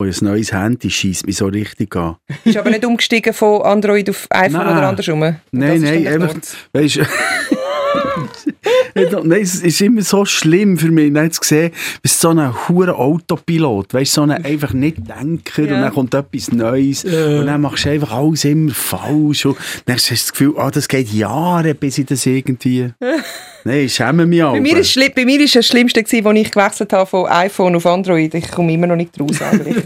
Ein 0.00 0.14
neues 0.20 0.52
Handy 0.52 0.90
schießt 0.90 1.26
mich 1.26 1.38
so 1.38 1.46
richtig 1.46 1.96
an. 1.96 2.16
Ist 2.44 2.56
aber 2.56 2.70
nicht 2.70 2.84
umgestiegen 2.84 3.32
von 3.34 3.62
Android 3.62 4.08
auf 4.08 4.28
iPhone 4.30 4.52
Nein. 4.52 4.78
oder 4.78 4.88
andersrum. 4.90 5.18
Nein, 5.18 5.40
nein, 5.50 6.06
einfach, 6.06 6.36
weißt 6.72 6.96
du, 6.96 7.00
nein, 8.94 9.40
es 9.42 9.56
ist 9.56 9.80
immer 9.80 10.02
so 10.02 10.24
schlimm 10.24 10.78
für 10.78 10.90
mich, 10.90 11.12
dann 11.12 11.30
zu 11.30 11.40
sehen, 11.42 11.72
wie 12.02 12.08
so 12.08 12.30
ein 12.30 12.68
hure 12.68 12.94
Autopilot, 12.96 13.94
weißt 13.94 14.16
du, 14.16 14.20
so 14.20 14.22
ein 14.22 14.44
einfach 14.44 14.72
nicht 14.72 14.98
Denker 14.98 15.62
Ja. 15.64 15.76
und 15.76 15.82
dann 15.82 15.92
kommt 15.92 16.14
etwas 16.14 16.52
Neues 16.52 17.04
und 17.04 17.46
dann 17.46 17.60
machst 17.60 17.84
du 17.84 17.90
einfach 17.90 18.12
alles 18.12 18.44
immer 18.44 18.72
falsch 18.72 19.46
und 19.46 19.56
dann 19.86 19.96
hast 19.96 20.10
du 20.10 20.14
das 20.14 20.32
Gefühl, 20.32 20.54
ah, 20.56 20.70
das 20.70 20.88
geht 20.88 21.12
Jahre, 21.12 21.74
bis 21.74 21.98
ich 21.98 22.06
das 22.06 22.26
irgendwie... 22.26 22.90
nein, 23.64 23.80
ich 23.84 23.94
schäme 23.94 24.26
mich 24.26 24.42
auch. 24.42 24.52
Bei 24.52 24.60
mir, 24.60 24.78
ist, 24.78 24.94
bei 25.14 25.24
mir 25.24 25.40
ist 25.40 25.54
das 25.56 25.66
Schlimmste, 25.66 26.02
gewesen, 26.02 26.26
als 26.26 26.38
ich 26.38 26.50
gewechselt 26.50 26.92
habe 26.92 27.06
von 27.06 27.26
iPhone 27.26 27.76
auf 27.76 27.86
Android. 27.86 28.34
Ich 28.34 28.50
komme 28.50 28.72
immer 28.72 28.86
noch 28.86 28.96
nicht 28.96 29.18
raus. 29.20 29.40
eigentlich. 29.52 29.84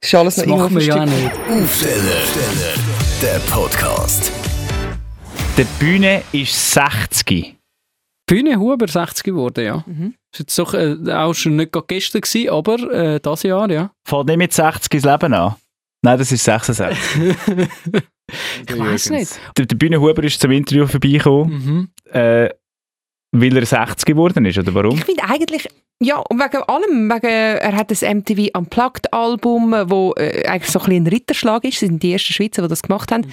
Das 0.00 0.08
ist 0.08 0.14
alles 0.14 0.36
noch 0.38 0.44
Das 0.44 0.56
machen 0.56 0.76
wir 0.76 0.82
ja 0.82 1.06
nicht. 1.06 1.30
Aufsteller, 1.50 2.22
der 3.22 3.38
Podcast. 3.50 4.32
Der 5.56 5.64
Bühne 5.78 6.22
ist 6.32 6.72
60. 6.72 7.59
Bühne 8.30 8.58
Huber 8.60 8.86
60 8.86 9.24
geworden, 9.24 9.64
ja. 9.64 9.84
Mhm. 9.86 10.14
Das 10.30 10.38
ist 10.38 10.38
jetzt 10.40 10.58
doch 10.58 10.74
äh, 10.74 10.96
auch 11.12 11.34
schon 11.34 11.56
nicht 11.56 11.72
gerade 11.72 11.86
gestern 11.88 12.20
gewesen, 12.20 12.48
aber 12.50 12.76
äh, 12.92 13.20
das 13.20 13.42
Jahr, 13.42 13.68
ja. 13.70 13.90
Fällt 14.04 14.26
nicht 14.28 14.36
mit 14.36 14.52
60 14.52 14.94
ins 14.94 15.04
Leben 15.04 15.34
an. 15.34 15.56
Nein, 16.02 16.18
das 16.18 16.30
ist 16.30 16.44
66. 16.44 16.96
ich 18.68 18.78
weiß 18.78 19.10
nicht. 19.10 19.40
Der, 19.58 19.66
der 19.66 19.76
Bühne 19.76 20.00
Huber 20.00 20.22
ist 20.24 20.40
zum 20.40 20.50
Interview 20.52 20.86
vorbeigekommen, 20.86 21.52
Mhm. 21.52 21.88
äh, 22.12 22.48
weil 23.32 23.56
er 23.56 23.66
60 23.66 24.04
geworden 24.06 24.44
ist, 24.44 24.58
oder 24.58 24.74
warum? 24.74 24.96
Ich 24.96 25.04
finde 25.04 25.24
eigentlich, 25.24 25.68
ja, 26.02 26.16
und 26.16 26.38
wegen 26.40 26.62
allem, 26.62 27.10
wegen, 27.10 27.26
er 27.26 27.76
hat 27.76 27.90
das 27.90 28.00
MTV 28.00 28.48
Unplugged-Album, 28.56 29.74
wo 29.90 30.14
äh, 30.16 30.46
eigentlich 30.46 30.70
so 30.70 30.78
ein, 30.80 30.86
bisschen 30.86 31.04
ein 31.04 31.06
Ritterschlag 31.08 31.64
ist, 31.64 31.74
das 31.74 31.88
sind 31.88 32.02
die 32.02 32.12
ersten 32.12 32.32
Schweizer, 32.32 32.62
die 32.62 32.68
das 32.68 32.82
gemacht 32.82 33.12
haben. 33.12 33.30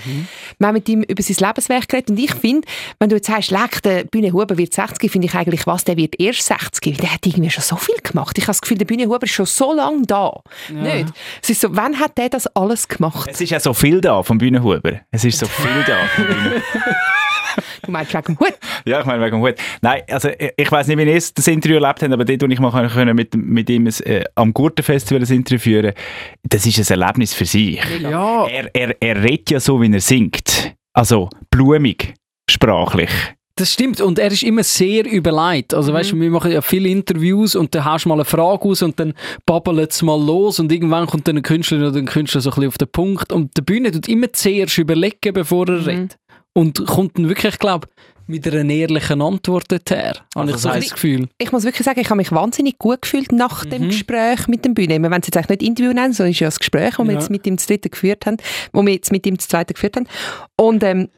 Wir 0.60 0.68
haben 0.68 0.74
mit 0.74 0.90
ihm 0.90 1.02
über 1.04 1.24
sein 1.24 1.38
Lebenswerk 1.48 1.88
geredet 1.88 2.10
und 2.10 2.20
ich 2.20 2.34
finde, 2.36 2.68
wenn 3.00 3.08
du 3.08 3.16
jetzt 3.16 3.28
sagst, 3.28 3.52
leck, 3.52 3.82
der 3.84 4.04
Bühne 4.04 4.34
Huber 4.34 4.58
wird 4.58 4.74
60, 4.74 5.10
finde 5.10 5.28
ich 5.28 5.34
eigentlich, 5.34 5.66
was, 5.66 5.86
der 5.86 5.96
wird 5.96 6.20
erst 6.20 6.44
60, 6.44 6.98
der 6.98 7.14
hat 7.14 7.26
irgendwie 7.26 7.50
schon 7.50 7.64
so 7.64 7.78
viel 7.78 7.96
gemacht. 8.04 8.38
Ich 8.38 8.44
habe 8.44 8.52
das 8.52 8.62
Gefühl, 8.62 8.78
der 8.78 8.86
Bühne 8.86 9.06
Huber 9.06 9.24
ist 9.24 9.32
schon 9.32 9.46
so 9.46 9.74
lange 9.74 10.06
da. 10.06 10.42
Nicht? 10.70 11.14
Es 11.42 11.50
ist 11.50 11.62
so, 11.62 11.70
wann 11.72 11.98
hat 11.98 12.18
der 12.18 12.28
das 12.28 12.48
alles 12.48 12.90
gemacht? 12.90 13.30
Es 13.32 13.40
ist 13.40 13.50
ja 13.50 13.62
so 13.62 13.74
viel 13.74 14.02
da 14.02 14.22
vom 14.24 14.38
Bühne 14.40 14.62
Huber. 14.62 15.00
Es 15.10 15.24
ist 15.24 15.40
so 15.40 15.46
viel 15.46 15.84
da 15.88 15.98
vom 16.16 16.26
Bühne 16.26 16.62
Du 17.84 17.92
meinst 17.92 18.14
wegen 18.14 18.24
dem 18.36 18.40
Hut? 18.40 18.54
Ja, 18.86 19.00
ich 19.00 19.06
meine 19.06 19.24
wegen 19.24 19.38
dem 19.38 19.42
Hut. 19.42 19.56
Nein, 19.82 20.02
also 20.10 20.30
ich, 20.30 20.52
ich 20.58 20.72
weiß 20.72 20.88
nicht, 20.88 20.98
wie 20.98 21.04
ihr 21.04 21.14
das 21.36 21.48
Interview 21.48 21.76
erlebt 21.78 22.02
habt, 22.02 22.12
aber 22.14 22.26
dort, 22.26 22.42
wo 22.42 22.46
ich 22.48 22.60
mal 22.60 22.90
können 22.90 23.16
mit, 23.16 23.36
mit 23.36 23.70
ihm 23.70 23.88
ein, 23.88 23.94
äh, 24.06 24.24
am 24.36 24.54
Gurtenfestival 24.54 25.22
ein 25.24 25.32
Interview 25.34 25.60
führen 25.60 25.94
das 26.44 26.66
ist 26.66 26.92
ein 26.92 27.00
Erlebnis 27.02 27.34
für 27.34 27.46
sich. 27.46 27.80
Ja, 28.02 28.46
Er, 28.48 28.70
er, 28.76 28.96
er 29.02 29.24
redet 29.24 29.52
ja 29.52 29.60
so, 29.60 29.82
wie 29.82 29.92
er 29.92 30.02
singt. 30.02 30.74
Also 30.94 31.30
blumig, 31.52 32.14
sprachlich. 32.50 33.10
das 33.56 33.74
stimmt. 33.74 34.02
Und 34.02 34.20
er 34.20 34.32
ist 34.32 34.44
immer 34.44 34.64
sehr 34.64 35.06
überlegt. 35.06 35.74
Also, 35.74 35.92
weißt 35.94 36.14
Mhm. 36.14 36.18
du, 36.20 36.24
wir 36.24 36.32
machen 36.32 36.52
ja 36.52 36.62
viele 36.62 36.90
Interviews 36.90 37.56
und 37.56 37.74
dann 37.76 37.86
hast 37.86 38.06
du 38.06 38.10
mal 38.10 38.16
eine 38.16 38.26
Frage 38.26 38.64
aus 38.66 38.82
und 38.84 39.00
dann 39.00 39.14
babbelt 39.46 39.92
es 39.92 40.02
mal 40.04 40.20
los 40.24 40.60
und 40.60 40.72
irgendwann 40.72 41.08
kommt 41.08 41.28
dann 41.28 41.38
ein 41.38 41.44
Künstler 41.44 41.88
oder 41.88 41.98
ein 41.98 42.06
Künstler 42.06 42.42
so 42.42 42.50
ein 42.50 42.56
bisschen 42.56 42.68
auf 42.70 42.78
den 42.78 42.88
Punkt. 42.90 43.32
Und 43.34 43.56
der 43.58 43.64
Bühne 43.64 43.92
tut 43.92 44.08
immer 44.08 44.32
zuerst 44.34 44.78
überlegen, 44.78 45.34
bevor 45.34 45.68
er 45.68 45.80
Mhm. 45.82 45.86
redet. 45.88 46.18
Und 46.58 46.84
kommt 46.88 47.18
dann 47.18 47.30
wirklich, 47.30 47.54
ich 47.54 47.60
glaube, 47.60 47.88
mit 48.26 48.48
einer 48.48 48.68
ehrlichen 48.74 49.22
Antwort 49.22 49.72
dorthin. 49.72 50.14
Habe 50.36 50.52
Also 50.52 50.56
ich 50.56 50.58
so 50.58 50.70
das 50.70 50.90
Gefühl. 50.90 51.30
Ich 51.38 51.52
muss 51.52 51.64
wirklich 51.64 51.86
sagen, 51.86 52.00
ich 52.00 52.08
habe 52.10 52.18
mich 52.18 52.32
wahnsinnig 52.32 52.78
gut 52.80 53.04
gefühlt 53.04 53.32
nach 53.32 53.64
dem 53.64 53.84
Mhm. 53.84 53.88
Gespräch 53.90 54.48
mit 54.48 54.66
dem 54.66 54.74
Bühne. 54.74 55.00
Wir 55.00 55.10
wollen 55.12 55.22
es 55.22 55.28
jetzt 55.28 55.38
eigentlich 55.38 55.60
nicht 55.60 55.70
Interview 55.70 55.94
nennen, 55.94 56.14
sondern 56.14 56.32
es 56.32 56.38
ist 56.38 56.40
ja 56.42 56.48
das 56.48 56.60
Gespräch, 56.60 56.96
das 56.98 57.06
wir 57.06 57.14
Ja. 57.14 57.20
jetzt 57.20 57.30
mit 57.30 57.46
ihm 57.46 57.56
das 57.58 57.68
dritte 57.68 57.90
geführt 57.90 58.26
haben, 58.26 58.38
wo 58.74 58.82
wir 58.84 58.92
jetzt 58.94 59.12
mit 59.12 59.26
ihm 59.28 59.38
das 59.38 59.48
zweite 59.48 59.74
geführt 59.76 59.96
haben. 59.98 60.08
Und 60.58 60.84
ähm, 60.84 61.10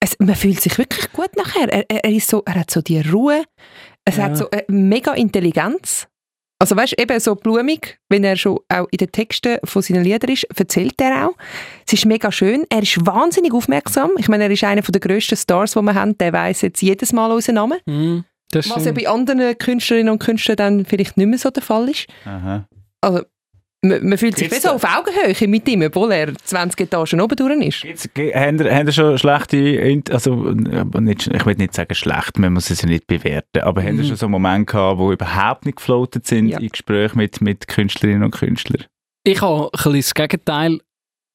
es, 0.00 0.16
man 0.18 0.34
fühlt 0.34 0.60
sich 0.60 0.76
wirklich 0.76 1.10
gut 1.12 1.30
nachher. 1.36 1.68
Er, 1.72 1.84
er, 1.88 2.04
er, 2.04 2.10
ist 2.10 2.28
so, 2.28 2.42
er 2.44 2.56
hat 2.56 2.70
so 2.70 2.82
die 2.82 3.00
Ruhe, 3.00 3.44
es 4.04 4.16
Ja. 4.16 4.24
hat 4.24 4.36
so 4.36 4.50
eine 4.50 4.64
mega 4.68 5.12
Intelligenz. 5.14 6.08
Also 6.60 6.76
weißt 6.76 6.92
du, 6.92 7.02
eben 7.02 7.18
so 7.20 7.34
blumig, 7.34 7.98
wenn 8.10 8.22
er 8.22 8.36
schon 8.36 8.58
auch 8.68 8.86
in 8.90 8.98
den 8.98 9.10
Texten 9.10 9.56
von 9.64 9.80
seinen 9.80 10.04
Liedern 10.04 10.30
ist, 10.30 10.44
erzählt 10.54 11.00
er 11.00 11.28
auch. 11.28 11.34
Es 11.86 11.94
ist 11.94 12.04
mega 12.04 12.30
schön. 12.30 12.64
Er 12.68 12.82
ist 12.82 13.04
wahnsinnig 13.06 13.54
aufmerksam. 13.54 14.10
Ich 14.18 14.28
meine, 14.28 14.44
er 14.44 14.50
ist 14.50 14.62
einer 14.62 14.82
der 14.82 15.00
grössten 15.00 15.36
Stars, 15.36 15.72
die 15.72 15.80
wir 15.80 15.94
haben. 15.94 16.18
Der 16.18 16.34
weiß 16.34 16.60
jetzt 16.60 16.82
jedes 16.82 17.14
Mal 17.14 17.32
unseren 17.32 17.54
Namen. 17.54 18.24
Das 18.50 18.68
Was 18.68 18.84
ja 18.84 18.92
bei 18.92 19.08
anderen 19.08 19.56
Künstlerinnen 19.56 20.12
und 20.12 20.18
Künstlern 20.18 20.56
dann 20.56 20.84
vielleicht 20.84 21.16
nicht 21.16 21.28
mehr 21.28 21.38
so 21.38 21.48
der 21.48 21.62
Fall 21.62 21.88
ist. 21.88 22.06
Aha. 22.26 22.68
Also, 23.00 23.24
man, 23.82 24.08
man 24.08 24.18
fühlt 24.18 24.36
sich 24.36 24.48
da- 24.60 24.72
auf 24.72 24.84
Augenhöhe 24.84 25.48
mit 25.48 25.68
ihm, 25.68 25.82
obwohl 25.82 26.12
er 26.12 26.34
20 26.34 26.80
Etagen 26.80 27.20
oben 27.20 27.36
durch 27.36 27.66
ist. 27.66 27.82
Gibt's, 27.82 28.08
habt, 28.34 28.60
ihr, 28.60 28.92
schon 28.92 29.18
schlechte, 29.18 30.02
also 30.10 30.48
äh, 30.50 31.00
nicht, 31.00 31.26
ich 31.28 31.46
will 31.46 31.54
nicht 31.56 31.74
sagen 31.74 31.94
schlecht, 31.94 32.38
man 32.38 32.52
muss 32.52 32.70
es 32.70 32.82
ja 32.82 32.88
nicht 32.88 33.06
bewerten, 33.06 33.60
aber 33.60 33.82
habt 33.82 33.94
ihr 33.94 34.04
schon 34.04 34.16
so 34.16 34.28
Momente 34.28 34.72
gehabt, 34.72 34.98
wo 34.98 35.12
überhaupt 35.12 35.66
nicht 35.66 35.76
gefloatet 35.76 36.26
sind 36.26 36.48
Ja. 36.48 36.58
in 36.58 36.68
Gesprächen 36.68 37.18
mit, 37.18 37.40
mit 37.40 37.68
Künstlerinnen 37.68 38.24
und 38.24 38.32
Künstlern? 38.32 38.84
Ich 39.24 39.40
habe 39.40 39.64
ein 39.64 39.70
bisschen 39.72 39.92
das 40.00 40.14
Gegenteil 40.14 40.80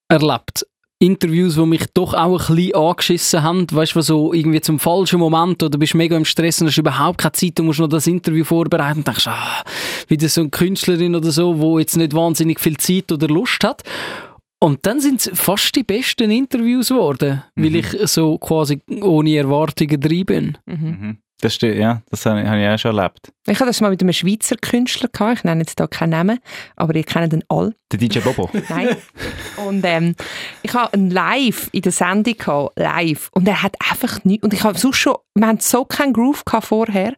erlebt. 0.09 0.65
Interviews, 0.99 1.55
die 1.55 1.65
mich 1.65 1.85
doch 1.93 2.13
auch 2.13 2.49
ein 2.49 2.55
bisschen 2.55 2.75
angeschissen 2.75 3.43
haben, 3.43 3.67
weißt 3.69 3.95
du, 3.95 4.01
so 4.01 4.33
irgendwie 4.33 4.61
zum 4.61 4.79
falschen 4.79 5.19
Moment 5.19 5.61
oder 5.61 5.77
bist 5.77 5.93
mega 5.93 6.15
im 6.15 6.25
Stress 6.25 6.61
und 6.61 6.67
hast 6.67 6.77
überhaupt 6.77 7.17
keine 7.17 7.33
Zeit, 7.33 7.59
du 7.59 7.63
musst 7.63 7.79
noch 7.79 7.89
das 7.89 8.07
Interview 8.07 8.45
vorbereiten 8.45 8.99
und 8.99 9.07
denkst, 9.07 9.27
ah, 9.27 9.63
wieder 10.07 10.29
so 10.29 10.41
eine 10.41 10.49
Künstlerin 10.51 11.15
oder 11.15 11.31
so, 11.31 11.59
wo 11.59 11.79
jetzt 11.79 11.97
nicht 11.97 12.13
wahnsinnig 12.13 12.59
viel 12.59 12.77
Zeit 12.77 13.11
oder 13.11 13.27
Lust 13.27 13.63
hat. 13.63 13.83
Und 14.59 14.85
dann 14.85 15.01
sind 15.01 15.19
es 15.19 15.31
fast 15.37 15.75
die 15.75 15.83
besten 15.83 16.31
Interviews 16.31 16.87
geworden, 16.87 17.43
weil 17.55 17.75
ich 17.75 17.87
so 18.05 18.37
quasi 18.37 18.81
ohne 19.01 19.35
Erwartungen 19.35 19.99
drin 19.99 20.25
bin. 20.25 20.57
Mhm. 20.65 21.17
Das 21.41 21.55
stimmt, 21.55 21.75
ja, 21.77 22.01
das 22.09 22.25
habe 22.25 22.41
ich, 22.41 22.47
habe 22.47 22.61
ich 22.61 22.67
auch 22.67 22.79
schon 22.79 22.97
erlebt. 22.97 23.31
Ich 23.45 23.55
hatte 23.55 23.65
das 23.65 23.81
mal 23.81 23.89
mit 23.89 24.01
einem 24.01 24.13
Schweizer 24.13 24.55
Künstler 24.55 25.09
gehabt. 25.09 25.39
Ich 25.39 25.43
nenne 25.43 25.61
jetzt 25.61 25.77
hier 25.77 25.87
keinen 25.87 26.11
Namen, 26.11 26.39
aber 26.77 26.95
ihr 26.95 27.03
kennt 27.03 27.33
den 27.33 27.43
alle. 27.49 27.75
Der 27.91 27.99
DJ 27.99 28.19
Bobo. 28.19 28.49
Nein. 28.69 28.95
und 29.67 29.83
ähm, 29.85 30.15
ich 30.63 30.73
habe 30.73 30.93
einen 30.93 31.11
Live 31.11 31.69
in 31.73 31.81
der 31.81 31.91
Sendung 31.91 32.37
gehabt, 32.37 32.79
live. 32.79 33.29
Und 33.33 33.47
er 33.47 33.61
hat 33.61 33.75
einfach 33.91 34.23
nichts. 34.23 34.43
Und 34.45 34.53
ich 34.53 34.63
habe 34.63 34.77
sonst 34.77 34.97
schon, 34.97 35.15
wir 35.35 35.45
haben 35.45 35.59
so 35.59 35.83
keinen 35.83 36.13
Groove 36.13 36.45
gehabt 36.45 36.67
vorher. 36.67 37.13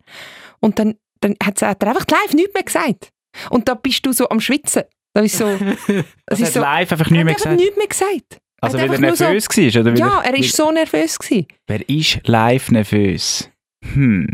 Und 0.59 0.79
dann, 0.79 0.95
dann 1.22 1.35
hat 1.44 1.61
er 1.61 1.69
einfach 1.69 2.06
live 2.09 2.33
nichts 2.33 2.53
mehr 2.56 2.63
gesagt. 2.63 3.09
Und 3.51 3.67
da 3.67 3.75
bist 3.75 4.03
du 4.06 4.11
so 4.13 4.27
am 4.29 4.39
Schwitzen. 4.39 4.83
Da 5.13 5.22
ist 5.22 5.38
so, 5.38 5.45
das 6.25 6.39
ist 6.39 6.47
hat 6.47 6.53
so, 6.53 6.59
live 6.61 6.91
einfach 6.91 7.07
er 7.07 7.11
nicht 7.11 7.23
mehr 7.23 7.33
gesagt. 7.35 7.56
nichts 7.56 7.77
mehr 7.77 7.88
gesagt. 7.88 8.39
Also 8.59 8.77
weil 8.77 8.85
er 8.85 8.89
einfach 8.91 9.01
nur 9.01 9.16
so- 9.16 9.23
nervös 9.25 9.47
war? 9.75 9.81
Oder 9.81 9.95
Ja, 9.95 10.22
er, 10.22 10.33
er 10.33 10.39
ist 10.39 10.56
so 10.56 10.72
nervös 10.72 11.19
gewesen. 11.19 11.47
Wer 11.67 11.88
ist 11.88 12.19
live 12.27 12.72
nervös? 12.72 13.50
Hm. 13.94 14.28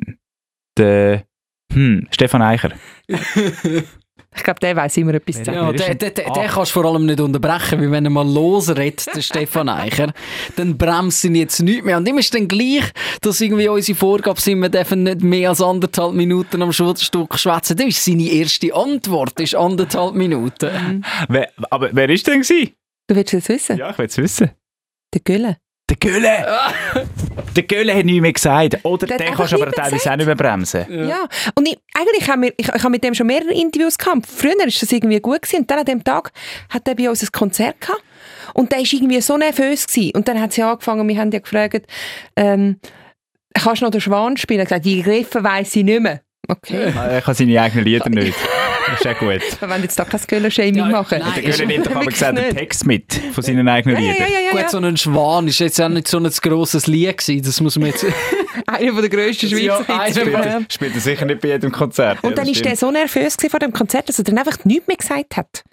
Der, 0.78 1.24
hm, 1.72 2.08
Stefan 2.12 2.41
Eicher. 2.41 2.72
Ich 4.36 4.41
glaube, 4.44 4.59
der 4.62 4.75
weiß 4.75 4.97
immer 4.97 5.14
etwas 5.14 5.36
zu 5.38 5.46
sagen. 5.46 5.58
Ja, 5.58 5.72
denn- 5.72 5.97
den, 6.00 6.14
den, 6.16 6.25
Ah. 6.28 6.34
den 6.34 6.47
kannst 6.50 6.72
du 6.75 6.81
vor 6.81 6.86
allem 6.91 7.06
nicht 7.06 7.19
unterbrechen, 7.19 7.80
weil 7.80 7.91
wenn 7.91 8.03
er 8.06 8.09
mal 8.09 8.28
losredet, 8.28 9.06
der 9.16 9.22
Stefan 9.22 9.69
Eicher, 9.69 10.12
dann 10.56 10.75
bremst 10.75 11.24
ihn 11.24 11.36
jetzt 11.36 11.59
nicht 11.62 11.86
mehr. 11.86 11.97
Und 11.97 12.08
immer 12.08 12.19
ist 12.19 12.34
dann 12.34 12.47
gleich, 12.47 12.84
dass 13.22 13.40
irgendwie 13.41 13.68
unsere 13.69 13.96
Vorgabe 13.96 14.41
sind, 14.41 14.59
wir 14.59 14.69
dürfen 14.69 15.03
nicht 15.03 15.22
mehr 15.22 15.50
als 15.50 15.62
anderthalb 15.62 16.14
Minuten 16.16 16.64
am 16.64 16.74
Schulterstück 16.74 17.38
schwätzen. 17.38 17.78
Das 17.78 17.85
ist 17.85 18.03
seine 18.06 18.24
erste 18.28 18.74
Antwort, 18.74 19.40
ist 19.40 19.53
anderthalb 19.53 20.16
Minuten. 20.16 21.03
Wer, 21.30 21.52
aber 21.70 21.90
wer 21.94 22.09
ist 22.09 22.25
denn 22.25 22.41
gewesen? 22.41 22.72
Du 23.08 23.16
willst 23.16 23.35
es 23.35 23.47
wissen? 23.50 23.78
Ja, 23.78 23.91
ich 23.91 23.97
will 24.00 24.06
es 24.08 24.18
wissen. 24.18 24.50
Der 25.14 25.22
Gülle. 25.24 25.58
Der 25.93 26.11
Göhle! 26.11 26.45
der 27.55 27.63
Göhle 27.63 27.95
hat 27.95 28.05
nichts 28.05 28.21
mehr 28.21 28.33
gesagt. 28.33 28.79
Oder 28.83 29.07
Der 29.07 29.17
den 29.17 29.33
kannst 29.33 29.53
du 29.53 29.61
aber 29.61 29.71
teilweise 29.71 30.11
auch 30.11 30.15
nicht 30.15 30.25
mehr 30.25 30.35
bremsen. 30.35 31.07
Ja. 31.07 31.27
Und 31.55 31.67
ich, 31.67 31.77
eigentlich 31.93 32.29
haben 32.29 32.41
wir, 32.43 32.53
ich, 32.57 32.67
ich 32.67 32.83
habe 32.83 32.89
mit 32.89 33.03
dem 33.03 33.13
schon 33.13 33.27
mehrere 33.27 33.53
Interviews 33.53 33.97
gehabt. 33.97 34.25
Früher 34.25 34.57
war 34.57 34.65
das 34.65 34.91
irgendwie 34.91 35.19
gut 35.19 35.41
gewesen. 35.41 35.61
und 35.61 35.71
dann 35.71 35.79
an 35.79 35.85
dem 35.85 36.03
Tag 36.03 36.31
hat 36.69 36.87
er 36.87 36.95
bei 36.95 37.09
uns 37.09 37.21
ein 37.21 37.31
Konzert 37.31 37.79
gehabt. 37.81 38.01
Und 38.53 38.72
der 38.72 38.79
war 38.79 38.85
irgendwie 38.91 39.22
so 39.22 39.37
nervös 39.37 39.87
gewesen. 39.87 40.11
Und 40.16 40.28
dann 40.28 40.40
hat 40.40 40.53
sie 40.53 40.63
angefangen, 40.63 41.07
wir 41.07 41.17
haben 41.17 41.31
ja 41.31 41.40
gefragt, 41.40 41.85
ähm, 42.35 42.79
kannst 43.53 43.81
du 43.81 43.85
noch 43.85 43.91
den 43.91 44.01
Schwan 44.01 44.37
spielen? 44.37 44.59
Er 44.59 44.63
hat 44.63 44.69
gesagt, 44.69 44.85
die 44.85 45.01
Griffe 45.01 45.43
weiss 45.43 45.75
ich 45.75 45.84
nicht 45.84 46.01
mehr. 46.01 46.22
Okay. 46.47 46.93
Er 46.96 47.22
kann 47.22 47.35
seine 47.35 47.61
eigenen 47.61 47.85
Lieder 47.85 48.09
nicht. 48.09 48.35
Das 48.93 48.99
ist 48.99 49.05
ja 49.05 49.13
gut. 49.13 49.41
Wir 49.61 49.69
wollen 49.69 49.81
jetzt 49.84 49.97
da 49.99 50.05
kein 50.05 50.22
Göller-Shaming 50.28 50.75
Ja, 50.75 50.85
machen. 50.85 51.19
nein, 51.19 51.43
Der 51.57 51.66
nimmt 51.66 51.85
doch 51.87 51.95
aber 51.95 52.05
gesagt 52.05 52.37
den. 52.37 52.55
Text 52.55 52.85
mit 52.85 53.13
von 53.34 53.43
seinen 53.43 53.67
eigenen 53.67 53.97
Ja, 53.97 54.01
ja, 54.03 54.11
Liedern. 54.13 54.28
ja, 54.31 54.40
ja, 54.40 54.51
Gut, 54.51 54.61
ja. 54.61 54.69
so 54.69 54.78
ein 54.78 54.97
Schwan 54.97 55.47
ist 55.47 55.59
jetzt 55.59 55.81
auch 55.81 55.90
nicht 55.90 56.07
so 56.07 56.17
ein 56.19 56.29
grosses 56.41 56.87
Lied 56.87 57.17
gewesen, 57.17 57.43
das 57.45 57.59
muss 57.61 57.78
man 57.78 57.90
jetzt... 57.90 58.05
Einer 58.67 59.01
der 59.01 59.09
grössten 59.09 59.47
Ja, 59.57 59.84
Schweizer 59.84 60.22
Hits. 60.22 60.31
von- 60.31 60.43
Spielt, 60.43 60.73
spielt 60.73 60.95
er 60.95 61.01
sicher 61.01 61.25
nicht 61.25 61.41
bei 61.41 61.47
jedem 61.49 61.72
Konzert. 61.72 62.23
Und 62.23 62.31
Ja, 62.31 62.35
dann 62.37 62.47
ist 62.47 62.63
der 62.63 62.75
so 62.75 62.91
nervös 62.91 63.35
vor 63.49 63.59
dem 63.59 63.73
Konzert, 63.73 64.07
dass 64.09 64.19
er 64.19 64.25
dann 64.25 64.37
einfach 64.37 64.63
nichts 64.63 64.87
mehr 64.87 64.97
gesagt 64.97 65.35
hat. 65.37 65.63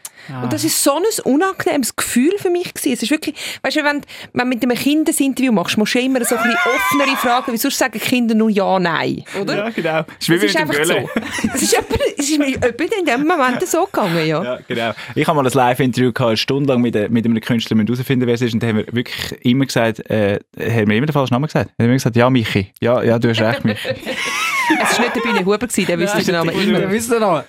Und 0.42 0.52
das 0.52 0.64
ist 0.64 0.82
so 0.82 0.96
ein 0.96 1.02
unangenehmes 1.24 1.94
Gefühl 1.96 2.32
für 2.38 2.50
mich 2.50 2.72
gewesen. 2.74 2.92
Es 2.92 3.02
ist 3.02 3.10
wirklich, 3.10 3.34
weißt 3.62 3.76
du, 3.76 3.84
wenn, 3.84 4.00
wenn 4.32 4.50
du 4.50 4.56
mit 4.56 4.62
einem 4.62 4.76
Kind 4.76 5.08
ein 5.08 5.14
Interview 5.24 5.52
machst, 5.52 5.76
musst 5.78 5.94
du 5.94 5.98
immer 6.00 6.24
so 6.24 6.36
ein 6.36 6.42
bisschen 6.42 6.58
offenere 6.74 7.16
Fragen, 7.16 7.48
weil 7.52 7.58
sonst 7.58 7.78
sagen 7.78 7.98
Kinder 7.98 8.34
nur 8.34 8.50
ja, 8.50 8.78
nein, 8.78 9.24
oder? 9.40 9.56
Ja, 9.56 9.70
genau. 9.70 10.02
Das 10.18 10.28
ist 10.28 10.42
ist 10.42 10.56
einfach 10.56 10.74
Göhle. 10.74 10.86
so. 11.14 11.20
Es 11.54 11.62
ist, 11.62 11.74
etwa- 11.74 11.96
es 12.18 12.30
ist 12.30 12.38
mir 12.38 12.54
etwa 12.56 12.84
in 12.98 13.04
dem 13.04 13.26
Moment 13.26 13.66
so 13.66 13.84
gegangen, 13.86 14.26
ja. 14.26 14.42
Ja, 14.42 14.58
genau. 14.66 14.92
Ich 15.14 15.26
habe 15.26 15.36
mal 15.42 15.46
ein 15.46 15.52
Live-Interview 15.52 16.12
gehabt, 16.12 16.28
eine 16.28 16.36
Stunde 16.36 16.72
lang 16.72 16.80
mit, 16.82 16.94
mit 17.10 17.24
einem 17.24 17.40
Künstler 17.40 17.76
mit 17.76 17.88
herausfinden, 17.88 18.26
wer 18.26 18.34
es 18.34 18.42
ist. 18.42 18.54
Und 18.54 18.62
da 18.62 18.68
haben 18.68 18.78
wir 18.78 18.86
wirklich 18.92 19.44
immer 19.44 19.66
gesagt, 19.66 20.08
äh, 20.10 20.38
haben 20.58 20.88
wir 20.90 20.96
immer 20.96 21.06
den 21.06 21.12
falschen 21.12 21.34
Namen 21.34 21.46
gesagt. 21.46 21.70
Haben 21.78 21.88
wir 21.88 21.94
gesagt, 21.94 22.16
ja, 22.16 22.28
Michi. 22.30 22.72
Ja, 22.80 23.02
ja, 23.02 23.18
du 23.18 23.28
hast 23.30 23.40
recht, 23.40 23.64
Michi. 23.64 23.88
Es 24.90 24.98
war 24.98 25.04
nicht 25.04 25.16
der 25.16 25.20
Bühne 25.20 25.40
Huber, 25.40 25.58
gewesen, 25.58 25.86
der 25.86 25.98
wüsste 25.98 26.22
den 26.22 26.34
Namen 26.34 26.50
immer. 26.50 26.78
Wer 26.80 26.90
wisst 26.90 27.10
ihr 27.10 27.20
noch? 27.20 27.44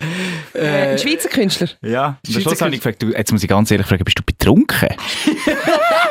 Äh, 0.53 0.91
ein 0.91 0.99
Schweizer 0.99 1.29
Künstler. 1.29 1.69
Ja, 1.81 2.05
am 2.05 2.17
Schweizer 2.25 2.41
Schluss 2.41 2.61
habe 2.61 2.71
ich 2.71 2.81
gefragt, 2.81 3.01
du, 3.01 3.09
jetzt 3.09 3.31
muss 3.31 3.43
ich 3.43 3.49
ganz 3.49 3.71
ehrlich 3.71 3.87
fragen, 3.87 4.03
bist 4.03 4.19
du 4.19 4.23
betrunken? 4.23 4.89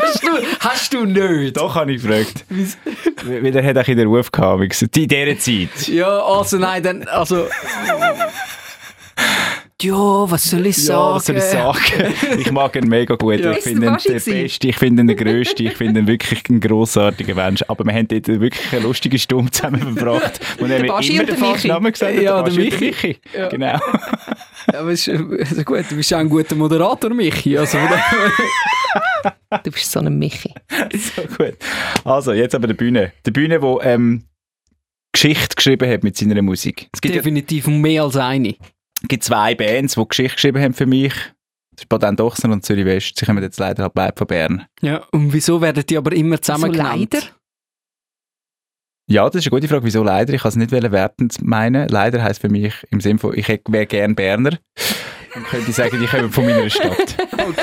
Hast 0.02 0.22
du, 0.22 0.28
hast 0.60 0.94
du 0.94 1.04
nicht? 1.04 1.56
Doch, 1.56 1.74
habe 1.74 1.92
ich 1.92 2.02
gefragt. 2.02 2.44
Weil 3.24 3.54
er 3.56 3.64
hat 3.64 3.78
auch 3.78 3.88
in 3.88 3.96
der 3.96 4.06
Ruf 4.06 4.30
gehabt, 4.30 4.82
in 4.82 5.08
dieser 5.08 5.38
Zeit. 5.38 5.88
Ja, 5.88 6.22
also 6.22 6.58
nein, 6.58 6.82
dann, 6.82 7.02
also... 7.04 7.46
Ja, 9.82 10.30
was 10.30 10.44
soll 10.44 10.66
ich 10.66 10.76
sagen? 10.84 11.00
Ja, 11.00 11.14
was 11.14 11.26
soll 11.26 11.36
ich 11.36 11.42
sagen? 11.42 12.14
Ich 12.38 12.50
mag 12.52 12.76
ihn 12.76 12.88
mega 12.88 13.14
gut. 13.16 13.30
Ja. 13.40 13.52
Ich 13.52 13.62
finde 13.62 13.80
der 13.82 13.90
ihn 13.90 13.96
der 13.96 14.14
gewesen? 14.14 14.42
Beste, 14.42 14.68
ich 14.68 14.76
finde 14.76 15.02
ihn 15.02 15.06
der 15.06 15.16
Größte, 15.16 15.62
ich 15.62 15.76
finde 15.76 16.00
ihn 16.00 16.06
wirklich 16.06 16.42
ein 16.50 16.60
grossartiger 16.60 17.34
Mensch. 17.34 17.64
Aber 17.68 17.84
wir 17.84 17.92
haben 17.94 18.08
dort 18.08 18.26
wirklich 18.28 18.72
eine 18.72 18.82
lustige 18.82 19.18
Stunde 19.18 19.50
zusammen 19.50 19.80
verbracht. 19.96 20.40
Und 20.58 20.70
er 20.70 20.80
hat 20.80 20.86
Baschi 20.88 21.12
immer 21.12 21.20
und 21.20 21.28
den 21.30 21.36
der 21.36 21.44
falschen 21.44 21.52
Michi. 21.54 21.68
Namen 21.68 21.92
gesagt. 21.92 22.14
Ja, 22.16 22.42
der 22.42 22.50
Baschi 22.50 22.70
und 22.72 22.80
Michi. 22.80 23.18
Ja. 23.34 23.48
Genau. 23.48 23.78
Aber 24.66 24.90
ist, 24.90 25.08
also 25.08 25.62
gut, 25.64 25.84
du 25.88 25.96
bist 25.96 26.10
ja 26.10 26.18
ein 26.18 26.28
guter 26.28 26.54
Moderator, 26.54 27.10
Michi. 27.10 27.56
Also, 27.56 27.78
Du 29.64 29.70
bist 29.70 29.90
so 29.90 30.00
ein 30.00 30.18
Michi. 30.18 30.52
so 30.92 31.22
gut. 31.22 31.56
Also, 32.04 32.32
jetzt 32.32 32.54
aber 32.54 32.66
der 32.66 32.74
Bühne. 32.74 33.12
Der 33.24 33.30
Bühne, 33.30 33.60
der 33.60 33.78
ähm, 33.82 34.24
Geschichte 35.12 35.56
geschrieben 35.56 35.90
hat 35.90 36.04
mit 36.04 36.16
seiner 36.16 36.40
Musik. 36.42 36.88
Es 36.92 37.00
gibt, 37.00 37.14
ja, 37.14 37.20
definitiv 37.20 37.66
mehr 37.66 38.04
als 38.04 38.16
eine. 38.16 38.54
Gibt 39.08 39.24
zwei 39.24 39.54
Bands, 39.54 39.94
die 39.94 40.04
Geschichte 40.08 40.34
geschrieben 40.36 40.62
haben 40.62 40.74
für 40.74 40.86
mich. 40.86 41.12
Das 41.72 41.84
ist 41.84 41.88
Baden 41.88 42.16
Dochsen 42.16 42.52
und 42.52 42.64
Zürich 42.64 42.84
West. 42.84 43.16
Sie 43.18 43.24
kommen 43.26 43.42
jetzt 43.42 43.58
leider 43.58 43.84
halt 43.84 43.94
bleiben 43.94 44.16
von 44.16 44.26
Bern. 44.26 44.66
Ja, 44.82 45.02
und 45.12 45.32
wieso 45.32 45.60
werden 45.60 45.84
die 45.88 45.96
aber 45.96 46.12
immer 46.12 46.40
zusammen 46.40 46.72
genannt? 46.72 47.12
leider. 47.14 47.26
Ja, 49.08 49.28
das 49.28 49.40
ist 49.44 49.46
eine 49.52 49.58
gute 49.60 49.68
Frage. 49.68 49.84
Wieso 49.84 50.04
leider? 50.04 50.32
Ich 50.34 50.42
kann 50.42 50.50
es 50.50 50.56
nicht 50.56 50.70
wertend 50.70 51.42
meinen. 51.42 51.88
Leider 51.88 52.22
heisst 52.22 52.40
für 52.40 52.48
mich 52.48 52.74
im 52.90 53.00
Sinne 53.00 53.18
von, 53.18 53.36
ich 53.36 53.48
wäre 53.48 53.86
gern 53.86 54.14
Berner. 54.14 54.58
Dann 55.34 55.44
könnte 55.44 55.70
ich 55.70 55.76
sagen, 55.76 56.02
ich 56.02 56.10
komme 56.10 56.30
von 56.30 56.44
meiner 56.44 56.68
Stadt. 56.70 57.16
Haben 57.38 57.54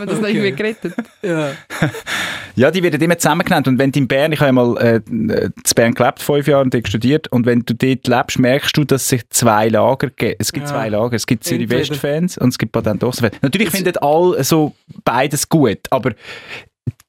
wir 0.00 0.06
das 0.06 0.20
noch 0.20 0.28
Okay. 0.28 0.36
irgendwie 0.36 0.52
gerettet? 0.52 0.94
Ja. 1.22 1.52
Ja, 2.54 2.70
die 2.70 2.82
werden 2.82 3.00
immer 3.00 3.18
zusammen 3.18 3.44
genannt. 3.44 3.66
Und 3.68 3.78
wenn 3.78 3.92
du 3.92 3.98
in 4.00 4.08
Bern, 4.08 4.32
ich 4.32 4.40
habe 4.40 4.48
ja 4.48 4.52
mal 4.52 4.76
äh, 4.78 5.00
in 5.08 5.28
Bern 5.74 5.94
gelebt, 5.94 6.20
fünf 6.20 6.46
Jahre 6.46 6.62
und 6.64 6.74
dort 6.74 6.86
studiert, 6.88 7.28
und 7.28 7.46
wenn 7.46 7.60
du 7.60 7.74
dort 7.74 8.06
lebst, 8.06 8.38
merkst 8.38 8.76
du, 8.76 8.84
dass 8.84 9.02
es 9.02 9.08
sich 9.08 9.28
zwei 9.30 9.68
Lager 9.68 10.10
gibt. 10.10 10.36
Es 10.40 10.52
gibt 10.52 10.66
Ja. 10.68 10.72
zwei 10.74 10.88
Lager. 10.88 11.14
Es 11.16 11.26
gibt 11.26 11.44
Zürich 11.44 11.70
West-Fans 11.70 12.38
und 12.38 12.48
es 12.50 12.58
gibt 12.58 12.72
Baden 12.72 12.98
Fans. 13.00 13.22
Natürlich 13.42 13.68
Das- 13.70 13.76
finden 13.80 13.96
alle 13.98 14.44
so 14.44 14.74
beides 15.04 15.48
gut, 15.48 15.78
aber 15.90 16.12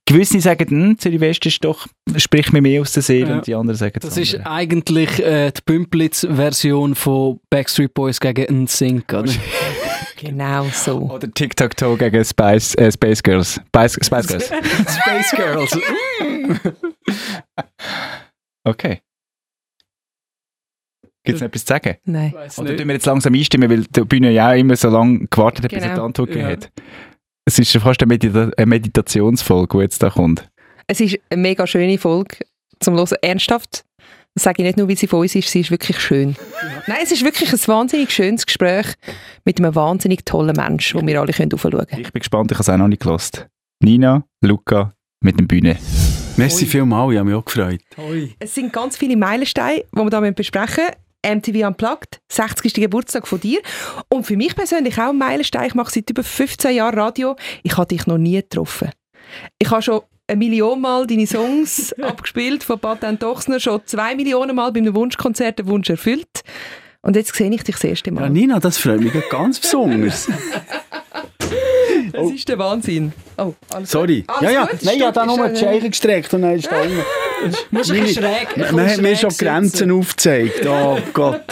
gewisse 0.05 0.39
sagen, 0.41 0.67
hm, 0.69 0.97
Zürich 0.99 1.19
West 1.21 1.45
ist 1.45 1.63
doch, 1.63 1.87
spricht 2.17 2.51
mir 2.53 2.61
mehr 2.61 2.81
aus 2.81 2.91
der 2.93 3.03
Seele 3.03 3.29
Ja. 3.29 3.35
und 3.35 3.47
die 3.47 3.55
anderen 3.55 3.77
sagen 3.77 3.97
Das 4.01 4.15
das 4.15 4.17
ist 4.17 4.35
eigentlich 4.45 5.19
äh, 5.23 5.51
die 5.51 5.61
Pümplitz-Version 5.65 6.95
von 6.95 7.39
Backstreet 7.49 7.93
Boys 7.93 8.19
gegen 8.19 8.45
oder? 9.11 9.25
Genau 10.23 10.65
so. 10.71 10.97
Oder 11.09 11.31
Tic-Tac-Toe 11.31 11.97
gegen 11.97 12.23
Spice, 12.23 12.75
äh, 12.75 12.91
Space 12.91 13.21
Girls. 13.23 13.59
Spice, 13.67 13.97
Spice 14.05 14.27
Girls. 14.27 14.47
Space 14.95 15.31
Girls. 15.35 15.79
Okay. 18.65 19.01
Gibt 21.25 21.35
es 21.35 21.41
noch 21.41 21.47
etwas 21.47 21.65
zu 21.65 21.73
sagen? 21.73 21.97
Nein. 22.05 22.33
Oder 22.33 22.69
nicht. 22.69 22.77
tun 22.79 22.87
wir 22.87 22.93
jetzt 22.95 23.05
langsam 23.05 23.33
einstimmen, 23.33 23.69
weil 23.69 23.83
die 23.83 24.01
Bühne 24.05 24.31
ja 24.31 24.51
auch 24.51 24.55
immer 24.57 24.75
so 24.75 24.89
lange 24.89 25.27
gewartet 25.27 25.65
hat, 25.65 25.71
bis 25.71 25.81
er 25.83 25.89
die 25.89 25.93
Genau. 25.95 26.05
Antwort 26.05 26.29
gegeben 26.29 26.47
Ja. 26.47 26.53
hat. 26.53 26.71
Es 27.45 27.59
ist 27.59 27.71
schon 27.71 27.81
fast 27.81 28.01
eine, 28.01 28.07
Medita 28.07 28.51
eine 28.55 28.65
Meditationsfolge, 28.65 29.77
die 29.77 29.83
jetzt 29.83 30.01
da 30.01 30.09
kommt. 30.09 30.49
Es 30.87 30.99
ist 31.01 31.17
eine 31.29 31.41
mega 31.41 31.67
schöne 31.67 31.97
Folge 31.97 32.37
zum 32.79 32.95
Hören. 32.95 33.17
Ernsthaft, 33.21 33.83
das 34.35 34.43
sage 34.43 34.63
ich 34.63 34.65
nicht 34.65 34.77
nur, 34.77 34.87
weil 34.87 34.97
sie 34.97 35.07
von 35.07 35.19
uns 35.19 35.35
ist, 35.35 35.49
sie 35.49 35.59
ist 35.59 35.71
wirklich 35.71 35.99
schön. 35.99 36.35
Nein, 36.87 36.99
es 37.03 37.11
ist 37.11 37.23
wirklich 37.23 37.51
ein 37.53 37.59
wahnsinnig 37.67 38.11
schönes 38.11 38.45
Gespräch 38.45 38.87
mit 39.45 39.59
einem 39.59 39.75
wahnsinnig 39.75 40.25
tollen 40.25 40.55
Menschen, 40.55 41.01
wo 41.01 41.05
wir 41.05 41.21
alle 41.21 41.33
können 41.33 41.53
aufschauen 41.53 41.85
können. 41.87 42.01
Ich 42.01 42.11
bin 42.11 42.19
gespannt, 42.19 42.51
ich 42.51 42.57
habe 42.57 42.63
es 42.63 42.69
auch 42.69 42.77
noch 42.77 42.87
nicht 42.87 43.01
gelost. 43.01 43.47
Nina, 43.79 44.23
Luca 44.41 44.93
mit 45.21 45.39
dem 45.39 45.47
Bühne. 45.47 45.77
Merci 46.35 46.65
vielmals, 46.65 47.13
ich 47.13 47.19
habe 47.19 47.29
mich 47.29 47.37
auch 47.37 47.45
gefreut. 47.45 47.81
Ui. 47.97 48.35
Es 48.39 48.55
sind 48.55 48.73
ganz 48.73 48.97
viele 48.97 49.15
Meilensteine, 49.15 49.83
die 49.91 49.97
wir 49.97 50.21
hier 50.21 50.31
besprechen 50.31 50.83
müssen. 50.83 51.03
MTV 51.25 51.67
Unplugged, 51.67 52.21
60. 52.29 52.73
Geburtstag 52.73 53.27
von 53.27 53.39
dir. 53.39 53.61
Und 54.09 54.25
für 54.25 54.35
mich 54.35 54.55
persönlich 54.55 54.97
auch 54.97 55.09
ein 55.09 55.17
Meilenstein. 55.17 55.67
Ich 55.67 55.75
mache 55.75 55.91
seit 55.91 56.09
über 56.09 56.23
15 56.23 56.75
Jahren 56.75 56.99
Radio. 56.99 57.35
Ich 57.61 57.77
habe 57.77 57.87
dich 57.87 58.07
noch 58.07 58.17
nie 58.17 58.35
getroffen. 58.35 58.89
Ich 59.57 59.69
habe 59.69 59.81
schon 59.81 60.01
eine 60.27 60.37
Million 60.37 60.81
Mal 60.81 61.05
deine 61.07 61.27
Songs 61.27 61.93
abgespielt 62.01 62.63
von 62.63 62.79
Patent 62.79 63.21
Dochsner, 63.21 63.59
schon 63.59 63.81
zwei 63.85 64.15
Millionen 64.15 64.55
Mal 64.55 64.71
bei 64.71 64.79
einem 64.79 64.95
Wunschkonzert 64.95 65.59
den 65.59 65.67
Wunsch 65.67 65.89
erfüllt. 65.89 66.43
Und 67.01 67.15
jetzt 67.17 67.35
sehe 67.35 67.49
ich 67.49 67.63
dich 67.63 67.75
das 67.75 67.83
erste 67.83 68.09
Ja, 68.11 68.15
Mal. 68.15 68.29
Nina, 68.29 68.59
das 68.59 68.77
freut 68.77 69.01
mich 69.01 69.13
ganz 69.29 69.59
besonders. 69.59 70.27
das 72.13 72.31
ist 72.31 72.47
der 72.47 72.57
Wahnsinn. 72.57 73.11
Oh, 73.37 73.53
alles 73.69 73.91
Sorry. 73.91 74.23
Alles 74.27 74.41
ja, 74.41 74.51
ja. 74.51 74.65
gut, 74.65 74.83
Nein, 74.83 74.95
ich 74.95 75.03
habe 75.03 75.13
da 75.13 75.25
nur 75.25 75.49
die 75.49 75.59
Scheiche 75.59 75.89
gestreckt 75.89 76.33
und 76.33 76.43
dann 76.43 76.55
ist 76.55 76.71
da 76.71 76.81
ein 76.81 77.03
bisschen 77.71 78.07
schräg. 78.07 78.71
Man 78.71 78.89
hat 78.89 79.01
mir 79.01 79.17
schon 79.17 79.31
Grenzen 79.31 79.91
aufgezeigt. 79.91 80.65
Oh 80.65 80.97
Gott. 81.13 81.41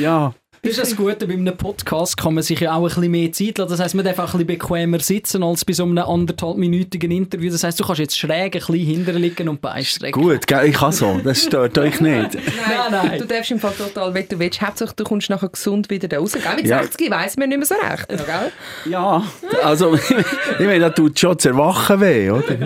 Ja. 0.00 0.34
Das 0.64 0.72
ist 0.72 0.78
das 0.80 0.96
Gute, 0.96 1.26
bei 1.26 1.34
einem 1.34 1.54
Podcast 1.56 2.16
kann 2.16 2.32
man 2.34 2.42
sich 2.42 2.58
ja 2.60 2.72
auch 2.74 2.78
ein 2.78 2.84
bisschen 2.84 3.10
mehr 3.10 3.30
Zeit 3.32 3.58
lassen. 3.58 3.70
Das 3.70 3.80
heisst, 3.80 3.94
man 3.94 4.02
darf 4.04 4.18
auch 4.18 4.22
ein 4.22 4.30
bisschen 4.32 4.46
bequemer 4.46 4.98
sitzen 4.98 5.42
als 5.42 5.62
bei 5.62 5.74
so 5.74 5.82
einem 5.84 5.98
anderthalbminütigen 5.98 7.10
Interview. 7.10 7.52
Das 7.52 7.62
heisst, 7.64 7.78
du 7.80 7.84
kannst 7.84 8.00
jetzt 8.00 8.16
schräg 8.18 8.54
ein 8.54 8.60
bisschen 8.60 8.74
hinterher 8.74 9.20
liegen 9.20 9.48
und 9.50 9.60
beistrecken. 9.60 10.20
Gut, 10.22 10.46
gell, 10.46 10.66
ich 10.68 10.74
kann 10.76 10.90
so. 10.92 11.20
Das 11.22 11.42
stört 11.42 11.76
euch 11.76 12.00
nicht. 12.00 12.34
Nein, 12.34 12.42
Nein, 12.90 13.08
nein. 13.10 13.18
Du 13.20 13.26
darfst 13.26 13.50
im 13.50 13.58
Fall 13.60 13.74
total, 13.76 14.14
wenn 14.14 14.26
du 14.26 14.38
willst. 14.38 14.62
Hauptsache, 14.62 14.94
du 14.96 15.04
kommst 15.04 15.28
nachher 15.28 15.50
gesund 15.50 15.90
wieder 15.90 16.08
da 16.08 16.18
raus. 16.18 16.32
Gell? 16.32 16.42
Mit 16.56 16.66
Ja. 16.66 16.82
60 16.82 17.10
weiss 17.10 17.36
man 17.36 17.50
nicht 17.50 17.58
mehr 17.58 17.66
so 17.66 17.74
recht. 17.74 18.10
ja, 18.10 18.16
Gell? 18.16 18.52
Ja, 18.90 19.22
also, 19.62 19.94
ich 20.58 20.60
meine, 20.66 20.80
da 20.80 20.88
tut 20.90 21.18
schon 21.18 21.36
das 21.36 21.44
Erwachen 21.44 22.00
weh, 22.00 22.30
oder? 22.30 22.56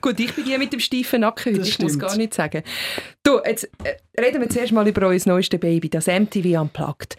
Gut, 0.00 0.18
ich 0.20 0.34
bin 0.34 0.44
die 0.44 0.56
mit 0.58 0.72
dem 0.72 0.80
steifen 0.80 1.20
Nacken 1.20 1.52
heute. 1.52 1.60
Das 1.60 1.68
Ich 1.68 1.78
muss 1.78 1.92
stimmt. 1.92 2.02
gar 2.02 2.16
nichts 2.16 2.36
sagen. 2.36 2.62
Du, 3.22 3.40
jetzt 3.44 3.64
äh, 3.84 3.96
reden 4.20 4.40
wir 4.40 4.48
zuerst 4.48 4.72
mal 4.72 4.86
über 4.86 5.08
unser 5.08 5.30
neuestes 5.30 5.60
Baby, 5.60 5.88
das 5.88 6.06
MTV 6.06 6.60
Unplugged. 6.60 7.16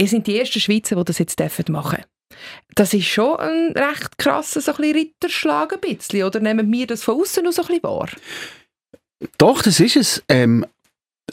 Ihr 0.00 0.08
sind 0.08 0.26
die 0.26 0.38
ersten 0.38 0.60
Schweizer, 0.60 0.96
die 0.96 1.04
das 1.04 1.18
jetzt 1.18 1.38
dürfen 1.38 1.66
machen 1.70 2.04
Das 2.74 2.94
ist 2.94 3.06
schon 3.06 3.36
ein 3.38 3.72
recht 3.76 4.16
krasser 4.18 4.60
so 4.60 4.72
ein 4.72 4.76
bisschen 4.78 4.96
Ritterschlag 4.96 5.72
ein 5.74 5.80
bisschen, 5.80 6.24
oder 6.24 6.40
nehmen 6.40 6.72
wir 6.72 6.86
das 6.86 7.02
von 7.04 7.20
außen 7.20 7.44
noch 7.44 7.52
so 7.52 7.62
ein 7.62 7.68
bisschen 7.68 7.82
wahr? 7.82 8.08
Doch, 9.38 9.62
das 9.62 9.80
ist 9.80 9.96
es. 9.96 10.22
Ähm, 10.28 10.64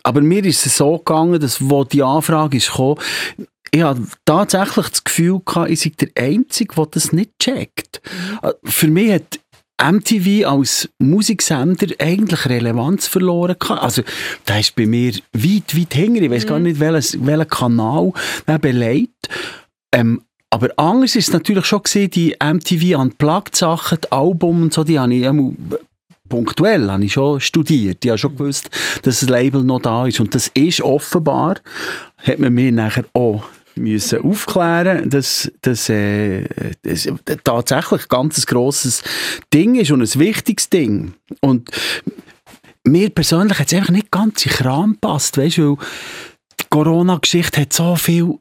aber 0.03 0.21
mir 0.21 0.43
ist 0.45 0.65
es 0.65 0.77
so 0.77 0.97
gegangen, 0.97 1.39
dass, 1.39 1.69
wo 1.69 1.83
die 1.83 2.03
Anfrage 2.03 2.57
ist 2.57 2.67
gekommen, 2.71 2.99
ich 3.71 3.81
hatte 3.83 4.07
tatsächlich 4.25 4.87
das 4.89 5.03
Gefühl, 5.03 5.41
gehabt, 5.45 5.69
ich 5.69 5.81
sei 5.81 5.91
der 5.99 6.09
Einzige, 6.23 6.75
der 6.75 6.85
das 6.87 7.11
nicht 7.11 7.37
checkt. 7.39 8.01
Äh, 8.41 8.53
Für 8.63 8.87
mich 8.87 9.11
hat 9.11 9.39
MTV 9.81 10.47
als 10.47 10.89
Musiksender 10.99 11.87
eigentlich 11.99 12.45
Relevanz 12.45 13.07
verloren. 13.07 13.55
gehabt. 13.59 13.81
Also, 13.81 14.01
da 14.45 14.57
ist 14.57 14.75
bei 14.75 14.85
mir 14.85 15.13
weit, 15.33 15.77
weit 15.77 15.93
hinter. 15.93 16.21
Ich 16.21 16.31
weiß 16.31 16.47
gar 16.47 16.59
nicht, 16.59 16.79
welches, 16.79 17.23
welchen 17.25 17.47
Kanal 17.47 18.11
der 18.47 18.57
beleidigt. 18.57 19.29
Ähm, 19.91 20.21
aber 20.49 20.69
anders 20.77 21.15
ist 21.15 21.27
es 21.27 21.33
natürlich 21.33 21.65
schon 21.65 21.83
gesehen, 21.83 22.09
die 22.09 22.35
MTV 22.41 22.99
Unplugged 22.99 23.55
Sachen, 23.55 23.99
die 24.03 24.11
Album 24.11 24.63
und 24.63 24.73
so, 24.73 24.83
die 24.83 24.97
habe 24.97 25.13
ich 25.13 25.25
punktuell 26.27 26.89
habe 26.89 27.05
ich 27.05 27.13
schon 27.13 27.39
studiert. 27.39 28.03
Ich 28.03 28.09
habe 28.09 28.17
schon 28.17 28.35
gewusst, 28.35 28.69
dass 29.03 29.21
das 29.21 29.29
Label 29.29 29.63
noch 29.63 29.81
da 29.81 30.05
ist. 30.07 30.19
Und 30.19 30.35
das 30.35 30.49
ist 30.53 30.81
offenbar, 30.81 31.57
hat 32.17 32.39
man 32.39 32.53
mir 32.53 32.71
nachher 32.71 33.05
auch 33.13 33.43
müssen 33.77 34.21
aufklären, 34.21 35.09
dass 35.09 35.51
das, 35.61 35.89
äh, 35.89 36.43
das 36.81 37.07
tatsächlich 37.43 38.01
ein 38.03 38.09
ganz 38.09 38.45
grosses 38.45 39.03
Ding 39.53 39.75
ist 39.75 39.91
und 39.91 40.01
ein 40.01 40.19
wichtiges 40.19 40.69
Ding. 40.69 41.13
Und 41.41 41.69
mir 42.83 43.09
persönlich 43.09 43.59
hat 43.59 43.67
es 43.67 43.73
einfach 43.73 43.91
nicht 43.91 44.11
ganz 44.11 44.45
in 44.45 44.51
Kram 44.51 44.93
gepasst, 44.93 45.37
weißt 45.37 45.57
du, 45.57 45.77
die 46.59 46.65
Corona-Geschichte 46.69 47.61
hat 47.61 47.73
so 47.73 47.95
viele 47.95 48.39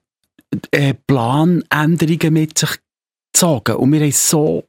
äh, 0.70 0.94
Planänderungen 1.06 2.32
mit 2.32 2.58
sich 2.58 2.70
gezogen 3.32 3.76
und 3.76 3.92
wir 3.92 4.00
haben 4.00 4.12
so 4.12 4.64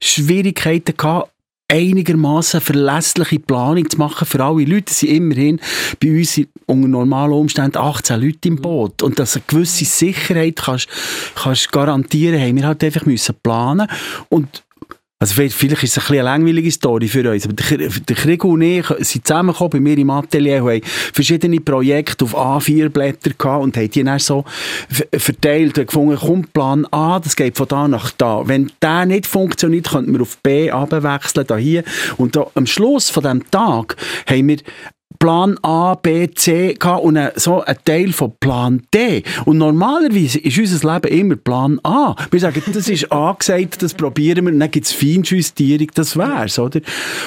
Schwierigkeiten 0.00 0.96
gehabt, 0.96 1.32
einigermaßen 1.70 2.60
verlässliche 2.60 3.38
Planung 3.40 3.88
zu 3.88 3.98
machen 3.98 4.26
für 4.26 4.42
alle 4.42 4.64
Leute. 4.64 4.90
Es 4.90 5.00
sind 5.00 5.10
immerhin 5.10 5.60
bei 6.02 6.10
uns 6.18 6.40
unter 6.66 6.88
normalen 6.88 7.32
Umständen 7.32 7.76
18 7.76 8.20
Leute 8.20 8.48
im 8.48 8.56
Boot. 8.56 9.02
Und 9.02 9.18
dass 9.18 9.36
eine 9.36 9.44
gewisse 9.46 9.84
Sicherheit 9.84 10.56
kannst, 10.56 10.88
kannst 11.34 11.70
garantieren, 11.70 12.40
haben 12.40 12.56
wir 12.56 12.66
halt 12.66 12.82
einfach 12.82 13.04
müssen 13.04 13.36
planen. 13.42 13.86
Und 14.30 14.64
Also 15.20 15.34
vielleicht 15.34 15.56
vielleicht 15.56 15.82
ist 15.82 15.90
es 15.90 15.98
ein 15.98 16.00
bisschen 16.02 16.14
eine 16.16 16.22
langweilige 16.22 16.70
Story 16.70 17.08
für 17.08 17.28
uns, 17.28 17.44
aber 17.44 17.54
der 17.54 18.16
Krieg 18.16 18.44
und 18.44 18.62
ich 18.62 18.86
sind 19.00 19.26
zusammengekommen 19.26 19.70
bei 19.70 19.80
mir 19.80 19.98
im 19.98 20.10
Atelier 20.10 20.62
und 20.62 20.70
haben 20.70 20.80
verschiedene 20.84 21.60
Projekte 21.60 22.24
auf 22.24 22.36
A4-Blätter 22.36 23.30
gehabt 23.36 23.64
und 23.64 23.76
haben 23.76 23.90
die 23.90 24.04
dann 24.04 24.20
so 24.20 24.44
verteilt 24.88 25.76
und 25.76 25.86
gefunden, 25.88 26.18
komm, 26.20 26.44
Plan 26.44 26.86
A, 26.92 27.18
das 27.18 27.34
geht 27.34 27.56
von 27.56 27.66
da 27.66 27.88
nach 27.88 28.12
da. 28.12 28.46
Wenn 28.46 28.70
der 28.80 29.06
nicht 29.06 29.26
funktioniert, 29.26 29.90
könnten 29.90 30.12
wir 30.12 30.22
auf 30.22 30.38
B 30.38 30.70
abwechseln, 30.70 31.46
da 31.48 31.56
hier. 31.56 31.82
Und 32.16 32.36
da, 32.36 32.46
am 32.54 32.66
Schluss 32.66 33.10
von 33.10 33.24
diesem 33.24 33.50
Tag 33.50 33.96
haben 34.28 34.46
wir 34.46 34.58
Plan 35.18 35.58
A, 35.62 35.94
B, 35.94 36.28
C 36.34 36.74
gehabt 36.74 37.02
und 37.02 37.16
ein, 37.16 37.30
so 37.36 37.62
ein 37.62 37.76
Teil 37.84 38.12
von 38.12 38.32
Plan 38.38 38.82
D. 38.94 39.22
Und 39.44 39.58
normalerweise 39.58 40.38
ist 40.38 40.58
unser 40.58 40.94
Leben 40.94 41.08
immer 41.08 41.36
Plan 41.36 41.80
A. 41.82 42.14
Wir 42.30 42.40
sagen, 42.40 42.62
das 42.72 42.88
ist 42.88 43.10
angesagt, 43.12 43.82
das 43.82 43.94
probieren 43.94 44.46
wir, 44.46 44.52
und 44.52 44.60
dann 44.60 44.70
gibt 44.70 44.86
es 44.86 44.92
Feinjustierung, 44.92 45.88
das 45.94 46.16
wär's, 46.16 46.58
oder? 46.58 46.80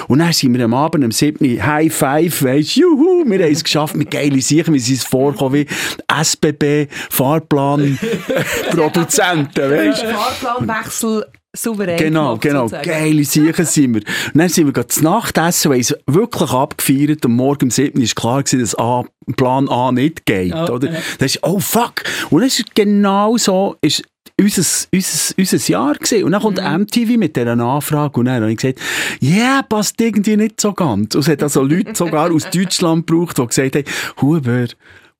Und 0.07 0.19
dann 0.19 0.33
sind 0.33 0.57
wir 0.57 0.65
am 0.65 0.73
Abend, 0.73 1.03
am 1.03 1.11
7. 1.11 1.63
High 1.63 1.93
Five, 1.93 2.43
weisst, 2.43 2.75
juhu, 2.75 3.23
wir 3.25 3.43
haben 3.43 3.51
es 3.51 3.63
geschafft 3.63 3.95
mit 3.95 4.11
geilen 4.11 4.41
Sachen, 4.41 4.73
wie 4.73 4.79
sie 4.79 4.95
es 4.95 5.03
vorkommen, 5.03 5.55
wie 5.55 5.67
SBB, 6.07 6.87
Fahrplan, 7.09 7.99
Produzenten, 8.71 9.69
weisst? 9.69 10.03
Fahrplanwechsel 10.03 11.25
souverän 11.55 11.97
Genau, 11.97 12.29
gemacht, 12.37 12.41
genau. 12.41 12.67
sozusagen. 12.67 12.89
Geile 12.89 13.23
Sachen 13.25 13.65
sind 13.65 13.93
wir. 13.95 14.01
Und 14.33 14.39
dann 14.39 14.49
sind 14.49 14.65
wir 14.67 14.73
gerade 14.73 14.87
zu 14.87 15.03
Nacht 15.03 15.37
essen, 15.37 15.71
weil 15.71 15.79
es 15.81 15.95
wirklich 16.07 16.51
abgefeiert 16.51 17.25
und 17.25 17.35
morgen 17.35 17.65
um 17.65 17.71
7 17.71 17.97
Uhr 17.97 18.03
ist 18.03 18.15
klar 18.15 18.43
gewesen, 18.43 18.59
dass 18.61 18.75
A, 18.77 19.03
Plan 19.35 19.67
A 19.69 19.91
nicht 19.91 20.25
geht, 20.25 20.53
Oh, 20.53 20.73
oder? 20.73 20.91
ja. 20.91 20.99
Das 21.19 21.35
ist, 21.35 21.43
oh 21.43 21.59
fuck! 21.59 22.03
Und 22.29 22.43
es 22.43 22.59
ist 22.59 22.73
genau 22.75 23.37
so, 23.37 23.75
ist 23.81 24.01
unser, 24.39 24.63
unser, 24.93 25.33
unser 25.37 25.57
Jahr 25.71 25.93
gewesen. 25.95 26.23
Und 26.23 26.31
dann 26.31 26.41
kommt 26.41 26.57
MTV 26.57 27.17
mit 27.17 27.35
dieser 27.35 27.51
Anfrage 27.59 28.19
und 28.19 28.25
dann 28.25 28.41
habe 28.41 28.51
ich 28.51 28.57
gesagt, 28.57 28.79
ja, 29.19 29.35
yeah, 29.35 29.61
passt 29.61 29.99
irgendwie 30.01 30.35
nicht 30.37 30.59
so 30.59 30.73
ganz. 30.73 31.13
Und 31.15 31.21
es 31.21 31.27
hat 31.27 31.43
also 31.43 31.61
Leute 31.63 31.93
sogar 31.95 32.31
aus 32.31 32.49
Deutschland 32.53 33.05
gebraucht, 33.07 33.37
die 33.37 33.45
gesagt 33.45 33.75
haben, 33.75 33.85
Huber, 34.21 34.65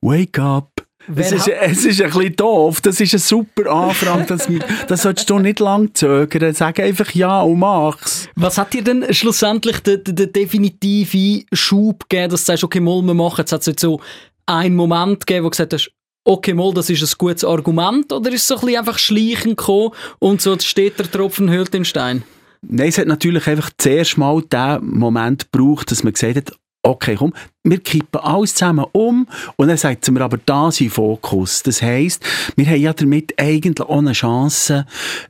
wake 0.02 0.40
up. 0.40 0.70
Es 1.16 1.32
ist, 1.32 1.48
es 1.48 1.86
ist 1.86 2.02
ein 2.02 2.10
bisschen 2.10 2.36
doof. 2.36 2.82
Das 2.82 3.00
ist 3.00 3.14
eine 3.14 3.20
super 3.20 3.72
Anfrage. 3.72 4.26
Das, 4.28 4.48
das 4.88 5.02
solltest 5.02 5.30
du 5.30 5.40
nicht 5.40 5.60
lang 5.60 5.94
zögern. 5.94 6.54
Sag 6.54 6.80
einfach 6.80 7.12
ja 7.12 7.42
und 7.42 7.60
mach's. 7.60 8.28
Was 8.36 8.58
hat 8.58 8.74
dir 8.74 8.84
denn 8.84 9.14
schlussendlich 9.14 9.80
den, 9.80 10.04
den, 10.04 10.16
den 10.16 10.34
definitiven 10.34 11.46
Schub 11.54 12.10
gegeben, 12.10 12.32
dass 12.32 12.42
du 12.42 12.46
sagst, 12.46 12.64
okay, 12.64 12.80
mal, 12.80 13.02
wir 13.02 13.14
machen 13.14 13.44
es? 13.46 13.52
Hat 13.52 13.62
es 13.62 13.68
jetzt 13.68 13.82
so 13.82 14.00
einen 14.46 14.76
Moment 14.76 15.26
gegeben, 15.26 15.46
wo 15.46 15.48
du 15.48 15.52
gesagt 15.52 15.74
hast, 15.74 15.92
okay, 16.24 16.54
mal, 16.54 16.74
das 16.74 16.90
ist 16.90 17.02
ein 17.02 17.18
gutes 17.18 17.44
Argument? 17.44 18.12
Oder 18.12 18.32
ist 18.32 18.42
es 18.42 18.48
so 18.48 18.56
ein 18.56 18.62
bisschen 18.62 18.80
einfach 18.80 18.98
schleichend 18.98 19.58
gekommen 19.58 19.92
und 20.20 20.42
so 20.42 20.58
steht 20.60 21.00
der 21.00 21.10
Tropfen 21.10 21.50
höhlt 21.50 21.74
den 21.74 21.86
Stein? 21.86 22.24
Nein, 22.62 22.90
es 22.90 22.98
hat 23.00 23.08
natürlich 23.08 23.48
einfach 23.48 23.72
zuerst 23.78 24.18
mal 24.18 24.42
den 24.42 24.86
Moment 24.86 25.52
gebraucht, 25.52 25.90
dass 25.90 26.04
man 26.04 26.14
gesagt 26.14 26.36
hat, 26.36 26.52
okay, 26.84 27.16
komm, 27.16 27.34
wir 27.64 27.80
kippen 27.80 28.22
alles 28.22 28.56
zusammen 28.56 28.86
um 28.92 29.28
und 29.56 29.68
dann 29.68 29.78
sagt 29.78 30.10
mir 30.10 30.22
aber 30.22 30.38
da 30.46 30.72
sein 30.72 30.90
Fokus. 30.90 31.64
Das 31.64 31.82
heisst, 31.82 32.24
wir 32.56 32.66
haben 32.66 32.82
ja 32.82 32.94
damit 32.94 33.34
eigentlich 33.40 33.88
eine 33.88 34.14
Chance, 34.14 34.86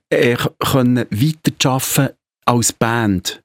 äh, 0.09 0.37
können 0.59 1.05
weiterzuarbeiten 1.09 2.15
als 2.45 2.73
Band. 2.73 3.43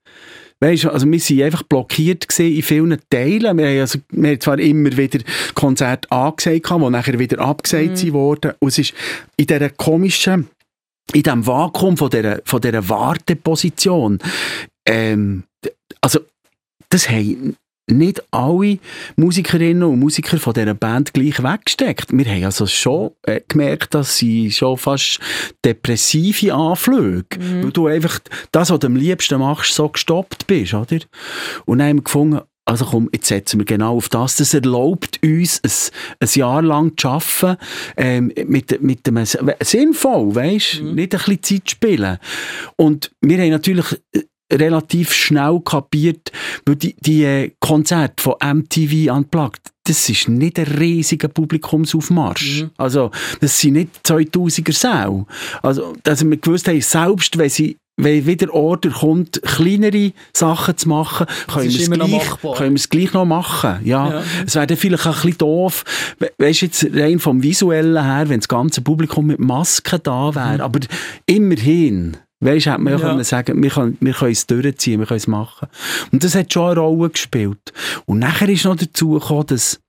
Weißt 0.60 0.84
du, 0.84 0.90
also 0.90 1.06
wir 1.06 1.20
waren 1.20 1.42
einfach 1.44 1.62
blockiert 1.64 2.38
in 2.38 2.62
vielen 2.62 2.98
Teilen. 3.10 3.58
Wir 3.58 3.68
haben, 3.68 3.80
also, 3.80 3.98
wir 4.10 4.30
haben 4.30 4.40
zwar 4.40 4.58
immer 4.58 4.96
wieder 4.96 5.18
Konzerte 5.54 6.10
angesagt, 6.10 6.70
die 6.70 6.90
nachher 6.90 7.18
wieder 7.18 7.40
abgesagt 7.40 8.02
mhm. 8.02 8.12
wurden. 8.14 8.52
Und 8.58 8.68
es 8.68 8.78
ist 8.78 8.94
in 9.36 9.46
dieser 9.46 9.68
komischen, 9.68 10.48
in 11.12 11.22
diesem 11.22 11.46
Vakuum 11.46 11.98
von 11.98 12.08
dieser, 12.08 12.40
von 12.44 12.60
dieser 12.62 12.88
Warteposition, 12.88 14.18
ähm, 14.88 15.44
also 16.00 16.20
das 16.88 17.10
haben 17.10 17.56
nicht 17.86 18.22
alle 18.32 18.78
Musikerinnen 19.16 19.84
und 19.84 20.00
Musiker 20.00 20.38
von 20.38 20.54
dieser 20.54 20.74
Band 20.74 21.14
gleich 21.14 21.42
weggesteckt. 21.42 22.12
Wir 22.12 22.24
haben 22.26 22.44
also 22.44 22.66
schon 22.66 23.12
äh, 23.22 23.40
gemerkt, 23.46 23.94
dass 23.94 24.16
sie 24.16 24.50
schon 24.50 24.76
fast 24.76 25.20
depressive 25.64 26.52
Anflüge, 26.52 27.38
weil 27.38 27.70
du 27.70 27.86
einfach 27.86 28.18
das, 28.52 28.70
was 28.70 28.80
du 28.80 28.88
am 28.88 28.96
liebsten 28.96 29.38
machst, 29.38 29.74
so 29.74 29.88
gestoppt 29.88 30.46
bist, 30.46 30.74
oder? 30.74 30.98
Und 31.64 31.78
dann 31.78 31.88
haben 31.88 31.98
wir 31.98 32.04
gefunden, 32.04 32.40
also 32.68 32.84
komm, 32.84 33.08
jetzt 33.12 33.28
setzen 33.28 33.60
wir 33.60 33.64
genau 33.64 33.96
auf 33.96 34.08
das. 34.08 34.36
Das 34.36 34.52
erlaubt 34.52 35.20
uns, 35.22 35.60
ein, 35.62 35.70
ein 36.18 36.28
Jahr 36.34 36.62
lang 36.62 36.96
zu 36.96 37.08
arbeiten, 37.08 37.56
ähm, 37.96 38.32
mit, 38.46 38.82
mit 38.82 39.06
dem, 39.06 39.24
sinnvoll, 39.60 40.34
weisst? 40.34 40.82
Nicht 40.82 41.14
ein 41.14 41.18
bisschen 41.18 41.42
Zeit 41.42 41.70
spielen. 41.70 42.18
Und 42.74 43.12
wir 43.20 43.38
haben 43.38 43.50
natürlich 43.50 43.86
äh, 44.12 44.22
relativ 44.52 45.12
schnell 45.12 45.60
kapiert, 45.64 46.30
weil 46.64 46.76
die, 46.76 46.94
die 47.00 47.24
äh, 47.24 47.50
Konzerte 47.60 48.22
von 48.22 48.34
MTV 48.44 49.12
Unplugged, 49.12 49.60
das 49.84 50.08
ist 50.08 50.28
nicht 50.28 50.58
ein 50.58 50.66
riesiger 50.66 51.28
Publikumsaufmarsch. 51.28 52.62
Mhm. 52.62 52.70
Also, 52.76 53.10
das 53.40 53.58
sind 53.60 53.74
nicht 53.74 53.90
2000er 54.04 54.72
Säle. 54.72 55.26
Also, 55.62 55.94
dass 56.02 56.24
wir 56.28 56.36
gewusst 56.36 56.68
haben, 56.68 56.80
selbst 56.80 57.38
wenn 57.38 57.48
sie 57.50 57.76
wenn 57.98 58.26
wieder 58.26 58.52
Order 58.52 58.90
kommt, 58.90 59.40
kleinere 59.42 60.12
Sachen 60.34 60.76
zu 60.76 60.86
machen, 60.90 61.26
können 61.50 61.70
wir, 61.72 61.80
es 61.80 61.88
gleich, 61.90 62.40
können 62.58 62.72
wir 62.72 62.76
es 62.78 62.88
gleich 62.90 63.12
noch 63.14 63.24
machen. 63.24 63.78
Ja. 63.84 64.10
Ja. 64.10 64.22
Es 64.44 64.54
wäre 64.54 64.66
dann 64.66 64.76
vielleicht 64.76 65.06
ein 65.06 65.12
bisschen 65.14 65.38
doof, 65.38 65.82
we- 66.18 66.30
weisst 66.36 66.60
du, 66.60 66.66
jetzt 66.66 66.86
rein 66.92 67.18
vom 67.18 67.42
Visuellen 67.42 68.04
her, 68.04 68.28
wenn 68.28 68.40
das 68.40 68.48
ganze 68.48 68.82
Publikum 68.82 69.28
mit 69.28 69.38
Masken 69.38 69.98
da 70.02 70.34
wäre. 70.34 70.62
Aber 70.62 70.80
immerhin, 71.24 72.18
Weißt 72.40 72.66
du, 72.66 72.70
hätte 72.72 72.82
man 72.82 72.92
ja, 72.92 72.98
Ja. 72.98 73.08
können 73.08 73.24
sagen, 73.24 73.62
wir 73.62 73.70
können, 73.70 73.96
wir 74.00 74.12
können 74.12 74.32
es 74.32 74.46
durchziehen, 74.46 75.00
wir 75.00 75.06
können 75.06 75.16
es 75.18 75.26
machen. 75.26 75.68
Und 76.12 76.22
das 76.22 76.34
hat 76.34 76.52
schon 76.52 76.70
eine 76.72 76.80
Rolle 76.80 77.10
gespielt. 77.10 77.72
Und 78.04 78.18
nachher 78.18 78.48
ist 78.48 78.64
noch 78.64 78.76
dazu 78.76 79.10
gekommen, 79.12 79.46
dass 79.46 79.80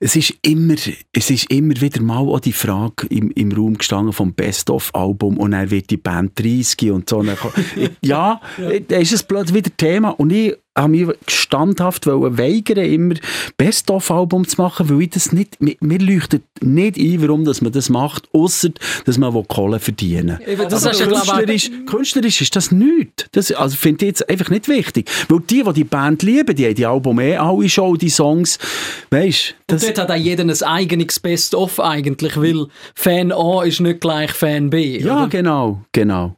es 0.00 0.16
ist 0.16 0.34
immer, 0.42 0.74
es 1.12 1.30
ist 1.30 1.50
immer 1.50 1.80
wieder 1.80 2.02
mal 2.02 2.18
auch 2.18 2.40
die 2.40 2.52
Frage 2.52 3.06
im, 3.08 3.30
im 3.32 3.52
Raum 3.52 3.78
gestanden 3.78 4.12
vom 4.12 4.34
Best-of-Album 4.34 5.36
und 5.38 5.52
dann 5.52 5.70
wird 5.70 5.90
die 5.90 5.96
Band 5.96 6.38
30 6.38 6.90
und 6.90 7.08
so. 7.08 7.22
Ja, 8.04 8.40
da 8.88 8.96
ist 8.96 9.12
es 9.12 9.22
plötzlich 9.22 9.54
wieder 9.64 9.76
Thema 9.76 10.10
und 10.10 10.30
ich 10.30 10.56
habe 10.76 10.88
mich 10.88 11.06
standhaft 11.28 12.06
weigern, 12.06 12.84
immer 12.84 13.14
Best-of-Album 13.58 14.48
zu 14.48 14.60
machen, 14.60 14.88
weil 14.88 15.02
ich 15.02 15.10
das 15.10 15.32
nicht, 15.32 15.60
mir, 15.60 15.76
mir 15.80 15.98
leuchtet 15.98 16.42
nicht 16.60 16.96
ein, 16.96 17.22
warum 17.22 17.44
dass 17.44 17.60
man 17.60 17.72
das 17.72 17.88
macht, 17.90 18.28
außer 18.32 18.70
dass 19.04 19.18
man 19.18 19.34
will 19.34 19.44
Kohle 19.46 19.78
verdienen 19.78 20.38
Eben, 20.46 20.68
das 20.68 20.86
auch- 20.86 20.92
künstlerisch, 20.92 21.70
künstlerisch 21.86 22.40
ist 22.40 22.56
das 22.56 22.70
nichts. 22.72 23.26
Das, 23.32 23.52
also 23.52 23.76
finde 23.76 24.04
ich 24.04 24.08
jetzt 24.10 24.28
einfach 24.30 24.48
nicht 24.50 24.68
wichtig. 24.68 25.10
Weil 25.28 25.40
die, 25.40 25.62
die 25.62 25.72
die 25.72 25.84
Band 25.84 26.22
lieben, 26.22 26.54
die 26.56 26.66
haben 26.66 26.74
die 26.74 26.86
Album 26.86 27.20
eh 27.20 27.36
alle 27.36 27.68
schon, 27.68 27.98
die 27.98 28.08
Songs. 28.10 28.58
Weißt 29.10 29.54
du, 29.66 29.74
Und 29.74 29.82
dort 29.82 29.98
hat 29.98 30.10
auch 30.10 30.14
jeder 30.16 30.44
ein 30.44 30.62
eigenes 30.62 31.20
Best-of 31.20 31.80
eigentlich, 31.80 32.36
weil 32.36 32.66
Fan 32.94 33.32
A 33.32 33.62
ist 33.62 33.80
nicht 33.80 34.00
gleich 34.00 34.32
Fan 34.32 34.70
B. 34.70 34.98
Ja, 34.98 35.18
oder? 35.18 35.28
genau, 35.28 35.82
genau. 35.92 36.36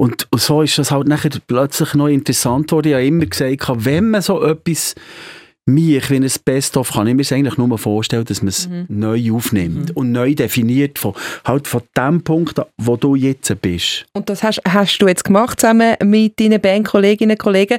Und 0.00 0.26
so 0.34 0.62
ist 0.62 0.78
das 0.78 0.92
halt 0.92 1.08
nachher 1.08 1.28
plötzlich 1.46 1.92
noch 1.92 2.08
interessant 2.08 2.68
geworden. 2.68 2.88
Ich 2.88 2.94
habe 2.94 3.04
immer 3.04 3.26
gesagt, 3.26 3.84
wenn 3.84 4.08
man 4.08 4.22
so 4.22 4.42
etwas 4.42 4.94
mich, 5.66 6.10
wie 6.10 6.16
ein 6.16 6.30
Best-of, 6.44 6.92
kann 6.92 7.06
ich 7.06 7.14
mir 7.14 7.22
es 7.22 7.32
eigentlich 7.32 7.56
nur 7.56 7.78
vorstellen, 7.78 8.24
dass 8.24 8.42
man 8.42 8.48
es 8.48 8.68
neu 8.88 9.32
aufnimmt 9.32 9.96
und 9.96 10.10
neu 10.10 10.34
definiert 10.34 10.98
von, 10.98 11.14
halt 11.44 11.68
von 11.68 11.82
dem 11.96 12.22
Punkt, 12.22 12.58
an, 12.58 12.66
wo 12.78 12.96
du 12.96 13.14
jetzt 13.14 13.54
bist. 13.60 14.06
Und 14.12 14.28
das 14.28 14.42
hast, 14.42 14.60
hast 14.66 14.98
du 14.98 15.06
jetzt 15.06 15.24
gemacht, 15.24 15.60
zusammen 15.60 15.96
mit 16.04 16.40
deinen 16.40 16.60
Bandkolleginnen 16.60 17.34
und 17.34 17.38
Kollegen. 17.38 17.78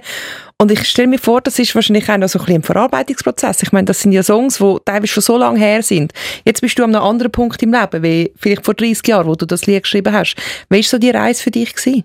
Und 0.58 0.72
ich 0.72 0.88
stelle 0.88 1.08
mir 1.08 1.18
vor, 1.18 1.42
das 1.42 1.58
ist 1.58 1.74
wahrscheinlich 1.74 2.10
auch 2.10 2.18
noch 2.18 2.30
so 2.30 2.40
ein 2.40 2.46
bisschen 2.46 2.62
ein 2.62 2.64
Verarbeitungsprozess. 2.64 3.64
Ich 3.64 3.72
meine, 3.72 3.86
das 3.86 4.00
sind 4.00 4.12
ja 4.12 4.22
Songs, 4.22 4.60
die 4.60 4.78
teilweise 4.86 5.08
schon 5.08 5.24
so 5.24 5.38
lange 5.38 5.60
her 5.60 5.82
sind. 5.82 6.14
Jetzt 6.46 6.62
bist 6.62 6.78
du 6.78 6.84
an 6.84 6.96
einem 6.96 7.04
anderen 7.04 7.32
Punkt 7.32 7.62
im 7.64 7.74
Leben, 7.74 8.04
wie 8.04 8.32
vielleicht 8.38 8.64
vor 8.64 8.76
30 8.76 9.08
Jahren, 9.08 9.28
wo 9.28 9.36
du 9.36 9.46
das 9.46 9.66
Lied 9.66 9.84
geschrieben 9.84 10.14
hast. 10.14 10.36
Wie 10.70 10.78
war 10.78 10.84
so 10.84 11.00
die 11.00 11.10
Reise 11.10 11.42
für 11.42 11.52
dich? 11.52 11.74
Gewesen? 11.74 12.04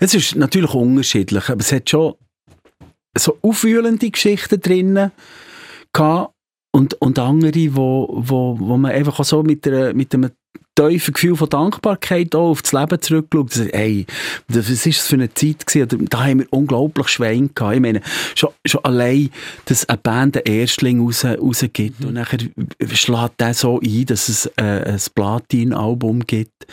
Es 0.00 0.14
ist 0.14 0.36
natürlich 0.36 0.74
unterschiedlich, 0.74 1.48
aber 1.48 1.60
es 1.60 1.72
hat 1.72 1.88
schon 1.90 2.14
so 3.16 3.38
aufwühlende 3.42 4.10
Geschichten 4.10 4.60
drin 4.60 5.10
gehabt 5.92 6.32
und, 6.72 6.94
und 6.94 7.18
andere, 7.18 7.74
wo, 7.74 8.08
wo, 8.12 8.56
wo 8.58 8.76
man 8.76 8.92
einfach 8.92 9.18
auch 9.18 9.24
so 9.24 9.42
mit, 9.42 9.66
einer, 9.66 9.92
mit 9.92 10.14
einem 10.14 10.30
tiefen 10.74 11.14
Gefühl 11.14 11.36
von 11.36 11.48
Dankbarkeit 11.48 12.34
auch 12.34 12.50
auf 12.50 12.62
das 12.62 12.72
Leben 12.72 13.00
zurückschaut. 13.00 13.50
Das, 13.50 13.66
ey, 13.66 14.06
das 14.48 14.70
was 14.70 14.86
ist 14.86 15.00
das 15.00 15.06
für 15.08 15.16
eine 15.16 15.32
Zeit 15.32 15.66
gewesen? 15.66 16.06
Da 16.08 16.24
haben 16.24 16.40
wir 16.40 16.46
unglaublich 16.50 17.08
Schwein 17.08 17.50
gehabt. 17.54 17.74
Ich 17.74 17.80
meine, 17.80 18.00
schon, 18.34 18.50
schon 18.64 18.84
allein, 18.84 19.30
dass 19.66 19.88
eine 19.88 19.98
Band 19.98 20.36
einen 20.36 20.56
Erstling 20.56 21.00
raus, 21.00 21.24
rausgibt 21.24 22.04
und 22.04 22.14
nachher 22.14 22.38
schlägt 22.92 23.40
der 23.40 23.54
so 23.54 23.80
ein, 23.80 24.06
dass 24.06 24.28
es 24.28 24.46
äh, 24.56 24.62
ein 24.62 25.00
Platin-Album 25.14 26.26
gibt. 26.26 26.66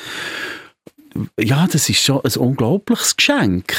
Ja, 1.40 1.68
das 1.68 1.90
ist 1.90 2.02
schon 2.02 2.22
ein 2.24 2.36
unglaubliches 2.36 3.16
Geschenk. 3.16 3.74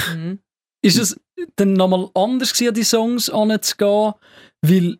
Ist 0.83 0.99
es 0.99 1.21
dann 1.57 1.73
nochmal 1.73 2.09
anders 2.14 2.52
gewesen, 2.52 2.75
die 2.75 2.85
Songs 2.85 3.30
anzugehen? 3.30 4.14
Weil 4.62 4.99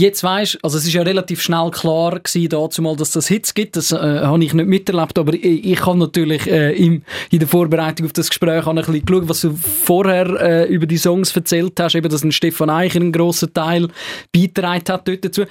jetzt 0.00 0.22
weisst, 0.22 0.58
also 0.62 0.78
es 0.78 0.86
ist 0.86 0.92
ja 0.92 1.02
relativ 1.02 1.42
schnell 1.42 1.70
klar 1.70 2.18
gewesen, 2.18 2.48
dazu 2.48 2.82
mal, 2.82 2.96
dass 2.96 3.12
das 3.12 3.28
Hits 3.28 3.54
gibt, 3.54 3.76
das 3.76 3.92
äh, 3.92 3.96
habe 3.96 4.42
ich 4.42 4.54
nicht 4.54 4.66
miterlebt, 4.66 5.18
aber 5.18 5.34
ich, 5.34 5.44
ich 5.44 5.86
habe 5.86 5.98
natürlich 5.98 6.46
äh, 6.46 6.72
im, 6.72 7.02
in 7.30 7.38
der 7.38 7.48
Vorbereitung 7.48 8.06
auf 8.06 8.12
das 8.12 8.28
Gespräch 8.28 8.64
habe 8.64 8.80
ein 8.80 8.86
bisschen 8.86 9.04
geschaut, 9.04 9.28
was 9.28 9.40
du 9.42 9.54
vorher 9.54 10.26
äh, 10.40 10.72
über 10.72 10.86
die 10.86 10.96
Songs 10.96 11.34
erzählt 11.36 11.78
hast, 11.78 11.94
eben, 11.94 12.08
dass 12.08 12.24
ein 12.24 12.32
Stefan 12.32 12.70
Eicher 12.70 13.00
einen 13.00 13.12
grossen 13.12 13.52
Teil 13.52 13.88
beigetragen 14.32 14.84
hat 14.88 15.06
dort 15.06 15.24
dazu. 15.24 15.44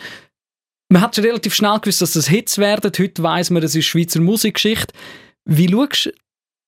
Man 0.91 1.03
hat 1.03 1.15
schon 1.15 1.25
relativ 1.25 1.53
schnell 1.53 1.79
gewusst, 1.79 2.01
dass 2.01 2.13
das 2.13 2.27
Hits 2.27 2.57
werden, 2.57 2.91
heute 2.97 3.23
weiss 3.23 3.51
man, 3.51 3.61
das 3.61 3.75
ist 3.75 3.85
Schweizer 3.85 4.21
Musikgeschichte. 4.21 4.93
Wie 5.45 5.69
schaust 5.69 6.11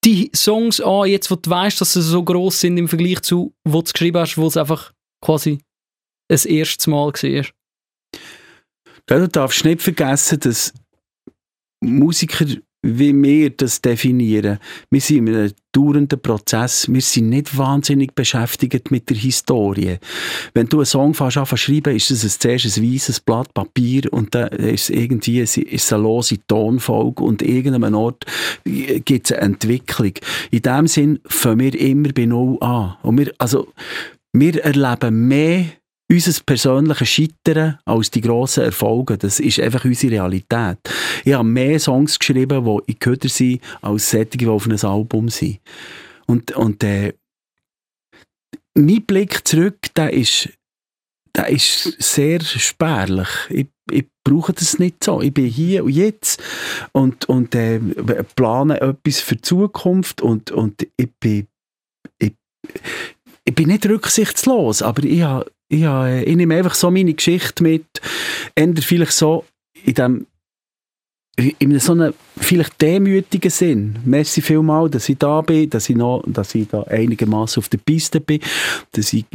die 0.03 0.31
Songs 0.35 0.81
an, 0.81 1.07
jetzt 1.07 1.29
wo 1.29 1.35
du 1.35 1.49
weißt, 1.49 1.79
dass 1.79 1.93
sie 1.93 2.01
so 2.01 2.23
gross 2.23 2.59
sind 2.59 2.77
im 2.77 2.87
Vergleich 2.87 3.21
zu, 3.21 3.53
wo 3.63 3.81
du 3.81 3.91
geschrieben 3.91 4.19
hast, 4.19 4.37
wo 4.37 4.47
es 4.47 4.57
einfach 4.57 4.93
quasi 5.23 5.59
das 6.27 6.45
erste 6.45 6.89
Mal 6.89 7.13
war? 7.13 7.45
Ja, 9.09 9.19
du 9.19 9.27
darfst 9.27 9.65
nicht 9.65 9.81
vergessen, 9.81 10.39
dass 10.39 10.73
Musiker 11.83 12.45
wie 12.83 13.13
wir 13.21 13.51
das 13.51 13.81
definieren. 13.81 14.57
Wir 14.89 15.01
sind 15.01 15.27
in 15.27 15.35
einem 15.35 15.51
dauernden 15.71 16.19
Prozess. 16.19 16.91
Wir 16.91 17.01
sind 17.01 17.29
nicht 17.29 17.57
wahnsinnig 17.57 18.15
beschäftigt 18.15 18.89
mit 18.89 19.09
der 19.09 19.17
Historie. 19.17 19.97
Wenn 20.53 20.67
du 20.67 20.77
einen 20.77 20.85
Song 20.85 21.13
fängst 21.13 21.37
an 21.37 21.45
schreiben, 21.45 21.95
ist 21.95 22.11
es 22.11 22.39
zuerst 22.39 22.77
ein 22.77 22.93
weißes 22.93 23.19
Blatt 23.19 23.53
Papier 23.53 24.11
und 24.11 24.33
dann 24.33 24.49
ist 24.49 24.89
es 24.89 24.95
irgendwie 24.95 25.41
eine 25.41 26.01
lose 26.01 26.39
Tonfolge 26.47 27.23
und 27.23 27.41
irgendeinem 27.41 27.93
Ort 27.95 28.25
gibt 28.63 29.29
es 29.29 29.37
eine 29.37 29.41
Entwicklung. 29.41 30.13
In 30.49 30.61
dem 30.61 30.87
Sinn 30.87 31.19
fangen 31.25 31.59
wir 31.59 31.79
immer 31.79 32.09
bei 32.13 32.25
Null 32.25 32.57
an. 32.61 32.95
Und 33.03 33.19
wir, 33.19 33.31
also, 33.37 33.67
wir 34.33 34.63
erleben 34.63 35.27
mehr 35.27 35.65
unser 36.11 36.43
persönliches 36.45 37.07
Scheitern 37.07 37.79
als 37.85 38.11
die 38.11 38.21
grossen 38.21 38.65
Erfolge. 38.65 39.17
Das 39.17 39.39
ist 39.39 39.59
einfach 39.59 39.85
unsere 39.85 40.13
Realität. 40.13 40.77
Ich 41.23 41.33
habe 41.33 41.47
mehr 41.47 41.79
Songs 41.79 42.19
geschrieben, 42.19 42.65
die 42.65 42.91
in 42.91 42.99
Köder 42.99 43.29
sind, 43.29 43.61
als 43.81 44.11
solche, 44.11 44.37
die 44.37 44.47
auf 44.47 44.65
einem 44.65 44.77
Album 44.83 45.29
sind. 45.29 45.59
Und, 46.27 46.51
und 46.51 46.83
äh, 46.83 47.13
mein 48.75 49.03
Blick 49.05 49.47
zurück, 49.47 49.79
der 49.95 50.11
ist, 50.13 50.49
der 51.35 51.47
ist 51.47 52.01
sehr 52.01 52.41
spärlich. 52.41 53.29
Ich, 53.49 53.67
ich 53.89 54.05
brauche 54.23 54.53
das 54.53 54.79
nicht 54.79 55.03
so. 55.03 55.21
Ich 55.21 55.33
bin 55.33 55.45
hier 55.45 55.85
und 55.85 55.91
jetzt 55.91 56.41
und, 56.91 57.25
und 57.25 57.55
äh, 57.55 57.79
plane 58.35 58.81
etwas 58.81 59.21
für 59.21 59.35
die 59.35 59.41
Zukunft 59.41 60.21
und, 60.21 60.51
und 60.51 60.87
ich 60.97 61.09
bin 61.19 61.47
ich, 62.19 62.33
ich 63.43 63.55
bin 63.55 63.67
nicht 63.67 63.85
rücksichtslos, 63.85 64.81
aber 64.81 65.03
ich 65.03 65.21
habe 65.21 65.51
ja, 65.71 66.17
ich 66.17 66.35
nehme 66.35 66.55
einfach 66.55 66.75
so 66.75 66.91
meine 66.91 67.13
Geschichte 67.13 67.63
mit, 67.63 67.85
ändere 68.55 68.85
vielleicht 68.85 69.13
so 69.13 69.45
in 69.83 69.93
dem 69.93 70.27
in 71.59 71.79
so 71.79 71.93
einem 71.93 72.13
vielleicht 72.37 72.81
demütigen 72.81 73.49
Sinn. 73.49 73.99
Merci 74.03 74.41
vielmal, 74.41 74.89
dass 74.89 75.07
ich 75.07 75.17
da 75.17 75.41
bin, 75.41 75.69
dass 75.69 75.89
ich, 75.89 75.95
noch, 75.95 76.23
dass 76.27 76.53
ich 76.53 76.67
da 76.67 76.83
einigermaßen 76.83 77.61
auf 77.61 77.69
der 77.69 77.77
Piste 77.77 78.19
bin, 78.19 78.41
dass 78.91 79.13
ich 79.13 79.25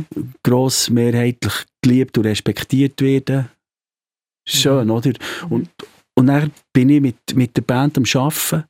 grossmehrheitlich 0.42 1.54
geliebt 1.82 2.18
und 2.18 2.26
respektiert 2.26 3.00
werde. 3.00 3.48
Schön, 4.46 4.84
mhm. 4.84 4.90
oder? 4.90 5.12
Und, 5.48 5.70
und 6.14 6.26
dann 6.26 6.52
bin 6.72 6.90
ich 6.90 7.00
mit, 7.00 7.16
mit 7.34 7.56
der 7.56 7.62
Band 7.62 7.96
am 7.96 8.04
Arbeiten 8.14 8.64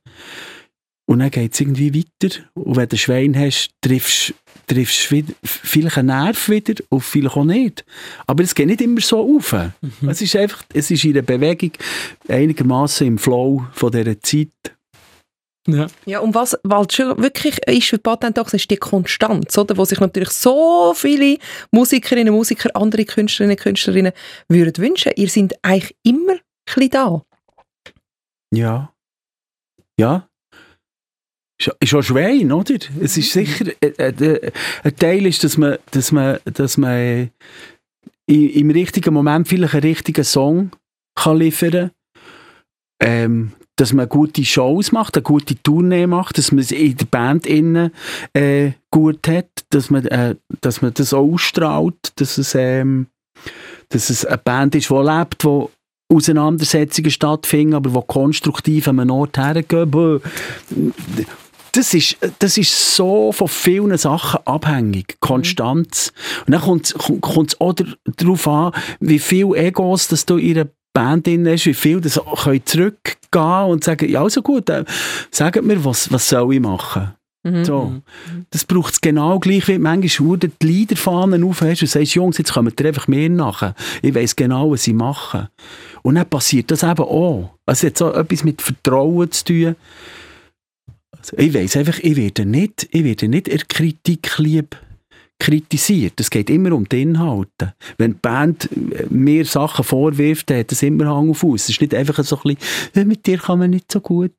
und 1.06 1.18
dann 1.18 1.30
geht 1.30 1.52
es 1.52 1.61
irgendwie 1.61 1.94
weiter. 1.94 2.37
Und 2.54 2.76
wenn 2.76 2.88
du 2.88 2.94
ein 2.94 2.99
Schwein 2.99 3.37
hast, 3.37 3.70
triffst 3.80 4.35
triffst 4.66 5.11
du 5.11 5.23
vielleicht 5.42 5.99
einen 5.99 6.08
Nerv 6.08 6.49
wieder 6.49 6.75
und 6.88 7.02
vielleicht 7.02 7.37
auch 7.37 7.44
nicht. 7.44 7.85
Aber 8.26 8.42
es 8.42 8.54
geht 8.54 8.66
nicht 8.66 8.80
immer 8.80 9.00
so 9.00 9.37
auf. 9.37 9.52
Mhm. 9.52 10.08
Es 10.08 10.20
ist 10.20 10.37
einfach, 10.37 10.62
es 10.73 10.90
ist 10.90 11.04
in 11.04 11.14
der 11.14 11.23
Bewegung 11.23 11.73
einigermaßen 12.28 13.06
im 13.06 13.18
Flow 13.18 13.64
von 13.73 13.92
dieser 13.92 14.20
Zeit. 14.20 14.49
Ja. 15.68 15.88
ja, 16.04 16.20
und 16.20 16.32
was 16.35 16.56
weil 16.62 16.88
schon 16.90 17.20
wirklich 17.20 17.58
ist 17.66 17.88
für 17.88 17.99
Patent 17.99 18.38
auch, 18.38 18.52
ist 18.52 18.70
die 18.70 18.76
Konstanz, 18.76 19.58
oder? 19.58 19.76
wo 19.76 19.85
sich 19.85 19.99
natürlich 19.99 20.30
so 20.30 20.94
viele 20.94 21.38
Musikerinnen 21.73 22.28
und 22.28 22.37
Musiker, 22.37 22.70
andere 22.75 23.04
Künstlerinnen 23.04 23.56
und 23.56 23.62
Künstlerinnen 23.62 24.12
würden 24.49 24.76
wünschen. 24.76 25.12
Ihr 25.16 25.28
seid 25.28 25.58
eigentlich 25.62 25.96
immer 26.04 26.35
ein 26.35 26.40
bisschen 26.64 26.90
da. 26.90 27.23
Ja. 28.52 28.92
Ja, 29.99 30.28
ist 31.58 31.94
auch 31.94 32.02
Schwein, 32.02 32.52
oder? 32.52 32.75
Es 33.00 33.16
ist 33.16 33.32
sicher, 33.32 33.66
äh, 33.80 33.86
äh, 33.88 34.52
ein 34.82 34.96
Teil 34.96 35.26
ist, 35.26 35.42
dass 35.42 35.56
man, 35.56 35.78
dass 35.90 36.12
man, 36.12 36.38
dass 36.45 36.76
man 36.76 36.90
äh, 36.90 37.28
im 38.26 38.71
richtigen 38.71 39.14
Moment 39.14 39.49
vielleicht 39.49 39.75
einen 39.75 39.82
richtigen 39.82 40.25
Song 40.25 40.71
kann 41.14 41.38
liefern 41.38 41.71
kann. 41.71 41.90
Ähm, 43.00 43.52
dass 43.76 43.92
man 43.92 44.08
gute 44.08 44.45
Shows 44.45 44.90
macht, 44.90 45.16
eine 45.16 45.23
gute 45.23 45.62
Tournee 45.62 46.06
macht, 46.06 46.38
dass 46.38 46.50
man 46.50 46.60
es 46.60 46.73
in 46.73 46.97
der 46.97 47.04
Band 47.04 47.47
innen 47.47 47.92
äh, 48.32 48.73
gut 48.90 49.28
hat, 49.28 49.50
dass 49.69 49.90
man, 49.90 50.06
äh, 50.06 50.34
dass 50.62 50.80
man 50.80 50.95
das 50.95 51.12
ausstrahlt, 51.12 52.12
dass 52.16 52.38
es, 52.38 52.54
ähm, 52.54 53.08
dass 53.90 54.08
es 54.08 54.25
eine 54.25 54.38
Band 54.38 54.75
ist, 54.75 54.88
die 54.88 54.95
lebt, 54.95 55.42
die 55.42 55.66
Auseinandersetzungen 56.08 57.10
stattfinden, 57.10 57.75
aber 57.75 57.90
die 57.90 58.06
konstruktiv 58.06 58.88
an 58.88 59.00
einen 59.00 59.10
Ort 59.10 59.36
hergehen 59.36 60.23
das 61.76 61.95
ist, 61.95 62.17
das 62.39 62.56
ist 62.56 62.97
so 62.97 63.32
von 63.32 63.49
vielen 63.49 63.97
Sachen 63.99 64.41
abhängig. 64.47 65.17
Konstanz. 65.21 66.12
Und 66.47 66.52
dann 66.52 66.62
kommt 66.62 66.95
es 67.49 67.60
auch 67.60 67.75
darauf 68.17 68.49
an, 68.49 68.73
wie 69.00 69.19
viel 69.19 69.54
Egos 69.54 70.08
das 70.08 70.26
du 70.26 70.36
in 70.36 70.56
ihrer 70.56 70.67
Band 70.95 71.26
drin 71.26 71.47
hast, 71.47 71.67
wie 71.67 71.75
viel 71.75 72.00
das 72.00 72.19
können 72.43 72.65
zurückgehen 72.65 73.65
und 73.67 73.84
sagen, 73.84 74.08
ja, 74.08 74.23
also 74.23 74.41
gut, 74.41 74.71
äh, 74.71 74.84
sagt 75.30 75.62
mir, 75.62 75.84
was, 75.84 76.10
was 76.10 76.28
soll 76.28 76.54
ich 76.54 76.60
machen? 76.60 77.12
Mhm. 77.43 77.65
So. 77.65 77.93
Das 78.50 78.65
braucht 78.65 78.95
es 78.95 79.00
genau 79.00 79.39
gleich, 79.39 79.69
wie 79.69 79.78
manchmal 79.78 80.39
du 80.39 80.49
die 80.49 80.67
Leaderfahnen 80.67 81.45
aufhast 81.45 81.82
und 81.82 81.89
sagst, 81.89 82.15
Jungs, 82.15 82.39
jetzt 82.39 82.54
kommen 82.54 82.73
ihr 82.78 82.86
einfach 82.86 83.08
mehr 83.08 83.28
nach. 83.28 83.75
Ich 84.00 84.15
weiss 84.15 84.34
genau, 84.34 84.71
was 84.71 84.84
sie 84.84 84.95
machen. 84.95 85.49
Und 86.02 86.15
dann 86.15 86.28
passiert 86.28 86.71
das 86.71 86.82
eben 86.82 87.04
auch. 87.04 87.50
Also 87.67 87.86
jetzt 87.86 88.02
auch 88.02 88.15
etwas 88.15 88.43
mit 88.43 88.62
Vertrauen 88.62 89.30
zu 89.30 89.45
tun. 89.45 89.76
Ich 91.36 91.54
weiß 91.54 91.76
einfach, 91.76 91.99
ich 91.99 92.17
werde 92.17 92.47
nicht, 92.47 92.89
ich 92.91 93.04
werde 93.04 93.28
nicht 93.28 93.49
in 93.49 93.60
Kritik 93.69 94.39
lieb 94.39 94.76
kritisiert. 95.39 96.19
Es 96.19 96.30
geht 96.30 96.50
immer 96.50 96.73
um 96.73 96.89
die 96.89 97.02
Inhalte. 97.02 97.75
Wenn 97.99 98.12
die 98.12 98.19
Band 98.19 98.69
mir 99.10 99.45
Sachen 99.45 99.84
vorwirft, 99.84 100.50
dann 100.50 100.60
hat 100.60 100.73
es 100.73 100.82
immer 100.82 101.06
Hang 101.06 101.30
auf 101.30 101.39
Fuß. 101.39 101.65
Es 101.65 101.71
ist 101.71 101.80
nicht 101.80 101.95
einfach 101.95 102.23
so 102.25 102.41
ein 102.43 102.56
bisschen, 102.56 103.08
mit 103.08 103.26
dir 103.26 103.39
kann 103.39 103.58
man 103.58 103.71
nicht 103.71 103.93
so 103.93 104.00
gut. 104.00 104.32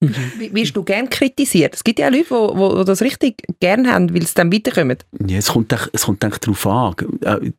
Wie, 0.00 0.52
wirst 0.52 0.76
du 0.76 0.82
gern 0.82 1.08
kritisiert? 1.08 1.76
Es 1.76 1.84
gibt 1.84 2.00
ja 2.00 2.08
Leute, 2.08 2.24
die, 2.28 2.78
die 2.78 2.84
das 2.84 3.02
richtig 3.02 3.42
gern 3.60 3.88
haben, 3.88 4.12
weil 4.12 4.26
sie 4.26 4.34
dann 4.34 4.52
weiterkommen. 4.52 4.98
Ja, 5.28 5.38
es 5.38 5.48
kommt, 5.48 5.72
es 5.92 6.02
kommt 6.02 6.24
darauf 6.24 6.66
an. 6.66 6.94
Äh, 7.22 7.52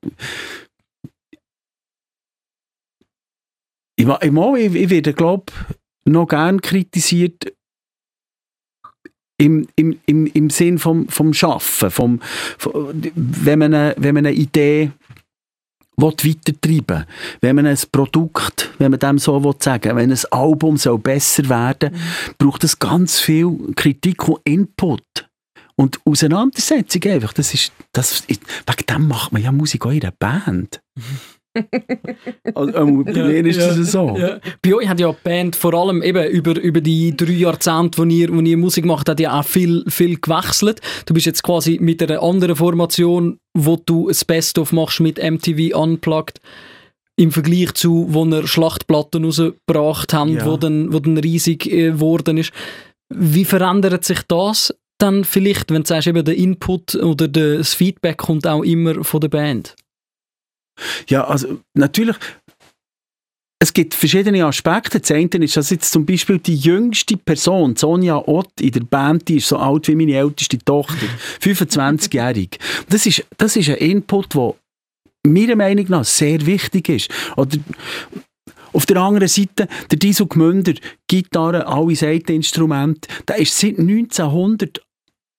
ich, 3.96 4.06
ich, 4.06 4.08
ich 4.08 4.89
werde, 4.89 5.13
glaube 5.13 5.54
noch 6.06 6.28
gern 6.28 6.60
kritisiert, 6.60 7.54
im, 9.43 9.67
im, 9.75 9.99
im, 10.06 10.25
im 10.27 10.49
Sinn 10.49 10.79
vom, 10.79 11.08
vom 11.10 11.34
Schaffen, 11.34 11.91
vom, 11.91 12.19
vom, 12.58 13.01
wenn, 13.15 13.60
man 13.60 13.73
eine, 13.73 13.95
wenn 13.97 14.15
man 14.15 14.25
eine 14.25 14.36
Idee 14.36 14.91
weitertreiben 15.95 17.06
wenn 17.41 17.56
man 17.56 17.67
ein 17.67 17.77
Produkt, 17.91 18.71
wenn 18.79 18.91
man 18.91 18.99
dem 18.99 19.19
so 19.19 19.43
will 19.43 19.56
sagen 19.60 19.95
wenn 19.95 20.12
ein 20.12 20.19
Album 20.32 20.77
soll 20.77 20.97
besser 20.97 21.47
werden 21.49 21.93
mhm. 21.93 22.34
braucht 22.38 22.63
es 22.63 22.79
ganz 22.79 23.19
viel 23.19 23.58
Kritik 23.75 24.27
und 24.27 24.39
Input. 24.43 25.03
Und 25.75 25.99
Auseinandersetzung 26.06 27.03
einfach, 27.06 27.34
das 27.34 27.53
ist, 27.53 27.71
das, 27.93 28.27
wegen 28.27 28.86
dem 28.89 29.08
macht 29.08 29.32
man 29.32 29.41
ja 29.41 29.51
Musik 29.51 29.86
auch 29.86 29.91
in 29.91 30.03
einer 30.03 30.12
Band. 30.12 30.82
Also, 32.56 32.74
ähm, 32.76 33.04
bei 33.04 33.12
ja, 33.12 33.26
mir 33.26 33.46
ist 33.46 33.60
ja, 33.60 33.68
das 33.68 33.92
so. 33.92 34.16
Ja. 34.18 34.39
Bei 34.62 34.74
euch 34.74 34.88
hat 34.88 35.00
ja 35.00 35.12
die 35.12 35.18
Band 35.24 35.56
vor 35.56 35.74
allem 35.74 36.02
eben 36.02 36.28
über, 36.30 36.60
über 36.60 36.82
die 36.82 37.16
drei 37.16 37.34
Jahrzehnte, 37.34 38.00
wo 38.00 38.04
ihr, 38.06 38.34
wo 38.34 38.39
ihr 38.39 38.58
Musik 38.58 38.86
macht, 38.86 39.10
hat 39.10 39.20
ja 39.20 39.39
auch 39.39 39.46
viel, 39.46 39.84
viel 39.88 40.20
gewechselt. 40.20 40.82
Du 41.06 41.13
bist 41.13 41.26
jetzt 41.26 41.44
quasi 41.44 41.78
mit 41.80 42.02
einer 42.02 42.22
anderen 42.22 42.56
Formation, 42.56 43.38
wo 43.54 43.78
du 43.78 44.08
das 44.08 44.26
Best-of 44.26 44.72
machst 44.72 45.00
mit 45.00 45.22
MTV 45.22 45.78
Unplugged 45.78 46.39
im 47.16 47.32
Vergleich 47.32 47.74
zu, 47.74 48.08
wo 48.10 48.26
ihr 48.26 48.48
Schlachtplatten 48.48 49.24
rausgebracht 49.24 50.13
habt, 50.13 50.32
ja. 50.32 50.46
wo, 50.46 50.58
dann, 50.58 50.92
wo 50.92 51.00
dann 51.00 51.18
riesig 51.18 51.68
äh, 51.72 51.92
geworden 51.92 52.38
ist. 52.38 52.52
Wie 53.10 53.46
verändert 53.46 54.04
sich 54.04 54.22
das 54.28 54.74
dann 54.98 55.24
vielleicht, 55.24 55.70
wenn 55.72 55.84
du 55.84 55.88
sagst, 55.88 56.08
eben 56.08 56.26
der 56.26 56.36
Input 56.36 56.96
oder 56.96 57.28
das 57.28 57.74
Feedback 57.74 58.18
kommt 58.18 58.48
auch 58.48 58.63
immer 58.63 59.04
von 59.04 59.22
der 59.22 59.28
Band? 59.28 59.76
Ja, 61.07 61.25
also 61.25 61.59
natürlich, 61.73 62.15
es 63.59 63.73
gibt 63.73 63.93
verschiedene 63.93 64.45
Aspekte. 64.45 64.99
Das 64.99 65.12
eine 65.12 65.29
ist, 65.29 65.55
dass 65.55 65.69
jetzt 65.69 65.91
zum 65.91 66.05
Beispiel 66.05 66.39
die 66.39 66.55
jüngste 66.55 67.15
Person, 67.15 67.75
Sonja 67.75 68.17
Ott, 68.17 68.59
in 68.59 68.71
der 68.71 68.81
Band, 68.81 69.27
die 69.27 69.38
ist 69.38 69.47
so 69.47 69.57
alt 69.57 69.88
wie 69.88 69.95
meine 69.95 70.15
älteste 70.15 70.57
Tochter, 70.57 71.07
25-jährig. 71.41 72.59
Das 72.89 73.05
ist, 73.05 73.25
das 73.38 73.55
ist 73.55 73.69
ein 73.69 73.77
Input, 73.77 74.33
der 74.36 74.55
meiner 75.25 75.55
Meinung 75.55 75.86
nach 75.89 76.03
sehr 76.03 76.45
wichtig 76.45 76.89
ist. 76.89 77.09
Oder 77.38 77.57
auf 78.73 78.86
der 78.86 78.97
anderen 78.97 79.27
Seite, 79.27 79.67
der 79.91 79.99
Diesel 79.99 80.27
Gmünder, 80.27 80.73
Gitarre, 81.07 81.67
alle 81.67 81.95
Seiteninstrumente, 81.95 83.07
der 83.27 83.38
ist 83.38 83.57
seit 83.57 83.77
1900 83.77 84.81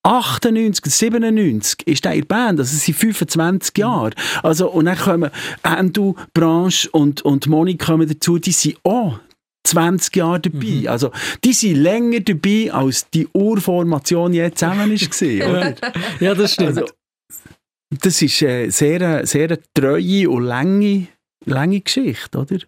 98, 0.04 0.84
97 0.84 1.86
ist 1.86 2.04
er 2.04 2.12
in 2.12 2.20
der 2.20 2.26
Band, 2.26 2.60
also 2.60 2.76
es 2.76 2.84
sind 2.84 2.94
25 2.94 3.78
Jahre. 3.78 4.10
Also, 4.42 4.70
und 4.70 4.84
dann 4.84 4.98
kommen 4.98 5.30
Endo, 5.62 6.14
Branche 6.34 6.90
und, 6.90 7.22
und 7.22 7.46
Moni 7.46 7.76
kommen 7.76 8.06
dazu, 8.06 8.38
die 8.38 8.52
sind 8.52 8.76
auch 8.84 9.18
20 9.66 10.14
Jahre 10.14 10.40
dabei. 10.40 10.82
Mhm. 10.82 10.88
Also, 10.88 11.10
die 11.42 11.54
sind 11.54 11.76
länger 11.76 12.20
dabei, 12.20 12.70
als 12.70 13.08
die 13.10 13.26
Urformation 13.32 14.34
jetzt 14.34 14.58
zusammen 14.58 14.90
war. 14.92 15.48
oder? 15.50 15.74
ja, 16.20 16.34
das 16.34 16.52
stimmt. 16.52 16.78
Also, 16.78 16.86
das 17.90 18.20
ist 18.20 18.42
eine 18.42 18.70
sehr, 18.70 19.26
sehr 19.26 19.58
treue 19.72 20.28
und 20.28 20.44
lange, 20.44 21.06
lange 21.46 21.80
Geschichte, 21.80 22.38
oder? 22.38 22.58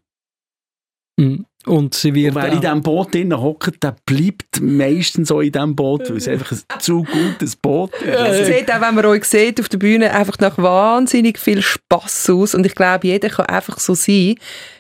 Mhm. 1.17 1.47
Und 1.67 1.95
sie 1.95 2.15
wird. 2.15 2.37
Und 2.37 2.43
wer 2.43 2.53
in 2.53 2.61
diesem 2.61 2.81
Boot 2.81 3.13
drinnen 3.13 3.41
hockt, 3.41 3.83
der 3.83 3.97
bleibt 4.07 4.61
meistens 4.61 5.29
so 5.29 5.41
in 5.41 5.51
diesem 5.51 5.75
Boot, 5.75 6.09
weil 6.09 6.19
es 6.19 6.29
einfach 6.29 6.53
ein 6.53 6.81
zu 6.81 7.03
gutes 7.03 7.57
Boot 7.57 7.93
ist. 8.03 8.07
Es 8.07 8.47
sieht 8.47 8.71
auch, 8.71 8.81
wenn 8.81 8.95
man 8.95 9.05
euch 9.07 9.25
sieht 9.25 9.61
auf 9.61 9.69
der 9.69 9.79
Bühne, 9.79 10.13
einfach 10.13 10.39
nach 10.39 10.57
wahnsinnig 10.59 11.41
viel 11.41 11.63
Spass 11.63 12.31
aus. 12.31 12.55
Und 12.55 12.65
ich 12.65 12.77
glaube, 12.77 13.09
jeder 13.09 13.31
kann 13.31 13.47
einfach 13.47 13.81
so 13.81 13.95
sein, 13.95 14.37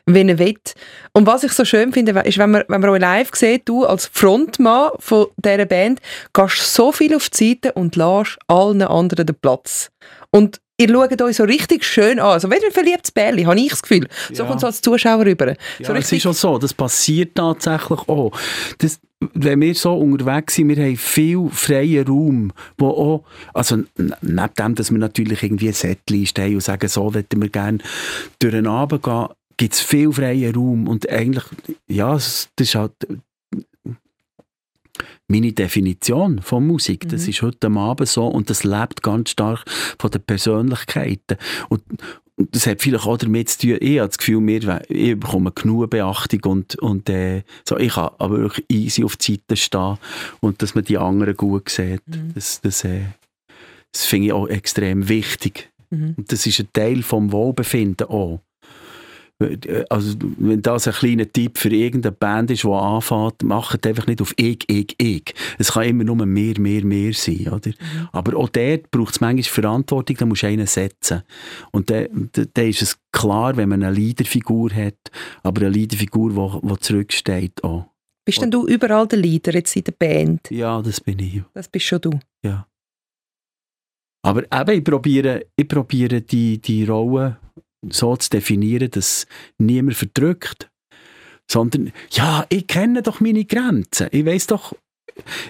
wie 0.07 0.29
er 0.29 0.39
will. 0.39 0.55
Und 1.13 1.27
was 1.27 1.43
ich 1.43 1.53
so 1.53 1.65
schön 1.65 1.93
finde, 1.93 2.13
ist, 2.21 2.39
wenn 2.39 2.53
man, 2.53 2.63
wenn 2.69 2.81
man 2.81 2.91
euch 2.91 3.01
live 3.01 3.31
sieht, 3.35 3.69
du 3.69 3.85
als 3.85 4.07
Frontmann 4.07 4.91
von 5.01 5.27
dieser 5.39 5.67
Band, 5.67 6.01
gehst 6.33 6.73
so 6.73 6.93
viel 6.93 7.17
auf 7.17 7.29
die 7.31 7.55
Seite 7.55 7.73
und 7.73 7.97
lässt 7.97 8.39
allen 8.47 8.83
anderen 8.83 9.27
den 9.27 9.35
Platz. 9.35 9.91
Und 10.31 10.61
ihr 10.79 10.89
schaut 10.89 11.23
euch 11.23 11.37
so 11.37 11.45
richtig 11.45 11.85
schön 11.85 12.19
an. 12.19 12.33
Also, 12.33 12.51
wie 12.51 12.55
ein 12.55 12.73
verliebtes 12.73 13.11
Bärli, 13.11 13.45
habe 13.45 13.59
ich 13.59 13.71
das 13.71 13.83
Gefühl. 13.83 14.07
So 14.33 14.43
ja. 14.43 14.49
kommt 14.49 14.59
es 14.59 14.65
als 14.65 14.83
Zuschauer 14.83 15.25
rüber. 15.25 15.55
So 15.83 15.93
ja, 15.93 15.99
es 15.99 16.13
ist 16.13 16.27
auch 16.27 16.35
so, 16.35 16.59
das 16.59 16.75
passiert 16.75 17.35
tatsächlich 17.35 18.01
auch. 18.09 18.33
Das, 18.79 18.99
wenn 19.35 19.61
wir 19.61 19.75
so 19.75 19.97
unterwegs 19.97 20.55
sind, 20.55 20.69
wir 20.69 20.77
haben 20.77 20.97
viel 20.97 21.49
freien 21.51 22.07
Raum, 22.07 22.53
wo 22.77 22.89
auch, 22.89 23.25
also 23.55 23.79
neben 23.97 24.55
dem, 24.59 24.75
dass 24.75 24.91
wir 24.91 24.99
natürlich 24.99 25.43
irgendwie 25.43 25.69
ein 25.69 25.75
Setlist 25.75 26.39
haben 26.39 26.55
und 26.55 26.61
sagen, 26.61 26.89
so 26.89 27.15
würden 27.15 27.41
wir 27.43 27.49
gerne 27.49 27.79
durch 28.39 28.53
den 28.53 28.67
Abend 28.67 29.03
gehen, 29.03 29.29
gibt 29.57 29.73
es 29.73 29.81
viel 29.81 30.13
freien 30.13 30.55
Raum 30.55 30.87
und 30.87 31.09
eigentlich, 31.09 31.45
ja, 31.89 32.13
das 32.13 32.51
ist 32.61 32.75
halt 32.75 32.93
meine 35.29 35.53
Definition 35.53 36.41
von 36.41 36.67
Musik. 36.67 37.05
Mhm. 37.05 37.09
Das 37.09 37.29
ist 37.29 37.43
heute 37.43 37.69
Abend 37.71 38.09
so 38.09 38.27
und 38.27 38.51
das 38.51 38.65
lebt 38.65 39.03
ganz 39.03 39.31
stark 39.31 39.65
von 39.99 40.11
den 40.11 40.23
Persönlichkeiten. 40.23 41.37
Und, 41.69 41.83
und 42.37 42.55
das 42.55 42.67
hat 42.67 42.83
vielleicht 42.83 43.07
auch 43.07 43.17
damit 43.17 43.49
zu 43.49 43.61
tun, 43.61 43.79
ich 43.81 43.99
habe 43.99 44.09
das 44.09 44.19
Gefühl, 44.19 44.47
wir, 44.47 44.83
ich 44.89 45.19
bekomme 45.19 45.53
genug 45.53 45.91
Beachtung 45.91 46.41
und, 46.45 46.77
und 46.77 47.09
äh, 47.09 47.43
so, 47.67 47.79
ich 47.79 47.95
kann 47.95 48.11
aber 48.19 48.39
wirklich 48.39 48.67
easy 48.69 49.05
auf 49.05 49.17
die 49.17 49.33
Seite 49.33 49.57
stehen 49.57 49.99
und 50.41 50.63
dass 50.63 50.75
man 50.75 50.85
die 50.85 50.99
anderen 50.99 51.37
gut 51.37 51.69
sieht. 51.69 52.07
Mhm. 52.07 52.33
Das, 52.35 52.61
das, 52.61 52.85
äh, 52.85 53.03
das 53.93 54.05
finde 54.05 54.27
ich 54.27 54.33
auch 54.33 54.49
extrem 54.49 55.09
wichtig. 55.09 55.71
Mhm. 55.91 56.15
Und 56.17 56.33
das 56.33 56.47
ist 56.47 56.61
ein 56.61 56.69
Teil 56.73 57.03
vom 57.03 57.33
Wohlbefinden 57.33 58.09
auch 58.09 58.41
also 59.91 60.17
wenn 60.39 60.63
das 60.63 60.89
ein 60.89 60.95
kleiner 60.95 61.31
Tipp 61.31 61.59
für 61.59 61.69
irgendeine 61.69 62.13
Band 62.13 62.51
ist, 62.51 62.65
die 62.65 62.69
anfängt, 62.69 63.43
macht 63.43 63.87
einfach 63.87 64.07
nicht 64.07 64.23
auf 64.23 64.33
ich, 64.37 64.65
ich, 64.69 64.95
ich. 64.99 65.35
Es 65.59 65.73
kann 65.73 65.85
immer 65.85 66.05
nur 66.05 66.25
mehr, 66.25 66.59
mehr, 66.59 66.85
mehr 66.85 67.13
sein, 67.13 67.49
oder? 67.49 67.69
Mhm. 67.71 68.09
Aber 68.13 68.37
auch 68.39 68.49
dort 68.49 68.91
braucht 68.91 69.15
es 69.15 69.21
manchmal 69.21 69.43
Verantwortung, 69.43 70.17
da 70.17 70.27
musst 70.27 70.43
du 70.43 70.47
einen 70.47 70.67
setzen. 70.67 71.23
Und 71.71 71.91
dann 71.91 72.31
da, 72.33 72.45
da 72.53 72.63
ist 72.63 72.81
es 72.81 72.99
klar, 73.13 73.57
wenn 73.57 73.69
man 73.69 73.83
eine 73.83 73.95
Leaderfigur 73.95 74.73
hat, 74.73 75.11
aber 75.43 75.63
eine 75.63 75.71
Leaderfigur, 75.71 76.61
die, 76.63 76.69
die 76.69 76.81
zurücksteht 76.81 77.63
auch. 77.63 77.87
Bist 78.25 78.41
denn 78.41 78.51
du 78.51 78.67
überall 78.67 79.07
der 79.07 79.19
Leader 79.19 79.53
jetzt 79.53 79.77
in 79.77 79.85
der 79.85 79.93
Band? 79.93 80.51
Ja, 80.51 80.81
das 80.83 81.01
bin 81.01 81.19
ich. 81.19 81.43
Das 81.53 81.69
bist 81.69 81.87
schon 81.87 82.01
du? 82.01 82.11
Ja. 82.43 82.67
Aber 84.23 84.43
eben, 84.43 84.79
ich 84.79 84.83
probiere, 84.83 85.47
ich 85.55 85.69
probiere 85.69 86.23
die, 86.23 86.59
die 86.59 86.85
Rolle 86.85 87.37
so 87.89 88.17
zu 88.17 88.31
definieren, 88.31 88.91
dass 88.91 89.27
niemand 89.59 89.97
verdrückt, 89.97 90.71
sondern 91.51 91.93
ja, 92.11 92.47
ich 92.49 92.67
kenne 92.67 93.03
doch 93.03 93.21
meine 93.21 93.45
Grenzen. 93.45 94.09
Ich 94.11 94.27
weiß 94.27 94.49
doch, 94.49 94.75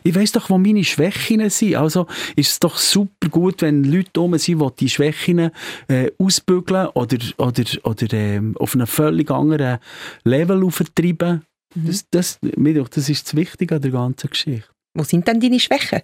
ich 0.04 0.14
weiß 0.14 0.32
doch, 0.32 0.50
wo 0.50 0.58
meine 0.58 0.84
Schwächen 0.84 1.48
sind. 1.50 1.76
Also 1.76 2.06
ist 2.36 2.52
es 2.52 2.58
doch 2.60 2.76
super 2.76 3.28
gut, 3.28 3.62
wenn 3.62 3.84
Leute 3.84 4.20
um 4.20 4.36
sind, 4.38 4.60
die 4.60 4.76
die 4.80 4.88
Schwächen 4.88 5.50
äh, 5.88 6.10
ausbügeln 6.18 6.88
oder, 6.88 7.18
oder, 7.38 7.64
oder 7.82 8.12
äh, 8.12 8.40
auf 8.56 8.74
einem 8.74 8.86
völlig 8.86 9.30
anderen 9.30 9.78
Level 10.24 10.64
auftreiben. 10.64 11.42
Mhm. 11.74 11.86
Das, 11.86 12.06
das, 12.10 12.38
das 12.40 13.08
ist 13.08 13.26
das 13.26 13.36
Wichtige 13.36 13.76
an 13.76 13.82
der 13.82 13.90
ganzen 13.90 14.30
Geschichte. 14.30 14.68
Wo 14.94 15.02
sind 15.02 15.26
denn 15.26 15.40
deine 15.40 15.60
Schwächen? 15.60 16.02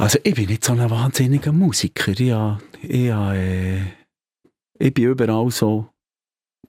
Also 0.00 0.18
ich 0.22 0.34
bin 0.34 0.46
nicht 0.46 0.64
so 0.64 0.72
ein 0.72 0.88
wahnsinniger 0.88 1.52
Musiker. 1.52 2.12
Ich, 2.12 2.20
ich, 2.20 3.10
äh, 3.10 3.80
ich 4.78 4.94
bin 4.94 5.04
überall 5.04 5.50
so 5.50 5.88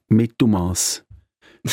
Mittelmaß. 0.08 1.04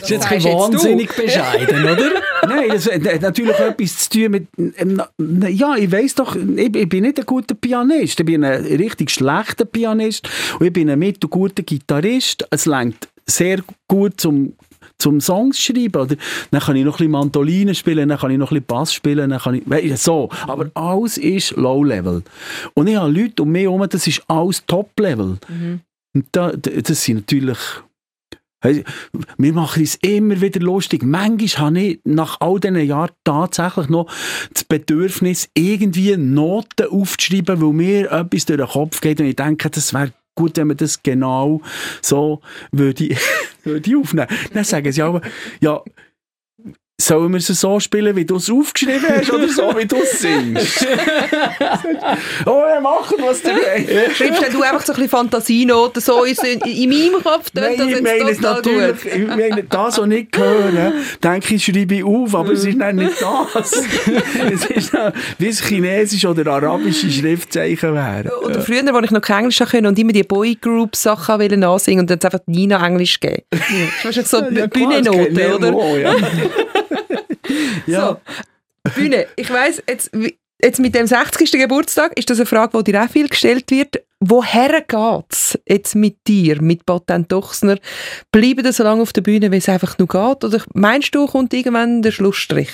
Das 0.00 0.10
ist 0.10 0.10
jetzt 0.10 0.30
ein 0.30 0.44
wahnsinnig 0.44 1.12
bescheiden, 1.12 1.82
oder? 1.82 2.10
Nein, 2.46 2.68
das 2.68 2.86
hat 2.86 3.20
natürlich 3.20 3.58
etwas 3.58 4.08
zu 4.08 4.10
tun 4.10 4.30
mit. 4.30 4.46
Ähm, 4.76 5.02
ja, 5.48 5.74
ich 5.76 5.90
weiß 5.90 6.14
doch, 6.16 6.36
ich, 6.36 6.76
ich, 6.76 6.88
bin 6.88 7.02
nicht 7.02 7.18
ein 7.18 7.26
guter 7.26 7.56
Pianist. 7.56 8.20
Ich 8.20 8.26
bin 8.26 8.44
ein 8.44 8.64
richtig 8.64 9.10
schlechter 9.10 9.64
Pianist 9.64 10.28
und 10.60 10.66
ich 10.66 10.72
bin 10.72 10.88
ein 10.88 11.00
mittelguter 11.00 11.64
Gitarrist. 11.64 12.46
Es 12.50 12.66
längt 12.66 13.08
sehr 13.26 13.60
gut 13.88 14.20
zum 14.20 14.54
zum 15.02 15.20
Songs 15.20 15.60
schreiben. 15.60 16.00
Oder 16.00 16.16
dann 16.50 16.60
kann 16.60 16.76
ich 16.76 16.84
noch 16.84 16.94
ein 16.94 16.98
bisschen 16.98 17.10
Mandoline 17.12 17.74
spielen, 17.74 18.08
dann 18.08 18.18
kann 18.18 18.30
ich 18.30 18.38
noch 18.38 18.50
ein 18.50 18.62
bisschen 18.62 18.66
Bass 18.66 18.94
spielen, 18.94 19.30
dann 19.30 19.40
kann 19.40 19.54
ich, 19.54 19.98
so. 20.00 20.30
Aber 20.46 20.70
alles 20.74 21.18
ist 21.18 21.56
Low-Level. 21.56 22.22
Und 22.74 22.86
ich 22.86 22.96
habe 22.96 23.12
Leute 23.12 23.42
um 23.42 23.50
mich 23.50 23.64
herum, 23.64 23.86
das 23.88 24.06
ist 24.06 24.22
alles 24.28 24.64
Top-Level. 24.66 25.38
Mhm. 25.48 25.80
Und 26.14 26.26
da, 26.32 26.52
das 26.52 27.04
sind 27.04 27.16
natürlich... 27.16 27.58
Wir 29.38 29.52
machen 29.52 29.82
es 29.82 29.96
immer 29.96 30.40
wieder 30.40 30.60
lustig. 30.60 31.02
Manchmal 31.02 31.66
habe 31.66 31.80
ich 31.80 32.00
nach 32.04 32.40
all 32.40 32.60
diesen 32.60 32.76
Jahren 32.86 33.10
tatsächlich 33.24 33.88
noch 33.88 34.06
das 34.54 34.62
Bedürfnis, 34.62 35.48
irgendwie 35.54 36.16
Noten 36.16 36.86
aufzuschreiben, 36.86 37.60
weil 37.60 37.72
mir 37.72 38.12
etwas 38.12 38.44
durch 38.44 38.60
den 38.60 38.68
Kopf 38.68 39.00
geht 39.00 39.18
und 39.18 39.26
ich 39.26 39.34
denke, 39.34 39.68
das 39.68 39.92
wäre 39.92 40.12
gut, 40.34 40.56
wenn 40.56 40.68
man 40.68 40.76
das 40.76 41.02
genau 41.02 41.60
so 42.00 42.40
würde, 42.70 43.16
würde 43.64 43.96
aufnehmen. 43.96 44.28
Dann 44.52 44.64
sagen 44.64 44.90
sie 44.92 45.02
aber, 45.02 45.20
ja, 45.60 45.82
sollen 47.06 47.32
wir 47.32 47.38
es 47.38 47.46
so 47.46 47.80
spielen, 47.80 48.14
wie 48.16 48.24
du 48.24 48.36
es 48.36 48.50
aufgeschrieben 48.50 49.08
hast, 49.08 49.30
oder 49.32 49.48
so, 49.48 49.74
wie 49.76 49.86
du 49.86 49.96
es 49.96 50.20
singst? 50.20 50.86
oh, 52.46 52.62
wir 52.62 52.80
machen 52.80 53.16
was 53.20 53.42
dabei. 53.42 53.86
Schreibst 54.14 54.54
du 54.54 54.62
einfach 54.62 54.82
so 54.82 54.92
ein 54.92 54.96
bisschen 54.96 55.08
Fantasienoten 55.08 56.00
so 56.02 56.24
in, 56.24 56.36
in 56.60 56.88
meinem 56.88 57.22
Kopf? 57.22 57.50
Nein, 57.54 57.76
das 57.76 57.88
ich 57.88 58.02
meine 58.02 58.30
es 58.30 58.40
natürlich, 58.40 59.04
ich 59.04 59.26
meine 59.26 59.64
das, 59.64 59.98
was 59.98 60.06
nicht 60.06 60.36
hören, 60.36 60.92
denke 61.22 61.54
ich, 61.54 61.64
schreibe 61.64 61.94
ich 61.94 62.04
auf, 62.04 62.34
aber 62.34 62.52
es 62.52 62.64
ist 62.64 62.76
nicht 62.76 63.12
das. 63.20 63.72
es 64.52 64.64
ist 64.66 64.92
noch, 64.92 65.12
wie 65.38 65.48
es 65.48 65.60
chinesisch 65.60 66.24
oder 66.24 66.50
arabische 66.52 67.10
Schriftzeichen 67.10 67.94
wären. 67.94 68.30
Oder 68.44 68.60
früher, 68.60 68.94
als 68.94 69.04
ich 69.04 69.10
noch 69.10 69.20
kein 69.20 69.40
Englisch 69.40 69.58
konnte 69.58 69.88
und 69.88 69.98
immer 69.98 70.12
die 70.12 70.22
Boygroup-Sachen 70.22 71.64
ansingen 71.64 72.00
und 72.00 72.10
dann 72.10 72.20
einfach 72.22 72.40
Nina 72.46 72.84
Englisch 72.86 73.20
geben. 73.20 73.42
Das 74.02 74.16
ist 74.16 74.28
so 74.28 74.38
ja, 74.38 74.66
Bühnennoten, 74.66 75.52
oder? 75.52 75.98
Ja. 75.98 76.14
ja. 77.86 78.08
So, 78.08 78.90
Bühne, 78.94 79.26
ich 79.36 79.50
weiss, 79.50 79.82
jetzt, 79.88 80.10
jetzt 80.62 80.80
mit 80.80 80.94
dem 80.94 81.06
60. 81.06 81.50
Geburtstag 81.52 82.18
ist 82.18 82.30
das 82.30 82.38
eine 82.38 82.46
Frage, 82.46 82.78
die 82.78 82.92
dir 82.92 83.02
auch 83.02 83.10
viel 83.10 83.28
gestellt 83.28 83.70
wird. 83.70 84.02
Woher 84.20 84.80
geht 84.80 85.24
es 85.30 85.58
jetzt 85.68 85.94
mit 85.94 86.18
dir, 86.26 86.62
mit 86.62 86.86
Patent 86.86 87.30
Dochsner? 87.30 87.78
Bleiben 88.30 88.62
das 88.62 88.76
so 88.76 88.84
lange 88.84 89.02
auf 89.02 89.12
der 89.12 89.22
Bühne, 89.22 89.50
wie 89.50 89.56
es 89.56 89.68
einfach 89.68 89.98
nur 89.98 90.08
geht? 90.08 90.44
Oder 90.44 90.62
meinst 90.74 91.14
du, 91.14 91.26
kommt 91.26 91.52
irgendwann 91.52 92.02
der 92.02 92.12
Schlussstrich? 92.12 92.70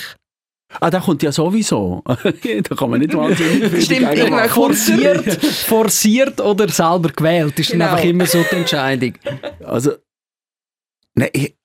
Ah, 0.81 0.91
der 0.91 1.01
kommt 1.01 1.23
ja 1.23 1.33
sowieso. 1.33 2.03
da 2.07 2.75
kann 2.75 2.91
man 2.91 3.01
nicht 3.01 3.15
wahnsinnig 3.15 3.71
viel 3.71 3.81
Stimmt, 3.81 4.15
irgendwann 4.15 4.49
forciert, 4.51 5.45
forciert 5.45 6.41
oder 6.43 6.69
selber 6.69 7.09
gewählt. 7.09 7.59
ist 7.59 7.71
genau. 7.71 7.87
dann 7.87 7.95
einfach 7.95 8.09
immer 8.09 8.27
so 8.27 8.45
die 8.51 8.57
Entscheidung. 8.57 9.15
Also, 9.65 9.93
nein, 11.15 11.31
ich, 11.33 11.58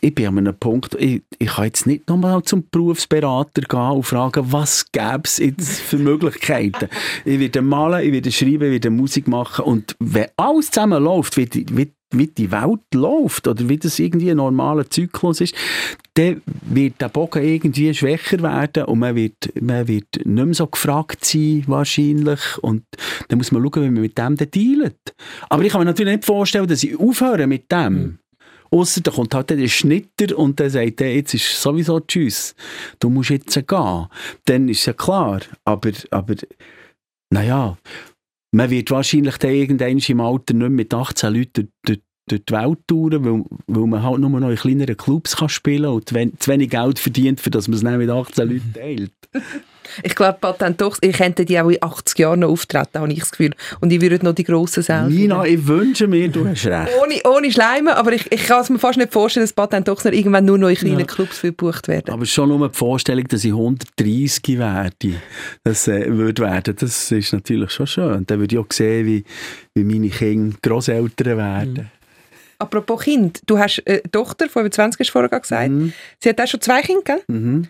ich 0.00 0.14
bin 0.14 0.26
an 0.26 0.38
einem 0.38 0.54
Punkt, 0.56 0.94
ich, 0.94 1.22
ich 1.38 1.48
kann 1.48 1.64
jetzt 1.64 1.86
nicht 1.86 2.08
nochmal 2.08 2.42
zum 2.42 2.64
Berufsberater 2.70 3.62
gehen 3.62 3.90
und 3.90 4.04
fragen, 4.04 4.52
was 4.52 4.90
gäbe 4.92 5.22
es 5.24 5.38
jetzt 5.38 5.80
für 5.80 5.98
Möglichkeiten. 5.98 6.88
ich 7.24 7.40
werde 7.40 7.60
malen, 7.60 8.06
ich 8.06 8.12
werde 8.12 8.30
schreiben, 8.30 8.64
ich 8.64 8.72
werde 8.72 8.90
Musik 8.90 9.26
machen 9.26 9.64
und 9.64 9.96
wenn 9.98 10.26
alles 10.36 10.70
zusammen 10.70 11.02
läuft, 11.02 11.36
wird, 11.36 11.76
wird 11.76 11.90
wie 12.12 12.26
die 12.26 12.50
Welt 12.52 12.80
läuft 12.94 13.48
oder 13.48 13.68
wie 13.68 13.78
das 13.78 13.98
irgendwie 13.98 14.30
ein 14.30 14.36
normaler 14.36 14.88
Zyklus 14.88 15.40
ist, 15.40 15.54
dann 16.14 16.42
wird 16.62 17.00
der 17.00 17.08
Bogen 17.08 17.42
irgendwie 17.42 17.92
schwächer 17.94 18.42
werden 18.42 18.84
und 18.84 18.98
man 18.98 19.16
wird, 19.16 19.50
man 19.60 19.88
wird 19.88 20.24
nicht 20.24 20.26
mehr 20.26 20.54
so 20.54 20.66
gefragt 20.66 21.24
sein, 21.24 21.64
wahrscheinlich. 21.66 22.40
Und 22.60 22.84
dann 23.28 23.38
muss 23.38 23.50
man 23.50 23.62
schauen, 23.62 23.84
wie 23.84 23.90
man 23.90 24.02
mit 24.02 24.18
dem 24.18 24.36
dealt. 24.36 25.14
Aber 25.48 25.64
ich 25.64 25.72
kann 25.72 25.80
mir 25.80 25.86
natürlich 25.86 26.16
nicht 26.16 26.26
vorstellen, 26.26 26.68
dass 26.68 26.84
ich 26.84 26.98
aufhöre 26.98 27.46
mit 27.46 27.72
dem. 27.72 28.18
Ausser 28.72 29.02
da 29.02 29.10
kommt 29.10 29.34
halt 29.34 29.50
der 29.50 29.68
Schnitter 29.68 30.36
und 30.36 30.58
der 30.58 30.70
sagt, 30.70 31.00
hey, 31.00 31.16
jetzt 31.16 31.34
ist 31.34 31.60
sowieso 31.60 32.00
Tschüss, 32.00 32.54
du 32.98 33.10
musst 33.10 33.30
jetzt 33.30 33.54
gehen. 33.54 34.06
Dann 34.46 34.68
ist 34.68 34.86
ja 34.86 34.94
klar. 34.94 35.40
Aber, 35.64 35.92
aber 36.10 36.34
naja, 37.30 37.76
man 38.54 38.70
wird 38.70 38.90
wahrscheinlich 38.90 39.36
dann 39.36 39.52
irgendwann 39.52 39.98
im 39.98 40.20
Alter 40.20 40.54
nicht 40.54 40.70
mit 40.70 40.94
18 40.94 41.34
Leuten 41.34 41.52
durch, 41.52 41.68
durch 41.84 42.00
die 42.30 42.40
Welt 42.50 42.78
touren, 42.86 43.24
weil, 43.24 43.44
weil 43.66 43.86
man 43.86 44.02
halt 44.02 44.18
nur 44.20 44.30
noch 44.30 44.48
in 44.50 44.56
kleineren 44.56 44.96
Clubs 44.96 45.36
kann 45.36 45.48
spielen 45.48 45.86
und 45.86 46.08
zu 46.08 46.14
wen- 46.14 46.32
zu 46.38 46.50
wenig 46.50 46.70
Geld 46.70 46.98
verdient, 46.98 47.40
für 47.40 47.50
das 47.50 47.66
man 47.68 47.76
es 47.76 47.82
dann 47.82 47.98
mit 47.98 48.10
18 48.10 48.48
Leuten 48.48 48.72
teilt. 48.74 49.12
Ich 50.04 50.14
glaube, 50.14 50.38
Patent 50.40 50.80
doch, 50.80 50.96
ihr 51.02 51.12
könntet 51.12 51.48
die 51.50 51.60
auch 51.60 51.68
in 51.68 51.76
80 51.82 52.18
Jahren 52.20 52.40
noch 52.40 52.48
auftreten, 52.50 53.00
habe 53.00 53.12
ich 53.12 53.18
das 53.18 53.32
Gefühl. 53.32 53.50
Und 53.80 53.92
ich 53.92 54.00
würde 54.00 54.24
noch 54.24 54.32
die 54.32 54.44
grossen 54.44 54.82
Säle 54.82 55.10
Nina, 55.10 55.44
ich 55.44 55.66
wünsche 55.66 56.06
mir, 56.06 56.28
du 56.28 56.46
hast 56.48 56.64
recht. 56.64 56.88
Ohne, 57.02 57.20
ohne 57.36 57.50
Schleimen, 57.52 57.88
aber 57.92 58.12
ich, 58.12 58.30
ich 58.30 58.44
kann 58.46 58.62
es 58.62 58.70
mir 58.70 58.78
fast 58.78 58.96
nicht 58.96 59.12
vorstellen, 59.12 59.44
dass 59.44 59.52
Patent 59.52 59.88
doch 59.88 60.02
irgendwann 60.04 60.44
nur 60.46 60.56
noch 60.56 60.68
in 60.68 60.76
kleinen 60.76 61.00
Ja. 61.00 61.04
Clubs 61.04 61.42
gebucht 61.42 61.88
werden. 61.88 62.10
Aber 62.14 62.24
schon 62.24 62.48
nur 62.48 62.68
die 62.68 62.74
Vorstellung, 62.74 63.26
dass 63.26 63.44
ich 63.44 63.50
130 63.52 64.56
werde, 64.58 65.14
das 65.64 65.88
äh, 65.88 66.06
würde 66.16 66.42
werden, 66.42 66.76
das 66.78 67.10
ist 67.10 67.32
natürlich 67.32 67.72
schon 67.72 67.86
schön. 67.88 68.24
Dann 68.26 68.38
würde 68.38 68.54
ich 68.54 68.60
auch 68.60 68.66
sehen, 68.72 69.04
wie, 69.06 69.24
wie 69.74 69.84
meine 69.84 70.08
Kinder 70.10 70.56
Grosseltern 70.62 71.36
werden. 71.36 71.90
Apropos 72.62 73.02
Kind, 73.02 73.40
du 73.46 73.58
hast 73.58 73.82
eine 73.86 74.02
Tochter, 74.10 74.48
25 74.48 75.00
hast 75.00 75.08
du 75.08 75.12
vorher 75.12 75.40
gesagt. 75.40 75.68
Mhm. 75.70 75.92
Sie 76.20 76.28
hat 76.28 76.40
auch 76.40 76.46
schon 76.46 76.60
zwei 76.60 76.80
Kinder, 76.82 77.02
gell? 77.04 77.22
Mhm. 77.28 77.68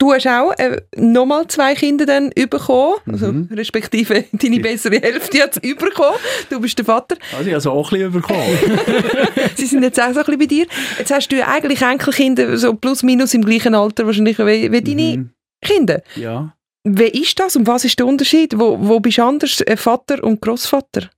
Du 0.00 0.12
hast 0.12 0.28
auch 0.28 0.52
äh, 0.58 0.80
nochmal 0.94 1.48
zwei 1.48 1.74
Kinder 1.74 2.06
dann 2.06 2.30
bekommen, 2.30 2.98
also 3.10 3.32
Mhm. 3.32 3.48
respektive 3.52 4.24
deine 4.32 4.60
bessere 4.60 5.00
Hälfte 5.00 5.42
hat 5.42 5.56
es 5.56 5.60
bekommen. 5.76 6.16
Du 6.50 6.60
bist 6.60 6.78
der 6.78 6.84
Vater. 6.84 7.16
Also 7.36 7.50
ich 7.50 7.54
habe 7.56 7.70
auch 7.70 7.90
ein 7.90 7.98
bisschen 7.98 8.12
bekommen. 8.12 8.58
Sie 9.56 9.66
sind 9.66 9.82
jetzt 9.82 10.00
auch 10.00 10.12
so 10.12 10.20
ein 10.20 10.24
bisschen 10.26 10.38
bei 10.38 10.46
dir. 10.46 10.66
Jetzt 10.98 11.10
hast 11.12 11.28
du 11.32 11.36
ja 11.36 11.48
eigentlich 11.48 11.82
Enkelkinder, 11.82 12.56
so 12.58 12.74
plus 12.74 13.02
minus 13.02 13.34
im 13.34 13.44
gleichen 13.44 13.74
Alter 13.74 14.06
wahrscheinlich 14.06 14.38
wie, 14.38 14.70
wie 14.70 14.82
deine 14.82 15.16
Mhm. 15.16 15.30
Kinder. 15.62 16.00
Ja. 16.14 16.54
Wie 16.84 17.08
ist 17.20 17.36
das 17.40 17.56
und 17.56 17.66
was 17.66 17.84
ist 17.84 17.98
der 17.98 18.06
Unterschied? 18.06 18.56
Wo, 18.56 18.78
wo 18.80 19.00
bist 19.00 19.18
du 19.18 19.24
anders, 19.24 19.60
äh, 19.62 19.76
Vater 19.76 20.22
und 20.22 20.40
Großvater? 20.40 21.10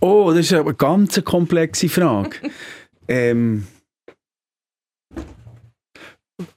Oh, 0.00 0.30
das 0.30 0.46
ist 0.46 0.52
eine 0.52 0.74
ganz 0.74 1.22
komplexe 1.24 1.88
Frage. 1.88 2.36
ähm, 3.08 3.66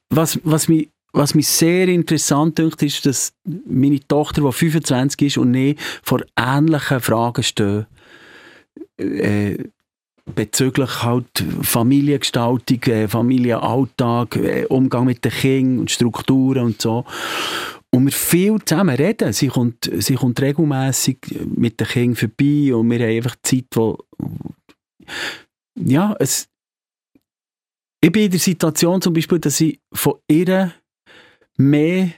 was, 0.10 0.40
was, 0.44 0.68
mich, 0.68 0.90
was 1.14 1.36
mich 1.36 1.48
sehr 1.48 1.88
interessant 1.88 2.58
dünkt, 2.58 2.82
ist, 2.84 3.06
dass 3.06 3.34
meine 3.66 4.00
Tochter, 4.08 4.42
die 4.42 4.52
25 4.52 5.22
ist 5.28 5.38
und 5.38 5.54
ich 5.54 5.78
vor 6.04 6.22
ähnlichen 6.36 7.00
Fragen 7.00 7.44
stehe. 7.44 7.88
Äh, 8.98 9.70
bezüglich 10.36 11.04
halt 11.04 11.44
Familiengestaltung, 11.62 12.84
äh, 12.84 13.08
Familienalltag, 13.08 14.36
äh, 14.36 14.66
Umgang 14.66 15.06
mit 15.06 15.26
den 15.26 15.32
Kindern 15.32 15.80
und 15.80 15.92
Strukturen 15.92 16.66
und 16.66 16.82
so. 16.82 17.06
Und 17.92 18.06
wir 18.06 18.12
viel 18.12 18.60
zusammen 18.64 18.96
reden. 18.96 19.34
Sie 19.34 19.48
kommt, 19.48 19.90
sie 20.00 20.16
kommt 20.16 20.42
regelmässig 20.42 21.18
mit 21.46 21.80
den 21.80 21.88
Kindern 21.88 22.16
vorbei 22.16 22.76
und 22.76 22.90
wir 22.90 23.00
haben 23.00 23.16
einfach 23.16 23.36
Zeit, 23.42 23.66
wo 23.74 23.98
ja, 25.76 26.16
es 26.20 26.50
ich 28.02 28.12
bin 28.12 28.24
in 28.24 28.32
der 28.32 28.40
Situation 28.40 29.02
zum 29.02 29.14
Beispiel, 29.14 29.40
dass 29.40 29.60
ich 29.60 29.80
von 29.92 30.16
ihr 30.30 30.74
mehr 31.58 32.12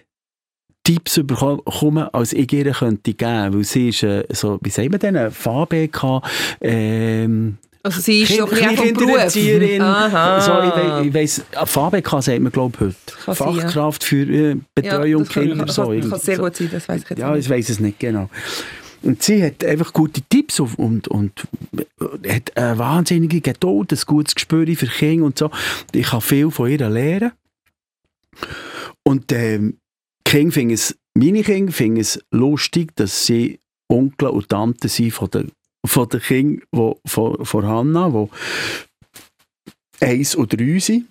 Tipps 0.84 1.20
bekomme, 1.24 2.14
als 2.14 2.34
ich 2.34 2.52
ihr 2.54 2.72
könnte 2.72 3.14
geben. 3.14 3.54
Weil 3.54 3.64
sie 3.64 3.90
ist 3.90 4.04
äh, 4.04 4.26
so, 4.30 4.60
wie 4.62 4.70
sagen 4.70 4.92
wir 4.92 5.00
denn, 5.00 5.32
VBK, 5.32 6.22
ähm, 6.62 7.58
Also 7.84 8.00
sie 8.00 8.22
ist 8.22 8.36
so 8.36 8.44
ein 8.46 8.50
bisschen 8.50 8.70
auch 8.70 8.76
vom 8.76 8.94
Beruf. 8.94 9.82
Aha. 9.82 10.42
So, 10.42 11.02
ich, 11.02 11.08
ich 11.08 11.14
weiss, 11.14 11.44
VBK 11.66 12.22
sagt 12.22 12.40
man, 12.40 12.52
glaube 12.52 12.76
ich, 12.76 12.82
heute. 12.82 12.96
Kann 13.26 13.36
sein, 13.36 13.56
ja. 13.56 13.62
Fachkraft 13.62 14.04
für 14.04 14.52
äh, 14.52 14.56
Betreuung 14.76 15.24
das 15.24 15.30
kann, 15.34 15.44
Kinder. 15.48 15.66
kann, 15.66 15.68
so, 15.74 15.88
kann, 15.88 16.20
sehr 16.20 16.38
gut 16.38 16.56
sein, 16.56 16.70
das 16.72 16.88
weiß 16.88 17.02
ich 17.04 17.10
jetzt 17.10 17.20
Ja, 17.20 17.32
nicht. 17.32 17.46
ich 17.46 17.50
weiß 17.50 17.70
es 17.70 17.80
nicht 17.80 18.00
genau. 18.00 18.30
Und 19.04 19.24
sie 19.24 19.44
hat 19.44 19.64
einfach 19.66 19.94
gute 19.94 20.22
Tipps 20.22 20.60
und, 20.60 20.78
und, 21.08 21.08
und 21.08 21.48
hat 22.28 22.56
eine 22.56 22.78
wahnsinnige 22.78 23.42
Geduld, 23.42 23.92
ein 23.92 24.00
gutes 24.06 24.36
Gespür 24.36 24.68
für 24.76 24.86
Kinder 24.86 25.26
und 25.26 25.40
so. 25.40 25.50
Ich 25.92 26.08
kann 26.08 26.22
viel 26.22 26.52
von 26.52 26.70
ihr 26.70 26.88
lernen. 26.88 27.32
Und 29.04 29.32
ähm, 29.32 29.78
Kinder 30.24 30.54
finden 30.54 30.76
es, 30.76 30.96
meine 31.16 31.42
Kinder 31.42 31.72
finden 31.72 32.00
es 32.00 32.20
lustig, 32.30 32.96
dass 32.96 33.26
sie 33.26 33.60
Onkel 33.90 34.30
und 34.30 34.50
Tante 34.50 34.88
sind 34.88 35.12
von 35.12 35.32
den, 35.32 35.52
von 35.86 36.10
den 36.10 36.22
Kindern 36.22 36.66
wo, 36.72 37.00
von, 37.06 37.44
von 37.46 37.66
Hannah, 37.66 38.10
die 38.10 40.06
eins 40.06 40.36
und 40.36 40.54
drei 40.54 40.80
sind. 40.80 41.08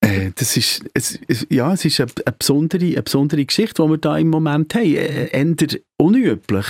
Äh, 0.00 0.32
Das 0.34 0.56
ist, 0.56 0.84
es, 0.94 1.18
es, 1.28 1.46
ja, 1.50 1.72
es 1.72 1.84
ist 1.84 2.00
eine, 2.00 2.10
eine, 2.24 2.36
besondere, 2.36 2.84
eine 2.84 3.02
besondere 3.02 3.44
Geschichte, 3.44 3.82
die 3.82 3.88
wir 3.88 3.98
da 3.98 4.18
im 4.18 4.30
Moment 4.30 4.74
haben. 4.74 4.84
Äh, 4.84 5.28
Eher 5.28 5.80
unüblich. 5.98 6.66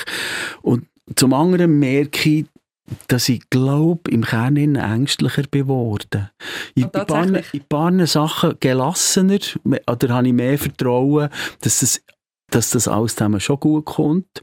Und 0.62 0.86
zum 1.16 1.32
anderen 1.32 1.78
merke 1.78 2.28
ich, 2.28 2.46
dass 3.08 3.28
ich 3.28 3.48
glaube, 3.48 4.10
im 4.10 4.22
Kern 4.24 4.56
ängstlicher 4.56 5.44
geworden. 5.50 6.30
In, 6.74 6.84
Oh, 6.84 6.98
in, 6.98 7.06
paar, 7.06 7.26
in 7.52 7.64
paar 7.68 8.06
Sachen 8.06 8.56
gelassener, 8.60 9.38
oder 9.64 10.08
habe 10.10 10.26
ich 10.26 10.32
mehr 10.32 10.58
Vertrauen, 10.58 11.30
dass 11.60 11.80
das, 11.80 12.02
dass 12.54 12.70
das 12.70 12.88
alles 12.88 13.16
zusammen 13.16 13.40
schon 13.40 13.60
gut 13.60 13.84
kommt. 13.84 14.42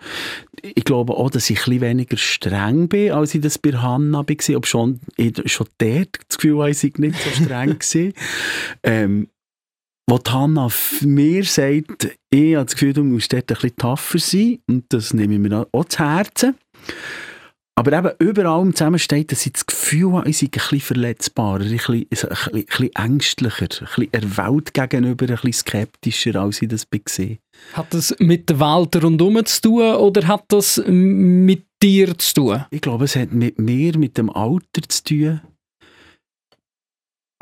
Ich 0.62 0.84
glaube 0.84 1.13
auch, 1.13 1.30
dass 1.30 1.50
ich 1.50 1.65
ein 1.67 1.82
weniger 1.82 2.17
streng 2.17 2.88
bin, 2.89 3.12
als 3.12 3.34
ich 3.36 3.41
das 3.41 3.58
bei 3.58 3.72
Hanna 3.72 4.26
war, 4.28 4.56
ob 4.58 4.67
schon, 4.67 5.00
ich 5.15 5.52
schon 5.52 5.67
dort 5.78 6.17
das 6.28 6.38
Gefühl 6.38 6.60
habe, 6.60 6.72
ich 6.72 6.98
nicht 6.98 7.15
so 7.15 7.43
streng 7.43 7.69
gewesen. 7.80 8.13
ähm, 8.84 9.30
wo 10.08 10.19
Hanna 10.28 10.69
mir 11.02 11.43
sagt, 11.43 12.17
ich 12.32 12.56
habe 12.56 12.65
das 12.65 12.74
Gefühl, 12.74 12.93
du 12.93 13.04
musst 13.04 13.32
dort 13.32 13.52
ein 13.52 13.54
bisschen 13.54 13.76
tougher 13.76 14.19
sein 14.19 14.60
und 14.67 14.86
das 14.89 15.13
nehme 15.13 15.36
ich 15.36 15.39
mir 15.39 15.67
auch 15.72 15.86
zu 15.86 16.00
Herzen. 16.00 16.56
Aber 17.79 17.97
eben 17.97 18.11
überall 18.19 18.73
zusammen 18.73 18.99
steht, 18.99 19.31
dass 19.31 19.45
ich 19.45 19.53
das 19.53 19.65
Gefühl 19.65 20.11
habe, 20.11 20.29
ich 20.29 20.39
sei 20.39 20.47
ein 20.47 20.51
bisschen 20.51 20.81
verletzbarer, 20.81 21.61
ein 21.61 21.69
bisschen, 21.69 21.95
ein 21.95 22.07
bisschen, 22.09 22.29
ein 22.29 22.65
bisschen 22.65 22.93
ängstlicher, 22.93 23.61
ein 23.61 23.85
bisschen 23.85 24.11
der 24.11 24.37
Welt 24.37 24.73
gegenüber, 24.73 25.25
ein 25.25 25.35
bisschen 25.35 25.53
skeptischer, 25.53 26.41
als 26.41 26.61
ich 26.61 26.67
das 26.67 26.85
war. 26.91 27.37
Hat 27.71 27.93
das 27.93 28.13
mit 28.19 28.49
der 28.49 28.59
Welt 28.59 29.01
rundherum 29.01 29.45
zu 29.45 29.61
tun 29.61 29.95
oder 29.95 30.27
hat 30.27 30.43
das 30.49 30.83
mit 30.87 31.67
dir 31.81 32.17
zu 32.17 32.33
tun? 32.33 32.65
Ich 32.69 32.81
glaube, 32.81 33.05
es 33.05 33.15
hat 33.15 33.31
mit 33.31 33.57
mir, 33.57 33.97
mit 33.97 34.17
dem 34.17 34.29
Alter 34.29 34.81
zu 34.89 35.03
tun. 35.05 35.41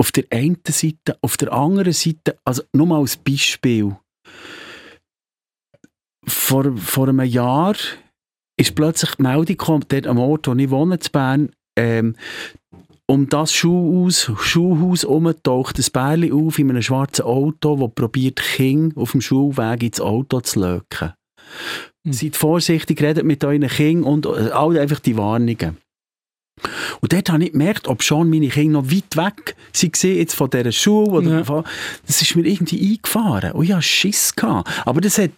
Auf 0.00 0.12
der 0.12 0.26
einen 0.30 0.60
Seite, 0.68 1.18
auf 1.20 1.36
der 1.36 1.52
anderen 1.52 1.92
Seite, 1.92 2.38
also 2.44 2.62
nur 2.72 2.86
mal 2.86 3.00
als 3.00 3.16
Beispiel. 3.16 3.96
Vor, 6.28 6.76
vor 6.76 7.08
einem 7.08 7.26
Jahr 7.26 7.74
ist 8.58 8.74
plötzlich 8.74 9.14
die 9.14 9.22
Meldung 9.22 9.46
gekommen, 9.46 9.84
dort 9.88 10.06
am 10.06 10.18
Ort, 10.18 10.46
wo 10.46 10.54
ich 10.54 10.70
wohne, 10.70 10.96
in 10.96 11.12
Bern, 11.12 11.50
ähm, 11.78 12.14
um 13.06 13.28
das 13.28 13.54
Schulhaus 13.54 14.28
herum 14.28 15.32
taucht 15.42 15.78
ein 15.78 15.86
Bärli 15.92 16.30
auf 16.30 16.58
in 16.58 16.68
einem 16.68 16.82
schwarzen 16.82 17.24
Auto, 17.24 17.76
das 17.76 17.94
probiert, 17.94 18.36
Kinder 18.36 19.00
auf 19.00 19.12
dem 19.12 19.22
Schulweg 19.22 19.82
ins 19.82 20.00
Auto 20.00 20.40
zu 20.40 20.60
löken. 20.60 21.14
Mhm. 22.04 22.12
Seid 22.12 22.36
vorsichtig, 22.36 23.00
redet 23.00 23.24
mit 23.24 23.42
euren 23.44 23.66
Kindern 23.66 24.04
und 24.04 24.26
äh, 24.26 24.50
all 24.50 24.78
einfach 24.78 25.00
die 25.00 25.16
Warnungen. 25.16 25.78
Und 27.00 27.12
dort 27.12 27.30
habe 27.30 27.44
ich 27.44 27.52
gemerkt, 27.52 27.88
ob 27.88 28.02
schon 28.02 28.28
meine 28.28 28.48
Kinder 28.48 28.82
noch 28.82 28.90
weit 28.90 29.16
weg 29.16 29.56
waren 29.72 30.16
jetzt 30.16 30.34
von 30.34 30.50
dieser 30.50 30.72
Schule. 30.72 31.10
Oder 31.10 31.44
Ja. 31.46 31.64
das 32.06 32.20
ist 32.20 32.34
mir 32.34 32.44
irgendwie 32.44 32.94
eingefahren. 32.94 33.52
Und 33.52 33.64
ich 33.64 33.72
hatte 33.72 33.82
Schiss. 33.82 34.34
Gehabt. 34.34 34.68
Aber 34.84 35.00
das 35.00 35.18
hat, 35.18 35.30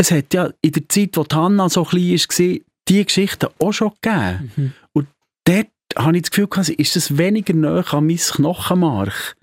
es 0.00 0.10
hat 0.10 0.32
ja 0.32 0.50
in 0.62 0.72
der 0.72 0.88
Zeit, 0.88 1.16
wo 1.18 1.26
Hanna 1.30 1.68
so 1.68 1.84
klein 1.84 2.12
war, 2.12 2.58
diese 2.88 3.04
Geschichten 3.04 3.48
auch 3.58 3.72
schon 3.72 3.92
gegeben. 4.00 4.52
Mhm. 4.56 4.72
Und 4.94 5.08
dort 5.44 5.66
habe 5.94 6.16
ich 6.16 6.22
das 6.22 6.30
Gefühl, 6.30 6.48
gehabt, 6.48 6.70
ist 6.70 6.96
das 6.96 7.18
weniger 7.18 7.52
näher 7.52 7.84
an 7.92 8.06
mein 8.06 8.16
Knochenmark. 8.16 9.36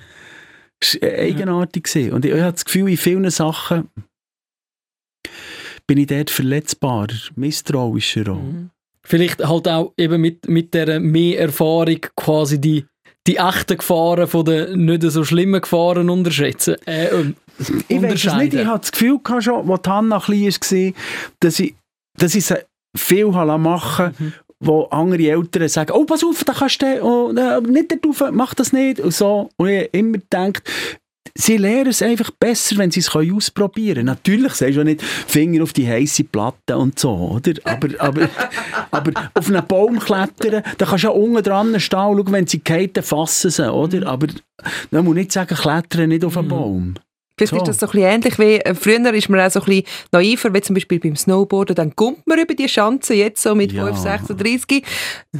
Das 0.79 0.99
war 0.99 1.09
eigenartig. 1.09 1.83
gewesen. 1.83 2.11
Und 2.11 2.25
ich 2.25 2.31
habe 2.33 2.51
das 2.51 2.65
Gefühl, 2.65 2.89
in 2.89 2.97
vielen 2.97 3.29
Sachen 3.29 3.89
bin 5.85 5.99
ich 5.99 6.07
dort 6.07 6.31
verletzbarer, 6.31 7.13
misstrauischer 7.35 8.27
auch. 8.31 8.41
Mhm. 8.41 8.71
Vielleicht 9.03 9.45
halt 9.45 9.67
auch 9.67 9.93
eben 9.95 10.19
mit, 10.19 10.49
mit 10.49 10.73
dieser 10.73 10.99
mehr 10.99 11.39
Erfahrung 11.39 12.01
quasi 12.15 12.59
die, 12.59 12.83
die 13.27 13.37
echten 13.37 13.77
Gefahren 13.77 14.27
von 14.27 14.45
den 14.45 14.85
nicht 14.85 15.03
so 15.03 15.23
schlimmen 15.23 15.61
Gefahren 15.61 16.09
unterschätzen. 16.09 16.75
Äh, 16.85 17.07
ähm, 17.07 17.35
Ich 17.87 18.01
weiß 18.01 18.25
es 18.25 18.33
nicht. 18.35 18.53
Ich 18.53 18.65
hatte 18.65 18.79
das 18.79 18.91
Gefühl 18.91 19.19
gehabt 19.23 19.43
schon, 19.43 19.69
als 19.69 19.87
Hanna 19.87 20.19
klein 20.19 20.45
war, 20.51 20.93
dass 21.39 21.59
ich, 21.59 21.75
dass 22.17 22.35
ich 22.35 22.45
sie 22.45 22.55
viel 22.95 23.27
machen 23.27 24.15
Mhm. 24.17 24.33
wo 24.59 24.83
andere 24.85 25.29
Eltern 25.29 25.67
sagen, 25.67 25.91
oh, 25.91 26.05
pass 26.05 26.23
auf, 26.23 26.43
da 26.43 26.53
kannst 26.53 26.81
du 26.81 27.03
oh, 27.03 27.31
äh, 27.31 27.61
nicht 27.61 27.91
dort 27.91 28.21
rauf, 28.21 28.31
mach 28.31 28.55
das 28.55 28.73
nicht. 28.73 28.99
Und 28.99 29.13
so. 29.13 29.49
Und 29.57 29.69
ich 29.69 29.89
immer 29.93 30.17
denkt, 30.33 30.67
sie 31.37 31.57
lernen 31.57 31.87
es 31.87 32.01
einfach 32.01 32.31
besser, 32.31 32.77
wenn 32.77 32.91
sie 32.91 32.99
es 33.01 33.11
können 33.11 33.33
ausprobieren 33.35 33.95
können. 33.95 34.05
Natürlich 34.07 34.53
sagst 34.53 34.73
du 34.75 34.79
ja 34.79 34.83
nicht 34.83 35.01
Finger 35.03 35.63
auf 35.63 35.73
die 35.73 35.87
heiße 35.87 36.23
Platte 36.25 36.77
und 36.77 36.97
so, 36.99 37.11
oder? 37.11 37.53
Aber, 37.63 37.87
aber, 37.99 38.29
aber 38.91 39.11
auf 39.33 39.47
einen 39.47 39.65
Baum 39.67 39.99
klettern, 39.99 40.63
da 40.77 40.85
kannst 40.85 41.03
du 41.03 41.07
ja 41.07 41.13
unten 41.13 41.43
dran 41.43 41.79
stehen 41.79 41.99
und 41.99 42.17
schauen, 42.17 42.31
wenn 42.31 42.47
sie 42.47 42.61
fallen, 42.65 42.91
fassen 43.01 43.51
sie, 43.51 43.71
oder? 43.71 44.07
Aber 44.07 44.27
man 44.91 45.05
muss 45.05 45.15
nicht 45.15 45.31
sagen, 45.31 45.55
klettern 45.55 46.09
nicht 46.09 46.25
auf 46.25 46.37
einen 46.37 46.47
Baum. 46.47 46.93
Vielleicht 47.39 47.51
So. 47.53 47.57
ist 47.57 47.67
das 47.67 47.77
so 47.77 47.85
ein 47.85 47.91
bisschen 47.91 48.07
ähnlich 48.09 48.39
wie, 48.39 48.55
äh, 48.61 48.73
früher 48.73 49.13
ist 49.13 49.29
man 49.29 49.39
auch 49.39 49.51
so 49.51 49.59
ein 49.59 49.65
bisschen 49.67 49.83
naiver, 50.11 50.51
wie 50.55 50.61
zum 50.61 50.73
Beispiel 50.73 50.99
beim 50.99 51.15
Snowboarden, 51.15 51.75
dann 51.75 51.95
kommt 51.95 52.25
man 52.25 52.39
über 52.39 52.55
die 52.55 52.67
Schanze, 52.67 53.13
jetzt 53.13 53.43
so 53.43 53.53
mit 53.53 53.71
Ja. 53.73 53.85
5, 53.85 53.95
36. 53.99 54.83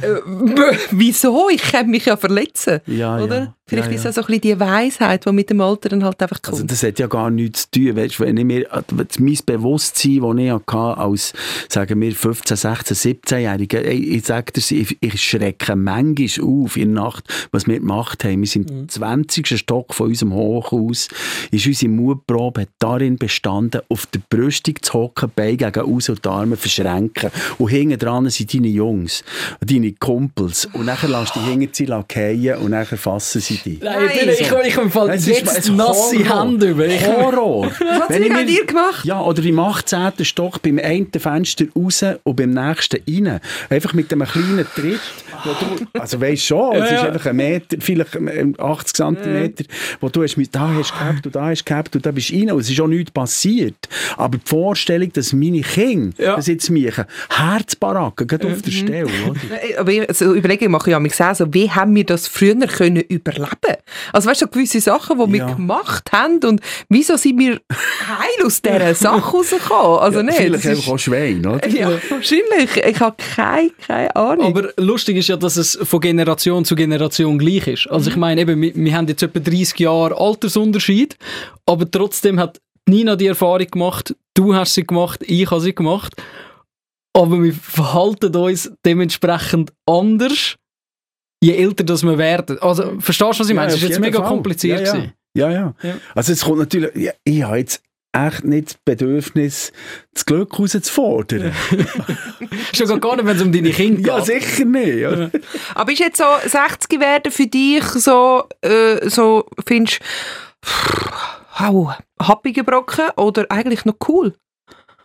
wieso? 0.92 1.48
Ich 1.50 1.60
kann 1.62 1.88
mich 1.90 2.06
ja 2.06 2.16
verletzen, 2.16 2.80
Ja, 2.86 3.18
oder? 3.18 3.38
ja. 3.40 3.54
Vielleicht 3.68 3.90
ja, 3.90 3.96
ist 3.96 4.04
das 4.06 4.14
so 4.14 4.22
ein 4.22 4.26
bisschen 4.26 4.40
die 4.40 4.60
Weisheit, 4.60 5.26
die 5.26 5.32
mit 5.32 5.50
dem 5.50 5.60
Alter 5.60 5.90
dann 5.90 6.02
halt 6.02 6.22
einfach 6.22 6.40
kommt. 6.40 6.54
Also 6.54 6.66
das 6.66 6.82
hat 6.82 6.98
ja 6.98 7.06
gar 7.06 7.30
nichts 7.30 7.70
zu 7.70 7.80
tun. 7.80 7.96
Weißt, 7.96 8.18
wenn 8.20 8.36
ich 8.38 8.44
mir, 8.44 8.64
das 8.64 9.18
mein 9.18 9.38
Bewusstsein, 9.44 10.20
das 10.22 10.36
ich 10.38 10.50
hatte, 10.50 10.98
als, 10.98 11.32
sagen 11.68 12.00
wir, 12.00 12.12
15, 12.12 12.56
16, 12.56 12.96
17-Jährige, 12.96 13.84
ey, 13.86 14.16
ich 14.16 14.24
sage 14.24 14.52
dir, 14.52 14.60
ich, 14.60 14.96
ich 15.00 15.22
schrecke 15.22 15.76
manchmal 15.76 16.46
auf 16.46 16.76
in 16.78 16.94
der 16.94 17.04
Nacht, 17.04 17.24
was 17.52 17.66
wir 17.66 17.78
gemacht 17.78 18.24
haben. 18.24 18.40
Wir 18.40 18.46
sind 18.46 18.70
im 18.70 18.88
20. 18.88 19.58
Stock 19.58 19.92
von 19.92 20.08
unserem 20.08 20.32
Hochhaus, 20.32 21.08
ist 21.50 21.66
unsere 21.66 21.92
Mutprobe 21.92 22.62
hat 22.62 22.68
darin 22.78 23.16
bestanden, 23.18 23.82
auf 23.88 24.06
der 24.06 24.20
Brüstung 24.30 24.76
zu 24.80 24.94
hocken, 24.94 25.30
Beine 25.34 25.56
gegen 25.56 25.80
aus 25.80 26.08
und 26.08 26.24
die 26.24 26.28
Arme 26.28 26.56
verschränken. 26.56 27.30
Und 27.58 27.68
hinten 27.68 27.98
dran 27.98 28.30
sind 28.30 28.54
deine 28.54 28.68
Jungs, 28.68 29.22
deine 29.60 29.92
Kumpels. 29.92 30.66
Und 30.72 30.86
nachher 30.86 31.08
lässt 31.08 31.36
du 31.36 31.40
die 31.40 31.50
hinten 31.50 32.04
fallen 32.06 32.58
und 32.58 32.70
nachher 32.70 32.96
fassen 32.96 33.40
sie 33.40 33.57
dich. 33.62 33.80
Nein, 33.80 33.96
ich, 34.06 34.20
bin- 34.20 34.28
ich, 34.30 34.40
ich, 34.40 35.26
ich 35.28 35.28
ist- 35.42 35.54
jetzt 35.56 35.70
nasse. 35.70 36.16
Hände 36.18 36.68
über. 36.70 36.88
Horror. 36.88 37.66
Was 37.98 38.08
Wenn 38.10 38.22
ich 38.22 38.32
mir- 38.32 38.42
ihr 38.44 38.64
gemacht? 38.66 39.04
Ja, 39.04 39.20
oder 39.20 39.42
im 39.44 39.58
18. 39.58 40.12
Stock 40.22 40.62
beim 40.62 40.78
einen 40.78 41.08
Fenster 41.18 41.66
raus 41.76 42.04
und 42.24 42.36
beim 42.36 42.50
nächsten 42.50 43.00
rein. 43.08 43.40
Einfach 43.70 43.92
mit 43.94 44.12
einem 44.12 44.26
kleinen 44.26 44.66
Tritt. 44.74 45.00
Wo 45.44 45.50
du, 45.50 46.00
also 46.00 46.20
weisst 46.20 46.46
schon, 46.46 46.74
es 46.76 46.90
ist 46.90 46.98
einfach 47.04 47.26
ein 47.26 47.36
Meter, 47.36 47.76
vielleicht 47.80 48.16
ähm, 48.16 48.54
80 48.58 48.94
Zentimeter, 48.94 49.64
wo 50.00 50.08
du 50.08 50.22
hast, 50.22 50.36
mit- 50.36 50.52
da 50.54 50.68
hast 50.74 50.90
du 50.90 50.98
gehabt 50.98 51.26
und 51.26 51.36
da 51.36 51.46
hast 51.46 51.60
du 51.60 51.64
gehabt 51.64 51.94
und 51.96 52.04
da 52.04 52.10
bist 52.10 52.30
du 52.30 52.34
rein 52.38 52.50
und 52.50 52.60
es 52.60 52.70
ist 52.70 52.80
auch 52.80 52.88
nichts 52.88 53.10
passiert. 53.12 53.76
Aber 54.16 54.38
die 54.38 54.48
Vorstellung, 54.48 55.12
dass 55.12 55.32
meine 55.32 55.60
Kinder 55.60 56.12
Ja. 56.18 56.36
das 56.36 56.48
jetzt 56.48 56.70
machen, 56.70 57.04
Herzbaracken, 57.30 58.26
gerade 58.26 58.46
auf 58.48 58.62
der 58.62 58.70
Stelle, 58.70 59.04
oder? 59.06 59.80
Aber 59.80 59.92
ich 59.92 60.08
also 60.08 60.34
überlege, 60.34 60.64
ich 60.64 60.70
mache 60.70 60.90
ja 60.90 60.98
mich 61.00 61.14
so, 61.14 61.52
wie 61.54 61.70
haben 61.70 61.94
wir 61.94 62.04
das 62.04 62.26
früher 62.28 62.54
können 62.66 63.02
überleben? 63.08 63.47
Also 64.12 64.28
weißt 64.28 64.42
du, 64.42 64.46
so 64.46 64.50
gewisse 64.50 64.80
Sachen, 64.80 65.18
die 65.18 65.32
wir 65.32 65.38
Ja. 65.40 65.52
gemacht 65.54 66.10
haben 66.12 66.40
und 66.44 66.60
wieso 66.88 67.16
sind 67.16 67.38
wir 67.38 67.60
heil 67.72 68.46
aus 68.46 68.60
dieser 68.62 68.94
Sache 68.94 69.30
rausgekommen? 69.36 69.98
Also 70.00 70.22
nicht. 70.22 70.36
Vielleicht 70.36 70.54
das 70.64 70.66
einfach 70.66 70.82
ist- 70.82 70.88
auch 70.88 70.98
Schwein, 70.98 71.44
oder? 71.46 71.68
ja, 71.68 71.90
wahrscheinlich. 72.10 72.76
Ich 72.86 73.00
habe 73.00 73.16
keine, 73.36 73.70
keine 73.86 74.14
Ahnung. 74.16 74.46
aber 74.46 74.70
lustig 74.76 75.16
ist 75.16 75.28
ja, 75.28 75.36
dass 75.36 75.56
es 75.56 75.78
von 75.82 76.00
Generation 76.00 76.64
zu 76.64 76.74
Generation 76.74 77.38
gleich 77.38 77.66
ist. 77.66 77.86
Also 77.90 78.10
ich 78.10 78.16
meine, 78.16 78.40
eben, 78.40 78.60
wir, 78.60 78.74
wir 78.74 78.96
haben 78.96 79.06
jetzt 79.08 79.22
etwa 79.22 79.40
30 79.40 79.78
Jahre 79.80 80.16
Altersunterschied, 80.18 81.16
aber 81.66 81.90
trotzdem 81.90 82.38
hat 82.40 82.60
Nina 82.88 83.16
die 83.16 83.26
Erfahrung 83.26 83.66
gemacht, 83.70 84.14
du 84.34 84.54
hast 84.54 84.74
sie 84.74 84.86
gemacht, 84.86 85.20
ich 85.26 85.50
habe 85.50 85.60
sie 85.60 85.74
gemacht, 85.74 86.14
aber 87.12 87.42
wir 87.42 87.52
verhalten 87.52 88.34
uns 88.36 88.70
dementsprechend 88.84 89.72
anders, 89.86 90.56
je 91.42 91.54
älter 91.54 91.84
das 91.84 92.02
wir 92.02 92.18
werden. 92.18 92.58
Also 92.60 92.94
verstehst 93.00 93.38
du, 93.38 93.40
was 93.44 93.48
ich 93.48 93.54
meine? 93.54 93.68
Es 93.72 93.74
Ja, 93.74 93.78
ist 93.78 93.84
auf 93.84 93.90
jetzt 93.90 94.00
mega 94.00 94.18
Fall. 94.20 94.28
kompliziert. 94.28 94.86
Ja, 94.86 94.96
ja. 94.96 95.04
Ja, 95.34 95.50
ja. 95.50 95.74
Ja. 95.82 95.94
Also 96.14 96.32
es 96.32 96.44
kommt 96.44 96.58
natürlich, 96.58 96.94
ja, 96.96 97.12
ich 97.24 97.42
habe 97.42 97.58
jetzt 97.58 97.82
echt 98.12 98.44
nicht 98.44 98.68
das 98.70 98.76
Bedürfnis, 98.84 99.72
das 100.14 100.24
Glück 100.26 100.52
herauszufordern. 100.52 101.52
Schon 102.74 103.00
gar 103.00 103.16
nicht, 103.16 103.26
wenn 103.26 103.36
es 103.36 103.42
um 103.42 103.52
deine 103.52 103.70
Kinder 103.70 103.96
geht. 103.98 104.06
Ja, 104.06 104.20
sicher 104.24 104.64
nicht. 104.64 104.98
Ja. 104.98 105.30
Aber 105.74 105.92
ist 105.92 105.98
jetzt 106.00 106.18
so 106.18 106.24
60 106.44 106.98
werden 107.00 107.30
für 107.30 107.46
dich 107.46 107.84
so, 107.84 108.44
äh, 108.62 109.08
so 109.08 109.46
findest 109.66 110.00
du, 111.58 111.90
happige 112.20 112.64
Brocken 112.64 113.10
oder 113.16 113.46
eigentlich 113.50 113.84
noch 113.84 113.96
cool? 114.08 114.34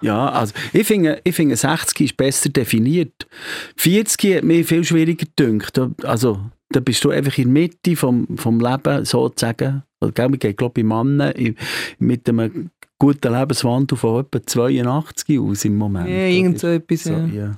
Ja, 0.04 0.30
also 0.30 0.54
ich 0.74 0.86
finde, 0.86 1.22
ich 1.24 1.36
finde 1.36 1.56
60 1.56 2.02
ist 2.02 2.18
besser 2.18 2.50
definiert. 2.50 3.28
40 3.78 4.36
hat 4.38 4.44
mir 4.44 4.64
viel 4.66 4.84
schwieriger 4.84 5.26
gedünkt. 5.26 5.78
Da- 5.78 5.92
Also 6.04 6.40
da 6.70 6.80
bist 6.80 7.04
du 7.06 7.10
einfach 7.12 7.38
in 7.38 7.54
der 7.54 7.64
Mitte 7.64 7.96
vom, 7.96 8.28
vom 8.38 8.60
Leben 8.60 9.06
sozusagen. 9.06 9.84
Also, 10.00 10.14
wir 10.32 10.38
gehen, 10.40 10.56
glaube 10.56 10.82
ich, 10.82 10.86
i- 11.40 11.56
mit 12.00 12.28
einem 12.28 12.70
guten 13.00 13.34
Lebenswandel 13.34 13.98
von 13.98 14.22
etwa 14.26 14.46
82 14.46 15.40
aus 15.40 15.66
im 15.66 15.78
Moment. 15.78 16.10
Ja, 16.10 16.26
irgend 16.28 16.60
so 16.60 16.68
etwas. 16.68 17.04
So, 17.04 17.14
ja. 17.14 17.58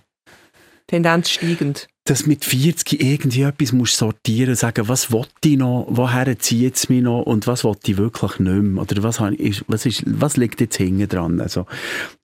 Tendenz 0.87 1.29
steigend. 1.29 1.87
Dass 2.05 2.27
mit 2.27 2.45
40 2.45 3.01
irgendwie 3.01 3.41
etwas 3.41 3.71
musst 3.71 3.97
sortieren 3.97 4.55
sagen, 4.55 4.87
was 4.87 5.11
will 5.11 5.25
ich 5.43 5.57
noch, 5.57 5.87
woher 5.89 6.37
zieht 6.37 6.75
es 6.75 6.87
mich 6.87 7.01
noch 7.01 7.23
und 7.23 7.47
was 7.47 7.63
will 7.63 7.75
ich 7.83 7.97
wirklich 7.97 8.39
nicht 8.39 8.61
mehr? 8.61 8.83
Oder 8.83 9.01
was, 9.01 9.19
ich, 9.37 9.63
was, 9.67 9.87
ist, 9.87 10.03
was 10.05 10.37
liegt 10.37 10.61
jetzt 10.61 10.77
hinten 10.77 11.07
dran? 11.07 11.41
Also, 11.41 11.65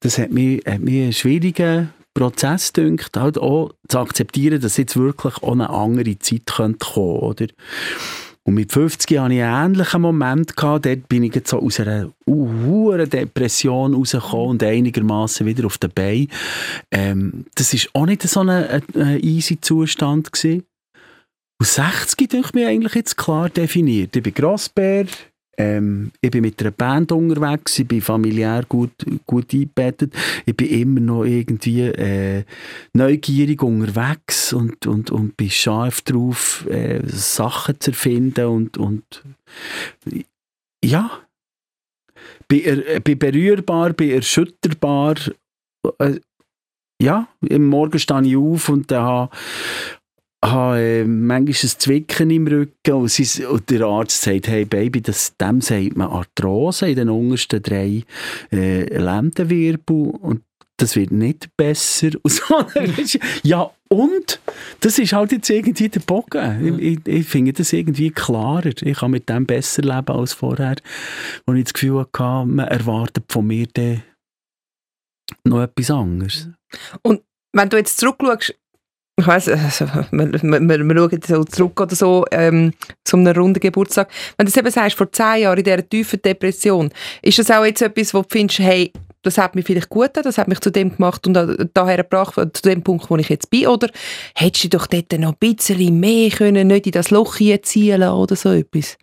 das 0.02 0.20
hat 0.20 0.32
mich, 0.32 0.64
hat 0.68 0.82
mich 0.82 1.02
einen 1.02 1.14
schwierigen 1.14 1.90
Prozess 2.14 2.74
gedünkt, 2.74 3.18
halt 3.18 3.40
auch 3.40 3.72
zu 3.88 4.00
akzeptieren, 4.00 4.62
dass 4.62 4.78
jetzt 4.78 4.98
wirklich 4.98 5.38
auch 5.38 5.54
eine 5.54 5.72
andere 5.72 6.20
Zeit 6.20 6.46
könnte 6.46 6.86
kommen 6.86 7.20
oder? 7.20 7.48
Und 8.52 8.56
mit 8.56 8.74
50 8.74 9.18
hatte 9.18 9.34
ich 9.34 9.42
einen 9.42 9.72
ähnlichen 9.72 10.02
Moment. 10.02 10.58
Gehabt. 10.58 10.86
Dort 10.86 11.08
bin 11.08 11.24
ich 11.24 11.42
so 11.46 11.60
aus 11.62 11.80
einer 11.80 12.12
hohen 12.28 13.10
Depression 13.10 13.94
rausgekommen 13.94 14.48
und 14.50 14.64
einigermaßen 14.64 15.48
wieder 15.48 15.66
auf 15.66 15.78
den 15.78 15.90
Beinen. 15.92 16.28
Ähm, 16.92 17.46
das 17.56 17.74
war 17.74 18.02
auch 18.02 18.06
nicht 18.08 18.24
so 18.24 18.42
ein, 18.42 18.50
ein, 18.50 18.84
ein 18.96 19.20
easy 19.22 19.62
Zustand. 19.62 20.34
Gewesen. 20.34 20.66
Und 21.62 21.66
60 21.66 22.30
denke 22.30 22.50
mir 22.54 22.68
eigentlich 22.68 22.96
jetzt 22.96 23.16
klar 23.16 23.48
definiert. 23.50 24.18
Ich 24.18 24.24
bin 24.24 24.34
Grossbär, 24.34 25.06
ähm, 25.58 26.12
ich 26.22 26.32
bin 26.32 26.42
mit 26.42 26.62
einer 26.62 26.72
Band 26.72 27.12
unterwegs, 27.12 27.78
ich 27.80 27.88
bin 27.88 28.02
familiär 28.02 28.64
gut, 28.68 28.92
gut 29.26 29.54
eingebettet, 29.54 30.14
ich 30.46 30.56
bin 30.56 30.70
immer 30.70 31.00
noch 31.02 31.24
irgendwie 31.26 31.82
äh, 31.82 32.44
neugierig 32.94 33.62
unterwegs 33.62 34.54
und, 34.54 34.88
und, 34.88 35.12
und 35.12 35.36
bin 35.38 35.50
scharf 35.50 36.02
drauf, 36.02 36.66
äh, 36.70 37.02
Sachen 37.06 37.80
zu 37.80 37.92
erfinden 37.92 38.46
und, 38.46 38.78
und 38.78 39.24
ja, 40.84 41.12
bin, 42.48 42.62
er, 42.64 43.00
bin 43.00 43.20
berührbar, 43.20 43.94
bin 43.94 44.12
erschütterbar. 44.12 45.16
Äh, 46.00 46.20
ja, 47.02 47.28
im 47.42 47.66
Morgen 47.66 47.98
stehe 47.98 48.22
ich 48.24 48.36
auf 48.36 48.70
und 48.70 48.92
habe, 48.92 49.36
habe 50.44 50.80
äh, 50.80 51.04
manchmal 51.04 51.56
ein 51.64 51.80
Zwicken 51.80 52.30
im 52.32 52.48
Rücken 52.48 52.94
und, 52.94 53.10
sie, 53.10 53.46
und 53.46 53.70
der 53.70 53.82
Arzt 53.82 54.22
sagt, 54.22 54.48
hey 54.48 54.66
Baby, 54.66 55.02
das, 55.02 55.36
dem 55.38 55.62
sagt 55.62 55.96
man 55.96 56.10
Arthrose 56.10 56.90
in 56.90 56.96
den 56.96 57.10
untersten 57.10 57.62
drei 57.62 58.04
äh, 58.52 58.98
Lendenwirbel 58.98 60.12
und 60.20 60.42
das 60.78 60.96
wird 60.96 61.12
nicht 61.12 61.56
besser. 61.56 62.10
Und 62.24 62.32
so. 62.32 62.66
ja, 63.44 63.70
und 63.88 64.40
das 64.80 64.98
ist 64.98 65.14
halt 65.14 65.32
jetzt 65.32 65.50
irgendwie 65.50 65.90
der 65.90 66.00
Bogen. 66.00 66.80
Ich, 66.80 66.98
ich, 66.98 67.08
ich 67.08 67.28
finde 67.28 67.54
das 67.54 67.72
irgendwie 67.72 68.10
klarer. 68.10 68.72
Ich 68.82 68.98
kann 68.98 69.12
mit 69.12 69.30
dem 69.30 69.46
besser 69.46 69.84
leben 69.84 70.08
als 70.08 70.34
vorher, 70.34 70.78
wo 71.46 71.54
ich 71.54 71.66
das 71.66 71.74
Gefühl 71.74 72.00
hatte, 72.00 72.48
man 72.48 72.68
erwartet 72.68 73.26
von 73.28 73.46
mir 73.46 73.68
dann 73.74 74.02
noch 75.44 75.62
etwas 75.62 75.92
anderes. 75.92 76.50
Wenn 77.04 77.70
du 77.70 77.78
jetzt 77.78 78.00
zurückschaust, 78.00 78.56
ich 79.18 79.28
weiss, 79.28 79.48
also, 79.48 79.86
wir, 80.12 80.32
wir, 80.32 80.42
wir, 80.42 80.84
wir 80.84 80.96
schauen 80.96 81.20
so 81.28 81.44
zurück 81.44 81.80
oder 81.82 81.96
so 81.96 82.26
ähm, 82.32 82.74
zu 83.04 83.18
einem 83.18 83.36
runden 83.36 83.60
Geburtstag. 83.60 84.10
Wenn 84.38 84.46
du 84.46 84.50
es 84.50 84.58
eben 84.58 84.72
sagst, 84.72 84.98
vor 84.98 85.12
zehn 85.12 85.42
Jahren 85.42 85.58
in 85.58 85.64
dieser 85.64 85.88
tiefen 85.88 86.22
Depression, 86.22 86.90
ist 87.22 87.40
das 87.40 87.52
auch 87.52 87.66
jetzt 87.66 87.82
etwas, 87.82 88.14
wo 88.14 88.22
du 88.22 88.28
findest, 88.30 88.60
hey, 88.60 88.92
das 89.24 89.38
hat 89.38 89.56
mich 89.56 89.66
vielleicht 89.66 89.90
gut 89.90 90.08
getan, 90.08 90.24
das 90.24 90.38
hat 90.38 90.48
mich 90.48 90.60
zu 90.62 90.72
dem 90.72 90.96
gemacht 90.96 91.28
und 91.28 91.34
daher 91.74 91.98
gebracht, 91.98 92.36
zu 92.36 92.62
dem 92.64 92.82
Punkt, 92.82 93.10
wo 93.10 93.18
ich 93.18 93.30
jetzt 93.30 93.50
bin? 93.50 93.68
Oder 93.68 93.90
hättest 94.36 94.66
du 94.66 94.70
doch 94.70 94.88
dort 94.88 95.12
noch 95.20 95.34
ein 95.34 95.56
bisschen 95.56 96.00
mehr 96.00 96.30
können, 96.32 96.68
nicht 96.68 96.88
in 96.88 96.92
das 96.92 97.12
Loch 97.12 97.36
ziehen 97.36 98.04
oder 98.04 98.36
so 98.36 98.50
etwas? 98.52 98.98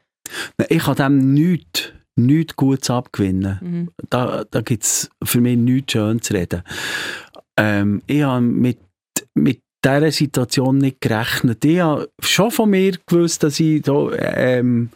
Ich 0.69 0.83
kann 0.83 0.97
dem 0.97 1.35
nichts, 1.35 1.93
nichts 2.17 2.57
Gutes 2.57 2.91
abgewinnen. 2.91 3.59
Mhm. 3.63 3.91
Da, 4.11 4.45
da 4.51 4.61
gibt 4.61 4.83
es 4.83 5.09
für 5.23 5.41
mich 5.41 5.57
nichts 5.57 5.93
schön 5.93 6.21
zu 6.21 6.35
reden. 6.35 6.63
Ähm, 7.57 8.03
ich 8.07 8.23
habe 8.23 8.41
mit, 8.41 8.79
mit 9.35 9.61
dieser 9.85 10.13
Situation 10.13 10.79
nicht 10.79 11.01
gerechnet. 11.01 11.65
Ich 11.65 11.81
habe 11.81 12.11
schon 12.21 12.51
von 12.51 12.71
mir 12.71 12.99
gewusst, 13.07 13.43
dass 13.43 13.61
ich 13.61 13.83
da, 13.83 14.11
ähm, 14.13 14.91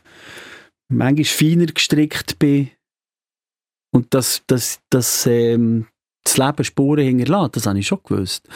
manchmal 0.88 1.24
feiner 1.24 1.66
gestrickt 1.66 2.38
bin 2.38 2.70
und 3.94 4.12
dass, 4.14 4.42
dass, 4.46 4.80
dass 4.90 5.26
ähm, 5.26 5.86
das 6.24 6.36
Leben 6.36 6.64
Spuren 6.64 7.04
hinterlässt. 7.04 7.56
Das 7.56 7.66
habe 7.66 7.78
ich 7.78 7.86
schon 7.86 8.00
gewusst. 8.02 8.48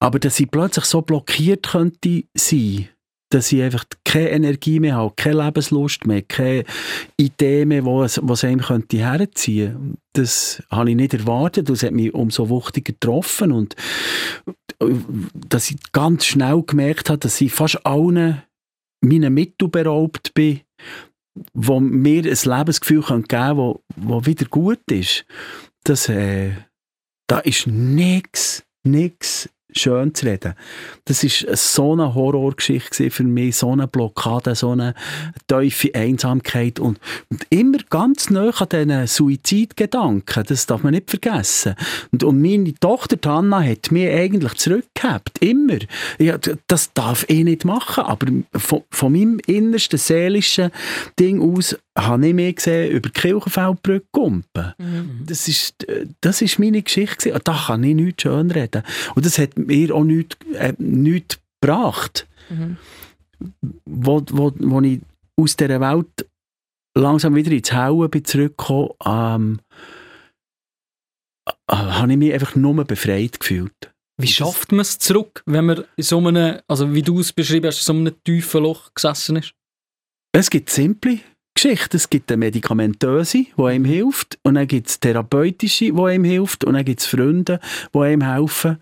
Aber 0.00 0.18
dass 0.18 0.40
ich 0.40 0.50
plötzlich 0.50 0.84
so 0.84 1.02
blockiert 1.02 1.68
könnte 1.68 2.24
sein, 2.36 2.88
dass 3.32 3.50
ich 3.50 3.62
einfach 3.62 3.84
keine 4.04 4.30
Energie 4.30 4.78
mehr 4.78 4.96
habe, 4.96 5.14
keine 5.16 5.44
Lebenslust 5.44 6.06
mehr, 6.06 6.20
keine 6.22 6.64
Idee 7.16 7.64
mehr, 7.64 7.84
wo 7.84 8.02
es, 8.02 8.20
was 8.22 8.44
einem 8.44 8.60
könnte 8.60 8.98
herziehen. 8.98 9.96
Das 10.12 10.62
habe 10.70 10.90
ich 10.90 10.96
nicht 10.96 11.14
erwartet. 11.14 11.70
Das 11.70 11.82
hat 11.82 11.92
mich 11.92 12.12
umso 12.12 12.50
wuchtiger 12.50 12.92
getroffen 12.92 13.52
und 13.52 13.74
dass 15.34 15.70
ich 15.70 15.76
ganz 15.92 16.26
schnell 16.26 16.62
gemerkt 16.62 17.08
habe, 17.08 17.18
dass 17.18 17.40
ich 17.40 17.52
fast 17.52 17.86
allen 17.86 18.42
meinen 19.00 19.32
Mitteln 19.32 19.70
beraubt 19.70 20.34
bin, 20.34 20.60
wo 21.54 21.80
mir 21.80 22.24
ein 22.24 22.58
Lebensgefühl 22.58 23.02
geben 23.02 23.28
können, 23.28 23.74
wo 23.96 24.26
wieder 24.26 24.46
gut 24.46 24.90
ist. 24.90 25.24
Das, 25.84 26.08
äh, 26.08 26.52
da 27.28 27.38
ist 27.38 27.66
nichts, 27.66 28.64
nichts 28.84 29.48
schön 29.72 30.14
zu 30.14 30.26
reden. 30.26 30.54
Das 31.04 31.24
ist 31.24 31.46
so 31.54 31.92
eine 31.92 32.14
Horrorgeschichte 32.14 33.10
für 33.10 33.24
mich, 33.24 33.56
so 33.56 33.72
eine 33.72 33.88
Blockade, 33.88 34.54
so 34.54 34.70
eine 34.70 34.94
tiefe 35.48 35.94
Einsamkeit 35.94 36.78
und, 36.78 36.98
und 37.30 37.46
immer 37.50 37.78
ganz 37.90 38.30
nah 38.30 38.50
an 38.50 38.68
diesen 38.70 39.06
Suizidgedanken, 39.06 40.44
das 40.44 40.66
darf 40.66 40.82
man 40.82 40.94
nicht 40.94 41.10
vergessen. 41.10 41.74
Und, 42.12 42.24
und 42.24 42.40
meine 42.40 42.74
Tochter 42.74 43.16
Hanna 43.24 43.62
hat 43.62 43.90
mich 43.90 44.08
eigentlich 44.08 44.54
zurückgehabt, 44.54 45.38
immer. 45.40 45.78
Ja, 46.18 46.38
das 46.66 46.92
darf 46.92 47.24
ich 47.28 47.44
nicht 47.44 47.64
machen, 47.64 48.04
aber 48.04 48.26
von, 48.58 48.82
von 48.90 49.12
meinem 49.12 49.38
innersten 49.46 49.98
seelischen 49.98 50.70
Ding 51.18 51.40
aus 51.40 51.76
habe 51.98 52.26
ich 52.26 52.34
mich 52.34 52.56
gesehen 52.56 52.90
über 52.90 53.08
die 53.08 53.20
Kirchenfeldbrücke 53.20 54.06
kumpen. 54.12 54.72
Mhm. 54.78 55.22
Das, 55.26 55.48
ist, 55.48 55.86
das 56.20 56.40
ist 56.40 56.58
meine 56.58 56.82
Geschichte. 56.82 57.28
Gewesen. 57.28 57.42
Da 57.44 57.64
kann 57.66 57.84
ich 57.84 57.94
nichts 57.94 58.22
schön 58.22 58.50
reden. 58.50 58.82
Und 59.14 59.26
das 59.26 59.38
hat 59.38 59.58
mir 59.58 59.94
auch 59.94 60.04
nichts, 60.04 60.36
äh, 60.54 60.74
nichts 60.78 61.38
gebracht. 61.60 62.26
Mhm. 62.48 62.76
Wo, 63.84 64.22
wo, 64.30 64.52
wo 64.56 64.80
ich 64.80 65.00
aus 65.36 65.56
dieser 65.56 65.80
Welt 65.80 66.26
langsam 66.94 67.34
wieder 67.34 67.52
ins 67.52 67.72
Hauen 67.72 68.10
bin 68.10 68.24
zurückgekommen, 68.24 68.90
ähm, 69.04 69.60
äh, 71.68 71.76
habe 71.76 72.12
ich 72.12 72.18
mich 72.18 72.32
einfach 72.32 72.54
nur 72.54 72.84
befreit 72.84 73.40
gefühlt. 73.40 73.92
Wie 74.18 74.28
schafft 74.28 74.72
man 74.72 74.80
es 74.80 74.98
zurück, 74.98 75.42
wenn 75.46 75.66
man 75.66 75.84
in 75.96 76.04
so 76.04 76.18
einem, 76.18 76.60
also 76.68 76.94
wie 76.94 77.02
du 77.02 77.18
es 77.20 77.32
beschrieben 77.32 77.66
hast, 77.66 77.78
in 77.78 77.84
so 77.84 77.92
einem 77.92 78.24
tiefen 78.24 78.62
Loch 78.62 78.94
gesessen 78.94 79.36
ist? 79.36 79.54
Es 80.32 80.48
gibt 80.48 80.70
simple 80.70 81.20
Geschichte. 81.54 81.96
Es 81.96 82.10
gibt 82.10 82.30
eine 82.30 82.38
medikamentöse, 82.38 83.46
die 83.56 83.62
einem 83.62 83.84
hilft, 83.84 84.38
und 84.42 84.54
dann 84.54 84.66
gibt 84.66 84.88
es 84.88 85.00
therapeutische, 85.00 85.92
die 85.92 86.00
einem 86.00 86.24
hilft, 86.24 86.64
und 86.64 86.74
dann 86.74 86.84
gibt 86.84 87.00
es 87.00 87.06
Freunde, 87.06 87.60
die 87.94 87.98
einem 87.98 88.22
helfen. 88.22 88.78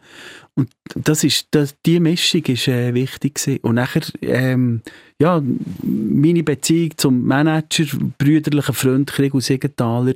Und 0.55 0.71
das 0.95 1.25
ist, 1.25 1.49
das, 1.53 1.77
die 1.87 2.01
Mischung 2.01 2.43
ist 2.45 2.69
äh, 2.69 2.93
wichtig 2.93 3.37
gewesen. 3.37 3.61
Und 3.63 3.77
nachher, 3.77 4.03
ähm, 4.21 4.83
ja, 5.19 5.43
meine 5.83 6.43
Beziehung 6.43 6.91
zum 6.97 7.25
Manager, 7.25 7.85
brüderlichen 8.19 8.75
Freund 8.75 9.11
Kriegel 9.11 9.41
Siegenthaler, 9.41 10.15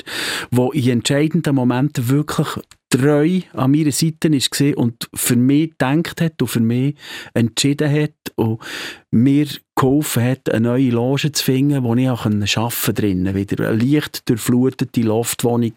wo 0.51 0.71
in 0.73 0.91
entscheidenden 0.91 1.55
Momenten 1.55 2.09
wirklich 2.09 2.49
treu 2.97 3.41
an 3.53 3.71
meiner 3.73 3.93
Seite 3.93 4.31
war 4.31 4.79
und 4.79 5.09
für 5.15 5.37
mich 5.37 5.71
gedacht 5.71 6.21
hat 6.21 6.41
und 6.41 6.49
für 6.49 6.61
mich 6.61 6.95
entschieden 7.35 7.91
hat 7.91 8.13
und 8.37 8.61
mir 9.11 9.47
geholfen 9.75 10.23
hat, 10.23 10.51
eine 10.51 10.69
neue 10.69 10.91
Loge 10.91 11.33
zu 11.33 11.45
finden, 11.45 11.83
wo 11.83 11.95
ich 11.95 12.09
auch 12.09 12.25
arbeiten 12.25 12.47
konnte 12.47 12.95
drinnen. 12.95 13.35
Wieder 13.35 13.69
eine 13.69 13.83
leicht 13.83 14.29
durchflutete 14.29 15.03
Loftwohnung, 15.03 15.73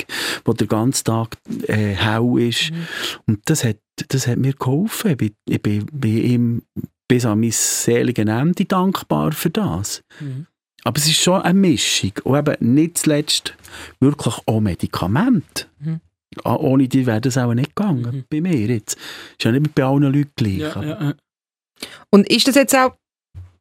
wo 0.45 0.53
der 0.53 0.67
ganze 0.67 1.03
Tag 1.03 1.37
äh, 1.67 1.93
hell 1.93 2.39
ist. 2.39 2.71
Mhm. 2.71 2.87
Und 3.25 3.39
das 3.45 3.63
hat, 3.63 3.77
das 4.09 4.27
hat 4.27 4.37
mir 4.37 4.53
geholfen. 4.53 5.11
Ich 5.11 5.17
bin, 5.17 5.31
ich 5.49 5.61
bin, 5.61 5.85
bin 5.91 6.17
ihm 6.17 6.61
bis 7.07 7.25
an 7.25 7.39
mein 7.39 7.51
seligen 7.51 8.27
Ende 8.27 8.65
dankbar 8.65 9.31
für 9.31 9.49
das. 9.49 10.03
Mhm. 10.19 10.45
Aber 10.83 10.97
es 10.97 11.07
ist 11.07 11.21
schon 11.21 11.41
eine 11.41 11.57
Mischung. 11.57 12.11
Und 12.23 12.37
eben 12.37 12.73
nicht 12.75 12.99
zuletzt 12.99 13.55
wirklich 13.99 14.35
auch 14.45 14.59
Medikamente. 14.59 15.65
Mhm. 15.79 16.01
Ah, 16.43 16.55
ohne 16.55 16.87
die 16.87 17.05
wäre 17.05 17.21
das 17.21 17.37
auch 17.37 17.53
nicht 17.53 17.75
gegangen. 17.75 18.01
Mhm. 18.01 18.23
Bei 18.29 18.41
mir 18.41 18.55
jetzt. 18.55 18.95
Ist 18.95 19.43
ja 19.43 19.51
nicht 19.51 19.73
bei 19.73 19.83
allen 19.83 20.03
Leuten 20.03 20.31
gleich. 20.35 20.59
Ja, 20.59 20.83
ja. 20.83 21.13
Und 22.09 22.29
ist 22.29 22.47
das 22.47 22.55
jetzt 22.55 22.75
auch 22.75 22.93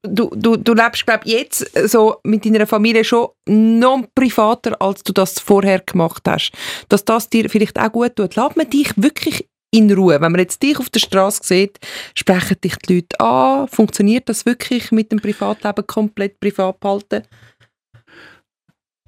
du, 0.03 0.31
du, 0.35 0.57
du 0.57 0.75
lebst, 0.75 1.07
glaube 1.07 1.23
ich, 1.25 1.33
jetzt 1.33 1.91
so 1.91 2.17
mit 2.25 2.45
deiner 2.45 2.67
Familie 2.67 3.05
schon 3.05 3.29
noch 3.47 4.05
privater, 4.15 4.81
als 4.81 5.03
du 5.03 5.13
das 5.13 5.39
vorher 5.39 5.81
gemacht 5.81 6.23
hast. 6.27 6.53
Dass 6.89 7.05
das 7.05 7.29
dir 7.29 7.49
vielleicht 7.51 7.79
auch 7.79 7.93
gut 7.93 8.17
tut. 8.17 8.37
Lass 8.37 8.57
man 8.57 8.71
dich 8.71 8.91
wirklich 8.97 9.47
in 9.73 9.93
Ruhe. 9.93 10.21
Wenn 10.21 10.33
man 10.33 10.41
jetzt 10.41 10.63
dich 10.63 10.79
auf 10.79 10.91
der 10.91 11.01
Straße 11.01 11.41
sieht, 11.43 11.79
sprechen 12.15 12.57
dich 12.63 12.77
die 12.77 12.95
Leute 12.95 13.21
an. 13.21 13.69
Funktioniert 13.69 14.29
das 14.29 14.47
wirklich 14.47 14.93
mit 14.93 15.13
dem 15.13 15.21
Privatleben 15.21 15.87
komplett 15.87 16.41
privat 16.41 16.81
behalten? 16.81 17.23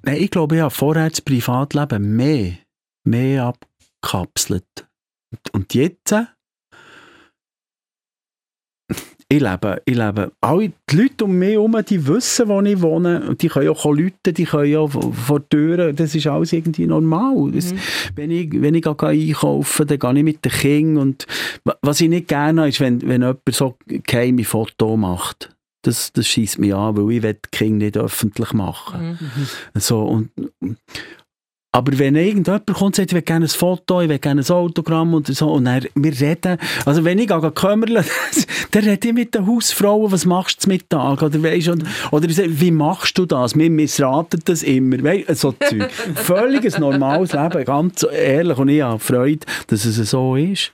Nein, 0.02 0.16
ich 0.22 0.30
glaube, 0.30 0.60
habe 0.60 0.70
vorher 0.70 1.10
das 1.10 1.20
Privatleben 1.20 2.16
mehr, 2.16 2.52
mehr 3.08 3.44
abgekapselt. 3.46 4.88
Und 5.52 5.74
jetzt 5.74 6.14
ich 9.30 9.40
lebe, 9.40 9.82
ich 9.84 9.94
lebe. 9.94 10.32
Alle 10.40 10.72
die 10.88 10.96
Leute 10.96 11.26
um 11.26 11.38
mich 11.38 11.50
herum, 11.50 11.76
die 11.86 12.06
wissen, 12.06 12.48
wo 12.48 12.62
ich 12.62 12.80
wohne. 12.80 13.28
Und 13.28 13.42
die 13.42 13.48
können 13.48 13.68
auch 13.68 13.84
Leute, 13.84 14.32
die 14.32 14.44
können 14.44 14.72
ja 14.72 14.86
vor 14.86 15.46
Türen. 15.50 15.94
Das 15.94 16.14
ist 16.14 16.26
alles 16.26 16.54
irgendwie 16.54 16.86
normal. 16.86 17.50
Das, 17.52 17.74
mhm. 17.74 17.78
Wenn 18.14 18.30
ich, 18.30 18.48
wenn 18.52 18.74
ich 18.74 18.86
einkaufen 18.86 19.86
gehe, 19.86 19.98
dann 19.98 20.14
gehe 20.14 20.20
ich 20.20 20.24
mit 20.24 20.44
den 20.46 20.52
Kindern. 20.52 21.02
Und 21.02 21.26
was 21.82 22.00
ich 22.00 22.08
nicht 22.08 22.28
gerne 22.28 22.62
habe, 22.62 22.68
ist, 22.70 22.80
wenn, 22.80 23.02
wenn 23.02 23.20
jemand 23.20 23.40
so 23.50 23.76
geheime 23.86 24.44
Foto 24.44 24.96
macht. 24.96 25.54
Das, 25.82 26.10
das 26.10 26.26
schießt 26.26 26.58
mich 26.58 26.74
an, 26.74 26.96
weil 26.96 27.12
ich 27.12 27.20
die 27.20 27.50
Kinder 27.50 27.84
nicht 27.84 27.98
öffentlich 27.98 28.54
machen. 28.54 29.18
Mhm. 29.20 29.78
So, 29.78 30.04
und, 30.04 30.30
aber 31.70 31.98
wenn 31.98 32.16
irgendjemand 32.16 32.66
kommt 32.66 32.80
und 32.80 32.96
sagt, 32.96 33.10
ich 33.10 33.14
will 33.14 33.22
gerne 33.22 33.44
ein 33.44 33.50
Foto, 33.50 34.00
ich 34.00 34.08
will 34.08 34.18
gerne 34.18 34.40
ein 34.40 34.50
Autogramm 34.50 35.12
und 35.12 35.26
so, 35.26 35.52
und 35.52 35.66
dann, 35.66 35.84
wir 35.94 36.18
reden, 36.18 36.56
also 36.86 37.04
wenn 37.04 37.18
ich 37.18 37.28
kümmere, 37.28 38.04
dann 38.70 38.84
rede 38.84 39.08
ich 39.08 39.14
mit 39.14 39.34
den 39.34 39.46
Hausfrauen, 39.46 40.10
was 40.10 40.24
machst 40.24 40.58
du 40.58 40.60
zum 40.62 40.72
Mittag, 40.72 41.20
oder 41.20 41.42
weisst, 41.42 41.68
oder, 41.68 41.86
oder 42.10 42.26
ich 42.26 42.36
sage, 42.36 42.58
wie 42.60 42.70
machst 42.70 43.18
du 43.18 43.26
das? 43.26 43.54
Wir 43.54 43.68
missraten 43.68 44.40
das 44.46 44.62
immer, 44.62 45.02
weißt, 45.02 45.36
so 45.36 45.52
Zeug. 45.52 45.90
Völliges 46.14 46.78
normales 46.78 47.32
Leben, 47.32 47.64
ganz 47.64 48.06
ehrlich, 48.10 48.56
und 48.56 48.68
ich 48.68 48.80
habe 48.80 48.98
Freude, 48.98 49.46
dass 49.66 49.84
es 49.84 49.96
so 50.10 50.36
ist. 50.36 50.72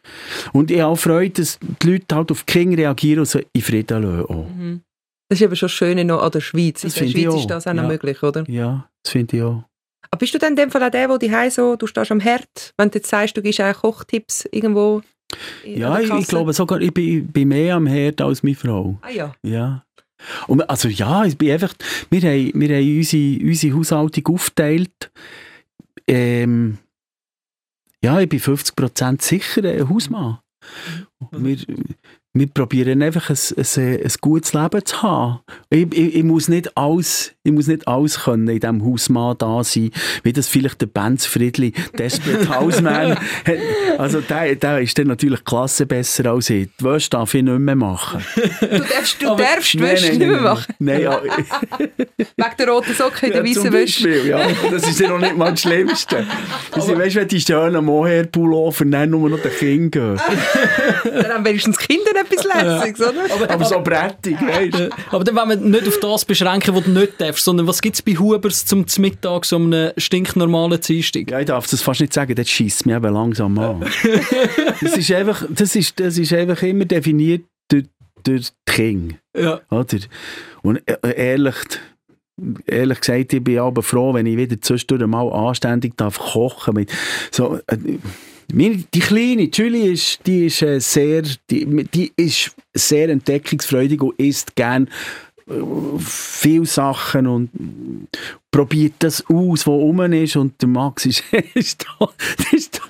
Und 0.53 0.71
ich 0.71 0.81
habe 0.81 0.97
Freude, 0.97 1.43
dass 1.43 1.59
die 1.83 1.91
Leute 1.91 2.15
halt 2.15 2.31
auf 2.31 2.45
die 2.45 2.53
Kinder 2.53 2.79
reagieren 2.79 3.21
und 3.21 3.29
so 3.29 3.41
in 3.53 3.63
Frieden 3.63 4.03
lassen. 4.03 4.47
Mhm. 4.57 4.81
Das 5.29 5.41
ist 5.41 5.47
aber 5.47 5.57
schon 5.57 5.69
schön 5.69 5.99
an 5.99 6.31
der 6.31 6.41
Schweiz. 6.41 6.83
Das 6.83 6.97
in 6.97 7.07
der 7.07 7.11
Schweiz 7.11 7.35
ist 7.41 7.51
das 7.51 7.67
auch 7.67 7.73
noch 7.73 7.83
ja. 7.83 7.89
möglich, 7.89 8.23
oder? 8.23 8.49
Ja, 8.49 8.89
das 9.03 9.11
finde 9.11 9.37
ich 9.37 9.43
auch. 9.43 9.65
Aber 10.15 10.21
bist 10.21 10.33
du 10.33 10.39
dann 10.39 10.51
in 10.51 10.57
dem 10.57 10.71
Fall 10.71 10.85
auch 10.85 10.91
der, 10.91 11.19
der 11.19 11.51
so, 11.51 11.75
du 11.75 11.89
stehst 11.89 12.13
am 12.13 12.21
Herd, 12.21 12.73
wenn 12.77 12.89
du 12.89 12.99
jetzt 12.99 13.11
sagst, 13.11 13.37
du 13.37 13.43
gibst 13.43 13.61
auch 13.61 13.75
Kochtipps 13.75 14.49
irgendwo? 14.53 15.03
Ja, 15.65 15.99
ich, 15.99 16.09
ich, 16.09 16.29
glaube 16.29 16.53
sogar, 16.53 16.81
ich 16.81 16.95
bin, 16.95 17.27
bin, 17.27 17.49
mehr 17.49 17.75
am 17.75 17.89
Herd 17.89 18.21
als 18.21 18.45
meine 18.45 18.55
Frau. 18.55 18.97
Ah 19.03 19.11
ja? 19.11 19.35
Ja. 19.43 19.85
Und, 20.47 20.71
also 20.71 20.87
ja, 20.87 21.25
ich 21.25 21.37
bin 21.37 21.51
einfach, 21.51 21.75
wir 22.11 22.21
haben, 22.21 22.53
wir 22.55 22.77
haben 22.77 22.97
unsere, 22.97 23.45
unsere 23.45 23.77
Haushaltung 23.77 24.35
aufgeteilt. 24.37 25.11
Ähm, 26.07 26.79
ja, 28.01 28.21
ich 28.21 28.29
bin 28.29 28.39
50% 28.39 29.21
sicher 29.21 29.65
ein 29.65 29.91
Hausmann. 29.91 30.39
Mhm. 31.33 31.45
Wir, 31.45 31.57
wir 32.37 32.49
probieren 32.49 33.01
einfach 33.01 33.31
ein, 33.31 33.37
ein, 33.57 34.01
ein 34.03 34.13
gutes 34.21 34.53
Leben 34.55 34.85
zu 34.85 35.03
haben. 35.03 35.41
Ich, 35.71 35.87
ich, 35.93 36.17
ich, 36.17 36.25
muss 36.25 36.49
nicht 36.49 36.77
alles, 36.77 37.33
ich 37.45 37.53
muss 37.53 37.69
nicht 37.69 37.87
alles 37.87 38.25
können 38.25 38.49
in 38.49 38.59
diesem 38.59 38.85
Hausmann 38.85 39.39
da 39.39 39.63
sein, 39.63 39.93
wie 40.25 40.33
das 40.33 40.49
vielleicht 40.49 40.81
der 40.81 40.87
Benz 40.87 41.27
Friedli, 41.27 41.73
Desperate 41.97 42.49
Houseman, 42.61 43.17
also 43.99 44.21
der, 44.21 44.57
der 44.57 44.81
ist 44.81 44.99
dann 44.99 45.07
natürlich 45.07 45.45
klasse 45.45 45.87
besser 45.87 46.27
als 46.33 46.51
ich. 46.51 46.69
Die 46.81 46.85
Wäsche 46.85 47.11
darf 47.11 47.35
ich 47.35 47.45
nicht 47.45 47.57
mehr 47.57 47.77
machen. 47.77 48.25
Du 48.61 48.67
darfst, 48.67 49.23
du 49.23 49.37
darfst 49.37 49.75
die 49.75 49.81
Wäsche 49.81 50.09
nicht 50.09 50.19
mehr 50.19 50.41
machen? 50.41 50.75
Nein, 50.81 51.03
ja. 51.03 51.23
Wegen 52.19 52.57
der 52.59 52.69
roten 52.69 52.95
Socken 52.95 53.29
in 53.29 53.33
der 53.33 53.45
weißen 53.45 53.73
Wäsche? 53.73 54.27
Ja, 54.27 54.49
das 54.73 54.89
ist 54.89 54.99
ja 54.99 55.09
noch 55.09 55.21
nicht 55.21 55.37
mal 55.37 55.53
das 55.53 55.61
Schlimmste. 55.61 56.27
Also, 56.73 56.99
weißt 56.99 57.15
du, 57.15 57.21
wenn 57.21 57.29
die 57.29 57.41
schönen 57.41 57.85
Mohair-Pullover 57.85 58.85
dann 58.87 59.11
nur 59.11 59.31
noch 59.31 59.39
den 59.39 59.53
Kindern 59.53 59.91
gehen. 59.91 60.21
dann 61.05 61.33
haben 61.33 61.45
wenigstens 61.45 61.79
Kinder 61.79 62.11
etwas 62.25 62.45
Lässiges, 62.45 63.01
oder? 63.01 63.35
Aber, 63.35 63.51
aber 63.51 63.65
so 63.65 63.81
brettig, 63.81 64.41
weißt 64.41 64.91
Aber 65.11 65.25
dann 65.25 65.37
wollen 65.37 65.49
wir 65.49 65.57
nicht 65.57 65.89
auf 65.89 65.99
das 66.01 66.25
beschränken, 66.25 66.75
was 66.75 66.85
du 66.85 66.91
nicht 66.91 67.21
darfst, 67.21 67.45
sondern 67.45 67.67
was 67.67 67.81
gibt 67.81 67.97
es 67.97 68.03
bei 68.03 68.13
Hubers 68.13 68.67
zum 68.67 68.85
Mittag, 68.99 69.45
so 69.45 69.57
einem 69.57 69.93
stinknormalen 69.97 70.81
Dienstag? 70.81 71.31
Ja, 71.31 71.41
ich 71.41 71.47
darf 71.47 71.67
das 71.67 71.83
fast 71.83 72.01
nicht 72.01 72.13
sagen, 72.13 72.35
das 72.35 72.49
schießt 72.49 72.87
mich 72.87 72.97
eben 72.97 73.13
langsam 73.13 73.59
an. 73.59 73.81
das, 74.81 74.97
ist 74.97 75.13
einfach, 75.13 75.45
das, 75.49 75.77
ist, 75.77 76.01
das 76.01 76.19
ist 76.19 76.33
einfach 76.33 76.63
immer 76.63 76.85
definiert 76.85 77.45
durch, 77.69 77.85
durch 78.23 78.51
die 78.69 78.73
Kinder. 78.73 79.17
Ja. 79.37 79.61
Oder? 79.71 79.99
Und 80.63 80.81
äh, 80.87 80.97
ehrlich, 81.17 81.57
ehrlich 82.67 83.01
gesagt, 83.01 83.33
ich 83.33 83.45
bin 83.45 83.59
aber 83.59 83.83
froh, 83.83 84.15
wenn 84.15 84.27
ich 84.27 84.37
wieder 84.37 84.61
zwischendurch 84.61 85.07
mal 85.07 85.31
anständig 85.33 85.97
darf 85.97 86.19
kochen 86.19 86.75
mit 86.75 86.91
so... 87.31 87.61
Die 88.53 89.01
Kleine, 89.01 89.49
Julie, 89.53 89.93
ist, 89.93 90.21
die 90.27 90.47
ist 90.47 90.63
äh, 90.63 90.81
sehr, 90.81 91.23
die, 91.51 91.85
die 91.85 92.13
ist 92.17 92.55
sehr 92.75 93.09
entdeckungsfreudig 93.09 94.03
und 94.03 94.19
isst 94.19 94.55
gerne 94.55 94.87
äh, 95.49 95.55
viele 95.99 96.67
Sachen 96.67 97.27
und 97.27 97.51
probiert 98.51 98.95
das 99.01 99.25
aus, 99.27 99.67
was 99.67 99.69
rum 99.69 100.01
ist. 100.13 100.37
Und 100.37 100.61
der 100.61 100.69
Max 100.69 101.07
ist, 101.07 101.25
ist, 101.55 101.85
da, 101.99 102.09
ist 102.53 102.79
da, 102.79 102.83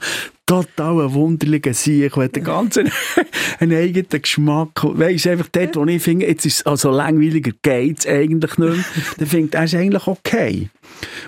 total 0.47 1.07
ein 1.07 1.15
wunderlicher 1.15 1.75
Sieg, 1.75 2.13
der 2.15 2.43
ganze 2.43 2.85
einen 3.61 3.77
eigenen 3.77 4.23
Geschmack, 4.23 4.85
weißt 4.85 5.27
einfach 5.29 5.49
dort, 5.51 5.77
wo 5.77 5.87
ich 5.87 6.03
finde, 6.03 6.27
jetzt 6.27 6.45
ist 6.45 6.61
es 6.61 6.67
also 6.67 6.91
langweiliger 6.91 7.53
geht 7.63 8.01
es 8.01 8.07
eigentlich 8.07 8.59
nicht 8.59 8.77
mehr, 8.77 8.85
dann 9.19 9.27
findet 9.27 9.55
er 9.55 9.65
es 9.65 9.75
eigentlich 9.75 10.07
okay. 10.07 10.69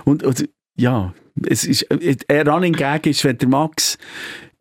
Und, 0.05 0.23
und 0.23 0.49
ja, 0.77 1.15
es 1.49 1.65
ist, 1.65 1.87
ein 2.29 2.49
Running 2.49 2.73
Gag 2.73 3.07
ist, 3.07 3.25
wenn 3.25 3.39
der 3.39 3.49
Max 3.49 3.99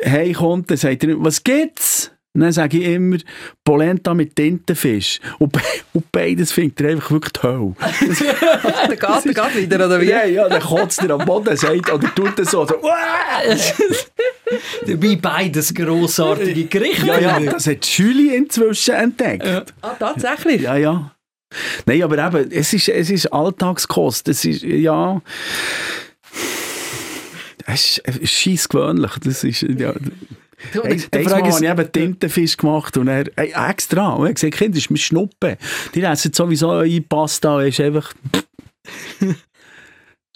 heimkommt, 0.03 0.69
dann 0.69 0.77
sagt 0.77 1.03
er, 1.03 1.15
was 1.23 1.43
gibt's? 1.43 2.11
Und 2.35 2.41
dann 2.41 2.51
sage 2.51 2.79
ich 2.79 2.87
immer, 2.87 3.17
Polenta 3.63 4.13
mit 4.13 4.35
Tintenfisch. 4.35 5.21
Und, 5.39 5.53
be 5.53 5.61
und 5.93 6.11
beides 6.11 6.51
findet 6.51 6.81
er 6.81 6.89
einfach 6.91 7.11
wirklich 7.11 7.31
toll. 7.31 7.75
der 7.79 8.97
geht, 8.97 8.99
der 8.99 9.33
geht 9.33 9.55
wieder, 9.55 9.85
oder 9.85 10.01
wie? 10.01 10.09
Ja, 10.09 10.25
ja, 10.25 10.49
dann 10.49 10.61
kotzt 10.61 11.01
er 11.01 11.11
am 11.11 11.25
Boden, 11.25 11.55
sagt, 11.55 11.89
oder 11.93 12.13
tut 12.13 12.37
er 12.37 12.43
so, 12.43 12.65
so 12.65 12.75
Dabei 14.85 15.15
beides 15.15 15.73
grossartige 15.73 16.65
Gerichte. 16.65 17.05
Ja, 17.05 17.19
ja, 17.19 17.39
das 17.39 17.67
hat 17.67 17.85
Julie 17.85 18.35
inzwischen 18.35 18.95
entdeckt. 18.95 19.45
Ja. 19.45 19.63
Ah, 19.81 19.95
tatsächlich? 19.97 20.61
Ja, 20.61 20.75
ja. 20.75 21.15
Nein, 21.85 22.03
aber 22.03 22.17
eben, 22.17 22.51
es 22.51 22.73
ist, 22.73 22.89
es 22.89 23.09
ist 23.09 23.27
Alltagskost. 23.27 24.27
Es 24.27 24.43
ist, 24.43 24.61
ja... 24.61 25.21
Es 27.75 27.97
ist 28.19 28.31
scheiss 28.31 28.69
gewöhnlich. 28.69 29.11
Das 29.23 29.43
ist, 29.43 29.61
ja... 29.63 29.93
Du, 30.73 30.83
hey, 30.83 31.03
Einmal 31.11 31.43
habe 31.43 31.49
ich 31.49 31.69
eben 31.69 31.91
Tintenfisch 31.91 32.57
gemacht 32.57 32.95
und 32.97 33.07
er 33.07 33.25
hey, 33.35 33.53
extra. 33.69 34.13
Und 34.13 34.25
er 34.25 34.29
hat 34.29 34.35
gesagt, 34.35 34.55
Kind, 34.55 34.75
das 34.75 34.83
ist 34.83 34.89
mit 34.89 35.01
Schnuppen. 35.01 35.57
Die 35.93 36.01
essen 36.01 36.33
sowieso 36.33 36.69
eure 36.69 37.01
Pasta. 37.01 37.61
Ist 37.61 37.79
einfach... 37.79 38.13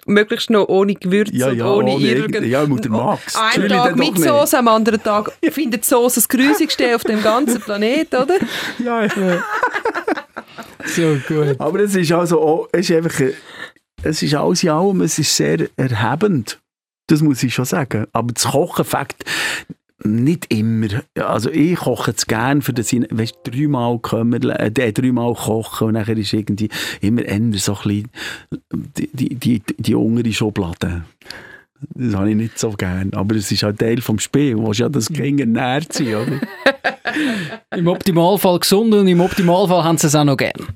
Möglichst 0.06 0.50
noch 0.50 0.68
ohne 0.68 0.96
Gewürze 0.96 1.36
ja, 1.36 1.52
ja, 1.52 1.66
und 1.66 1.84
ohne, 1.84 1.96
ohne 1.96 2.04
irgend... 2.04 2.46
Ja, 2.46 2.66
mit 2.66 2.84
der 2.84 2.92
Max. 2.92 3.36
Einen 3.36 3.70
Tag 3.70 3.96
mit 3.96 4.18
Soße, 4.18 4.58
am 4.58 4.68
anderen 4.68 5.02
Tag 5.02 5.32
findet 5.52 5.86
Soße 5.86 6.16
das 6.16 6.28
Grusigste 6.28 6.96
auf 6.96 7.04
dem 7.04 7.22
ganzen 7.22 7.62
Planet, 7.62 8.14
oder? 8.16 8.36
Ja, 8.84 9.06
ja. 9.06 9.44
so 10.86 11.18
gut. 11.28 11.60
Aber 11.60 11.80
es 11.80 11.96
ist 11.96 12.12
also 12.12 12.42
auch, 12.42 12.70
es 12.72 12.90
ist 12.90 12.96
einfach, 12.96 13.22
es 14.02 14.24
ist 14.24 14.34
alles 14.34 14.64
in 14.64 14.70
allem, 14.70 15.02
es 15.02 15.20
ist 15.20 15.36
sehr 15.36 15.70
erhebend. 15.76 16.60
Das 17.10 17.22
muss 17.22 17.44
ich 17.44 17.54
schon 17.54 17.66
sagen. 17.66 18.06
Aber 18.14 18.32
das 18.34 18.46
Kochen 18.46 18.86
fängt 18.86 19.16
nicht 20.04 20.54
immer. 20.54 20.88
Also 21.16 21.50
ich 21.50 21.76
koche 21.76 22.12
es 22.12 22.26
gerne, 22.26 22.62
für 22.62 22.72
das 22.72 22.94
ich 22.94 23.06
weißt, 23.10 23.40
dreimal, 23.44 24.00
kümmern, 24.00 24.50
äh, 24.50 24.72
dreimal 24.94 25.34
kochen 25.34 25.88
und 25.88 25.94
nachher 25.96 26.18
ist 26.18 26.32
irgendwie 26.32 26.70
immer 27.02 27.24
eher 27.24 27.40
so 27.56 27.76
ein 27.76 27.82
bisschen 27.84 28.10
die, 28.72 29.10
die, 29.12 29.36
die, 29.36 29.62
die 29.78 29.96
untere 29.96 30.32
Schublade. 30.32 31.04
Das 31.96 32.14
habe 32.14 32.30
ich 32.30 32.36
nicht 32.36 32.60
so 32.60 32.72
gern. 32.72 33.14
Aber 33.14 33.36
es 33.36 33.52
ist 33.52 33.64
halt 33.64 33.80
Teil 33.80 34.02
vom 34.02 34.20
Spiel. 34.20 34.54
Du 34.54 34.68
willst 34.68 34.80
ja 34.80 34.90
das 34.90 35.08
Kind 35.08 35.40
ernährt 35.40 35.92
sein, 35.92 36.16
oder? 36.16 36.40
Im 37.78 37.88
Optimalfall 37.88 38.60
gesund 38.60 38.94
und 38.94 39.08
im 39.08 39.20
Optimalfall 39.20 39.84
haben 39.84 39.98
sie 39.98 40.08
es 40.08 40.16
auch 40.16 40.24
noch 40.24 40.38
gern 40.38 40.68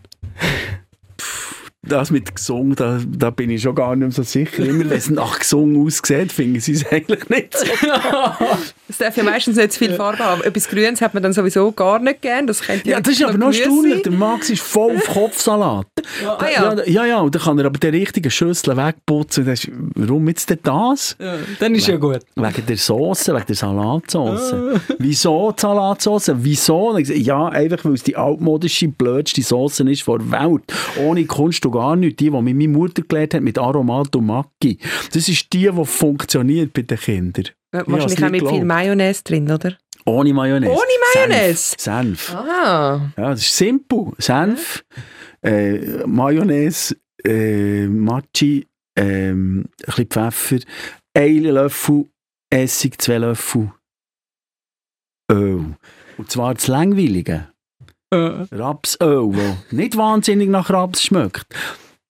das 1.85 2.11
mit 2.11 2.33
gesungen, 2.33 2.75
da, 2.75 2.99
da 3.05 3.29
bin 3.29 3.49
ich 3.49 3.61
schon 3.61 3.75
gar 3.75 3.95
nicht 3.95 3.99
mehr 3.99 4.11
so 4.11 4.23
sicher. 4.23 4.63
Immer 4.63 4.89
wenn 4.89 4.97
es 4.97 5.09
nach 5.09 5.39
gesungen 5.39 5.85
aussieht, 5.85 6.31
finden 6.31 6.61
sie 6.61 6.73
es 6.73 6.85
eigentlich 6.89 7.29
nicht 7.29 7.57
so. 7.57 7.65
Es 8.89 8.99
darf 8.99 9.17
ja 9.17 9.23
meistens 9.23 9.55
nicht 9.55 9.71
zu 9.71 9.79
viel 9.79 9.93
Farbe 9.93 10.19
haben. 10.19 10.43
Etwas 10.43 10.67
Grünes 10.67 11.01
hat 11.01 11.15
man 11.15 11.23
dann 11.23 11.33
sowieso 11.33 11.71
gar 11.71 11.97
nicht 11.99 12.21
gern. 12.21 12.45
Das, 12.45 12.61
könnte 12.61 12.87
ja, 12.87 13.01
das 13.01 13.13
ist 13.13 13.23
aber 13.23 13.37
noch 13.39 13.47
erstaunlich. 13.47 14.03
Der 14.03 14.11
Max 14.11 14.51
ist 14.51 14.61
voll 14.61 14.97
auf 14.97 15.07
Kopfsalat. 15.07 15.87
ja. 16.21 16.37
Ah, 16.37 16.49
ja. 16.53 16.73
ja. 16.75 16.83
ja, 16.85 17.05
ja, 17.05 17.19
und 17.21 17.33
dann 17.33 17.41
kann 17.41 17.57
er 17.57 17.65
aber 17.65 17.79
den 17.79 17.95
richtigen 17.95 18.29
Schüssel 18.29 18.77
wegputzen. 18.77 19.47
Ist, 19.47 19.71
warum 19.95 20.27
jetzt 20.27 20.49
denn 20.49 20.59
das? 20.61 21.15
Ja, 21.19 21.37
dann 21.59 21.73
ist 21.73 21.87
We 21.87 21.93
ja 21.93 21.97
gut. 21.97 22.19
Wegen 22.35 22.65
der 22.67 22.77
Soße, 22.77 23.33
wegen 23.33 23.45
der 23.47 23.55
Salatsauce. 23.55 24.53
Wieso 24.99 25.51
die 25.51 25.61
Salatsauce? 25.61 26.31
Wieso? 26.35 26.97
Ja, 26.97 27.47
einfach 27.47 27.83
weil 27.85 27.93
es 27.93 28.03
die 28.03 28.15
altmodische, 28.15 28.89
blödste 28.89 29.41
Soße 29.41 29.89
ist 29.89 30.03
vor 30.03 30.19
der 30.19 30.29
Welt. 30.31 30.61
Ohne 30.99 31.25
Kunst 31.25 31.65
und 31.65 31.72
gar 31.73 31.95
nicht. 31.95 32.19
Die, 32.19 32.29
die 32.29 32.41
mit 32.41 32.55
meiner 32.55 32.69
Mutter 32.69 33.01
gelernt 33.01 33.33
hat, 33.33 33.41
mit 33.41 33.57
Aromat 33.57 34.15
und 34.15 34.25
Maggi. 34.25 34.77
Das 35.11 35.27
ist 35.27 35.51
die, 35.51 35.69
die 35.69 35.85
funktioniert 35.85 36.73
bei 36.73 36.83
den 36.83 36.97
Kindern. 36.97 37.45
Ja, 37.73 37.83
wahrscheinlich 37.87 38.23
auch 38.23 38.29
mit 38.29 38.47
viel 38.47 38.65
Mayonnaise 38.65 39.23
drin, 39.23 39.51
oder? 39.51 39.77
Ohne 40.05 40.33
Mayonnaise. 40.33 40.71
Ohne 40.71 40.81
Mayonnaise? 41.15 41.75
Senf. 41.77 42.27
Senf. 42.27 42.35
Ah. 42.35 43.11
Ja, 43.17 43.29
das 43.31 43.41
ist 43.41 43.57
simpel. 43.57 44.11
Senf, 44.17 44.83
äh, 45.41 46.05
Mayonnaise, 46.05 46.95
äh, 47.25 47.87
Machi, 47.87 48.67
äh, 48.95 49.31
ein 49.31 49.69
bisschen 49.85 50.07
Pfeffer, 50.07 50.59
ein 51.15 51.43
Löffel 51.43 52.05
Essig, 52.49 53.01
zwei 53.01 53.17
Löffel 53.17 53.71
Öl. 55.31 55.75
Und 56.17 56.31
zwar 56.31 56.53
das 56.53 56.67
Langweilige. 56.67 57.52
Äh. 58.13 58.55
Rapsöl, 58.55 59.31
das 59.31 59.71
nicht 59.71 59.97
wahnsinnig 59.97 60.49
nach 60.49 60.69
Raps 60.69 61.03
schmeckt. 61.03 61.45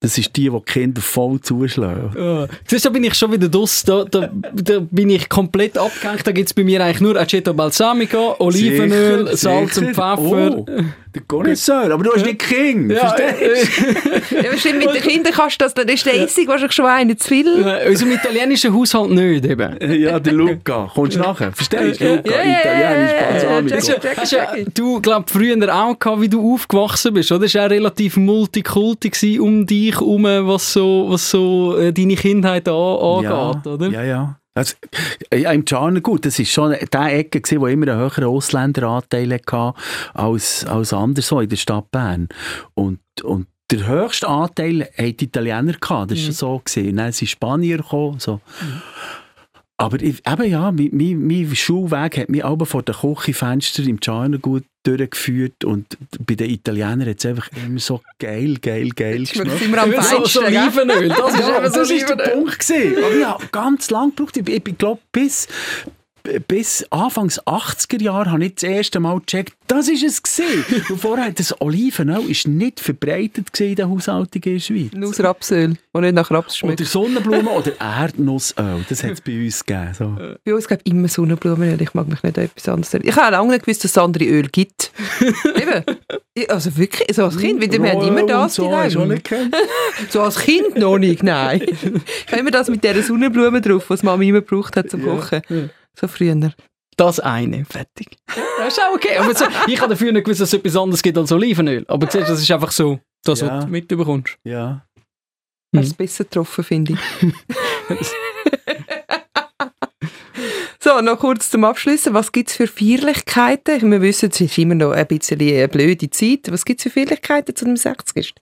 Das 0.04 0.18
ist 0.18 0.36
die, 0.36 0.50
die 0.50 0.50
die 0.50 0.62
Kinder 0.66 1.02
voll 1.02 1.40
zuschlagen. 1.40 2.12
Ja. 2.18 2.48
Siehst, 2.68 2.86
da 2.86 2.90
bin 2.90 3.06
ich 3.06 3.14
schon 3.14 3.32
wieder 3.32 3.48
draus. 3.48 3.84
Da, 3.84 4.04
da, 4.04 4.30
da 4.54 4.80
bin 4.92 5.10
ich 5.10 5.30
komplett 5.30 5.78
abgehängt. 5.78 6.28
Da 6.28 6.34
gibt 6.34 6.50
es 6.50 6.54
bei 6.54 6.66
mir 6.66 6.84
eigentlich 6.84 7.00
nur 7.00 7.16
Aceto 7.16 7.54
Balsamico, 7.54 8.36
Olivenöl, 8.40 9.28
sicher, 9.28 9.38
Salz 9.38 9.76
sicher. 9.76 9.88
und 9.88 9.94
Pfeffer. 9.96 10.58
Oh, 10.58 10.66
der 11.16 11.22
Connoisseur. 11.28 11.92
Aber 11.92 12.04
du 12.04 12.14
hast 12.14 12.26
nicht 12.26 12.40
King, 12.40 12.90
ja. 12.90 13.08
verstehst 13.08 13.80
du? 14.32 14.36
ja, 14.36 14.52
bestimmt 14.52 14.80
mit 14.80 14.96
den 14.96 15.02
Kindern 15.02 15.34
kannst 15.34 15.60
du 15.62 15.66
das, 15.66 15.74
dann 15.74 15.88
ist 15.88 16.06
der 16.06 16.22
Essig 16.22 16.48
wahrscheinlich 16.48 16.76
schon 16.76 16.86
einer 16.86 17.18
zu 17.18 17.28
viel. 17.28 17.62
Ja, 17.62 17.88
unserem 17.88 18.12
italienischen 18.14 18.74
Haushalt 18.74 19.12
nicht 19.12 19.46
eben. 19.46 19.78
Ja, 20.02 20.20
der 20.20 20.34
Luca. 20.34 20.92
Kommst 20.94 21.16
du 21.16 21.22
nachher? 21.22 21.52
Verstehst 21.52 22.02
du? 22.02 22.16
Luca, 22.16 22.32
ja, 22.32 22.60
Italienisch, 22.60 23.12
Balsamico. 23.20 24.18
Hast 24.18 24.32
ja, 24.32 24.48
du, 24.74 25.02
glaub 25.02 25.30
früher 25.30 25.54
auch 25.74 25.98
gehabt, 25.98 26.22
wie 26.22 26.30
du 26.30 26.54
aufgewachsen 26.54 27.14
bist, 27.14 27.32
oder? 27.32 27.44
Das 27.44 27.56
war 27.56 27.66
auch 27.66 27.70
relativ 27.70 28.18
multikulti 28.18 29.40
um 29.40 29.66
dich 29.66 29.94
herum, 29.94 30.24
was 30.24 30.74
so, 30.74 31.08
was 31.10 31.30
so 31.30 31.92
deine 31.92 32.16
Kindheit 32.16 32.68
an, 32.68 32.74
angeht, 32.74 33.66
ja, 33.66 33.72
oder? 33.72 33.90
Ja, 33.90 34.04
ja. 34.04 34.40
Also, 34.56 34.76
ja, 35.34 35.52
im 35.52 35.66
Charner 35.68 36.02
gut, 36.02 36.26
das 36.26 36.38
war 36.38 36.46
schon 36.46 36.74
die 36.74 36.98
Ecke, 36.98 37.42
gewesen, 37.42 37.60
wo 37.60 37.68
immer 37.68 37.88
einen 37.88 38.00
höheren 38.00 38.26
Ausländeranteil 38.26 39.34
hatte 39.34 39.74
als, 40.14 40.66
als 40.66 40.94
anderswo 40.94 41.40
in 41.40 41.50
der 41.50 41.56
Stadt 41.56 41.90
Bern. 41.90 42.30
Und, 42.76 43.00
und 43.24 43.48
der 43.72 43.88
höchste 43.88 44.28
Anteil 44.28 44.82
hatten 44.96 45.18
die 45.18 45.26
Italiener 45.26 45.74
gehabt, 45.74 46.12
das 46.12 46.20
war 46.20 46.28
mhm. 46.28 46.32
so. 46.32 46.62
Gewesen. 46.64 46.98
Dann 46.98 47.12
sind 47.12 47.28
Spanier 47.30 47.78
gekommen, 47.78 48.20
so. 48.20 48.42
Mhm. 48.62 48.82
Aber 49.84 50.02
ich, 50.02 50.26
eben 50.26 50.50
ja, 50.50 50.72
mein, 50.72 50.90
mein, 50.94 51.28
mein 51.28 51.56
Schulweg 51.58 52.18
hat 52.18 52.30
mich 52.30 52.46
aber 52.46 52.66
vor 52.66 52.84
den 52.84 52.96
Küchenfenster 52.96 53.84
im 53.84 54.00
China 54.00 54.38
gut 54.38 54.64
durchgeführt 54.84 55.66
und 55.66 55.98
bei 56.26 56.36
den 56.36 56.52
Italienern 56.52 57.06
hat 57.10 57.20
es 57.20 57.26
einfach 57.26 57.50
immer 57.66 57.80
so 57.80 58.00
geil, 58.18 58.60
geil, 58.62 58.92
geil 58.92 59.20
geschmeckt. 59.20 59.60
Sind 59.60 59.74
wir 59.74 59.84
am 59.84 59.92
feinsten, 59.92 60.26
so, 60.26 60.40
so 60.40 60.46
Olivenöl, 60.46 61.10
das, 61.10 61.74
das 61.74 61.92
ist 61.92 62.10
der 62.10 62.16
Punkt 62.16 62.60
gewesen. 62.60 63.04
Aber 63.04 63.16
ich 63.16 63.26
habe 63.26 63.44
ganz 63.52 63.90
lang 63.90 64.16
gebraucht, 64.16 64.38
ich, 64.38 64.48
ich 64.48 64.78
glaube 64.78 65.02
bis 65.12 65.50
bis 66.48 66.86
Anfangs 66.90 67.42
80er 67.42 68.02
Jahre 68.02 68.32
habe 68.32 68.46
ich 68.46 68.56
das 68.56 68.64
erste 68.64 69.00
Mal 69.00 69.20
gecheckt, 69.20 69.54
das 69.68 69.90
ist 69.90 70.04
es 70.04 70.24
gesehen. 70.24 70.64
Vorher 70.98 71.32
das 71.32 71.60
Olivenöl 71.62 72.30
ist 72.30 72.48
nicht 72.48 72.80
verbreitet 72.80 73.60
in 73.60 73.76
den 73.76 73.90
Haushaltungen 73.90 74.44
in 74.44 74.54
der 74.54 74.60
Schweiz. 74.60 74.92
Nur 74.94 75.20
Rapsöl, 75.20 75.76
das 75.92 76.02
nicht 76.02 76.16
nach 76.16 76.32
Raps 76.32 76.58
schmeckt. 76.58 76.82
Oder 76.82 76.90
Sonnenblumen 76.90 77.48
oder 77.48 77.72
Erdnussöl, 77.80 78.86
das 78.88 79.04
hat 79.04 79.12
es 79.12 79.22
bei 79.22 79.44
uns 79.44 79.66
gegeben. 79.66 79.94
So. 79.94 80.18
Bei 80.44 80.54
uns 80.54 80.68
gibt 80.68 80.88
immer 80.88 81.08
Sonnenblumenöl, 81.08 81.82
ich 81.82 81.94
mag 81.94 82.08
mich 82.08 82.24
nicht 82.24 82.38
etwas 82.38 82.70
anderes 82.70 82.94
Ich 82.94 83.16
habe 83.16 83.32
lange 83.32 83.52
nicht 83.54 83.66
gewusst, 83.66 83.84
dass 83.84 83.92
es 83.92 83.98
andere 83.98 84.26
Öl 84.26 84.48
gibt. 84.50 84.92
Eben. 85.56 85.84
Also 86.50 86.76
wirklich, 86.78 87.16
so 87.16 87.26
als 87.26 87.38
Kind, 87.38 87.62
weil 87.62 87.72
wir 87.72 87.92
haben 87.92 88.08
immer 88.08 88.26
das 88.26 88.56
so, 88.56 88.76
hast 88.76 88.96
du 88.96 89.06
nicht 89.06 89.30
So 90.10 90.22
als 90.22 90.40
Kind 90.40 90.78
noch 90.78 90.98
nicht, 90.98 91.22
nein. 91.22 91.62
Ich 91.62 92.32
habe 92.32 92.40
immer 92.40 92.52
das 92.52 92.70
mit 92.70 92.84
dieser 92.84 93.04
Sonnenblume 93.04 93.62
drauf, 93.62 93.90
was 93.90 94.04
Mama 94.04 94.24
immer 94.24 94.42
gebraucht 94.42 94.76
hat 94.76 94.90
zum 94.90 95.04
Kochen. 95.04 95.42
Ja, 95.50 95.56
ja. 95.56 95.70
So 96.00 96.08
früher. 96.08 96.54
Das 96.98 97.20
eine, 97.20 97.66
fertig. 97.66 98.18
Das 98.58 98.74
ist 98.74 98.82
auch 98.82 98.94
okay. 98.94 99.18
Aber 99.18 99.34
so, 99.34 99.46
ich 99.68 99.80
habe 99.80 99.90
dafür 99.94 100.12
nicht 100.12 100.26
gewusst, 100.26 100.42
dass 100.42 100.50
es 100.50 100.60
etwas 100.60 100.76
anderes 100.76 101.02
gibt 101.02 101.18
als 101.18 101.32
Olivenöl. 101.32 101.86
Aber 101.88 102.10
siehst, 102.10 102.30
das 102.30 102.42
ist 102.42 102.52
einfach 102.52 102.72
so, 102.72 103.00
das, 103.24 103.42
ja. 103.42 103.48
was 103.48 103.66
du 103.66 103.72
mitbekommst. 103.72 104.38
Ja. 104.44 104.86
Hm. 105.74 105.80
Hast 105.80 105.88
es 105.88 105.94
besser 105.94 106.24
getroffen, 106.24 106.64
finde 106.64 106.94
ich. 106.94 107.00
so, 110.80 111.02
noch 111.02 111.20
kurz 111.20 111.50
zum 111.50 111.64
Abschließen. 111.64 112.14
Was 112.14 112.32
gibt 112.32 112.50
es 112.50 112.56
für 112.56 112.68
Feierlichkeiten? 112.68 113.90
Wir 113.92 114.02
wissen, 114.02 114.30
es 114.30 114.40
ist 114.40 114.58
immer 114.58 114.76
noch 114.76 114.92
ein 114.92 115.08
bisschen 115.08 115.42
eine 115.42 115.68
blöde 115.68 116.10
Zeit. 116.12 116.52
Was 116.52 116.64
gibt 116.64 116.80
es 116.80 116.84
für 116.84 116.90
Feierlichkeiten 116.92 117.56
zu 117.56 117.66
dem 117.66 117.76
60. 117.76 118.36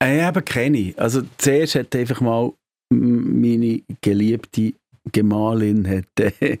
Ich 0.00 0.22
habe 0.22 0.42
keine. 0.42 0.94
Also 0.96 1.22
zuerst 1.38 1.74
hat 1.74 1.96
einfach 1.96 2.20
mal 2.20 2.52
meine 2.90 3.82
geliebte 4.00 4.74
Gemahlin 5.10 5.88
hat 5.88 6.20
äh, 6.20 6.58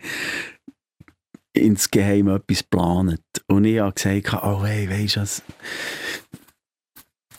insgeheim 1.52 2.28
etwas 2.28 2.58
geplant. 2.58 3.20
Und 3.46 3.64
ich 3.64 3.78
habe 3.78 3.92
gesagt, 3.92 4.44
oh 4.44 4.64
hey, 4.64 4.88
weisst 4.88 5.16
du 5.16 5.20
was, 5.20 5.42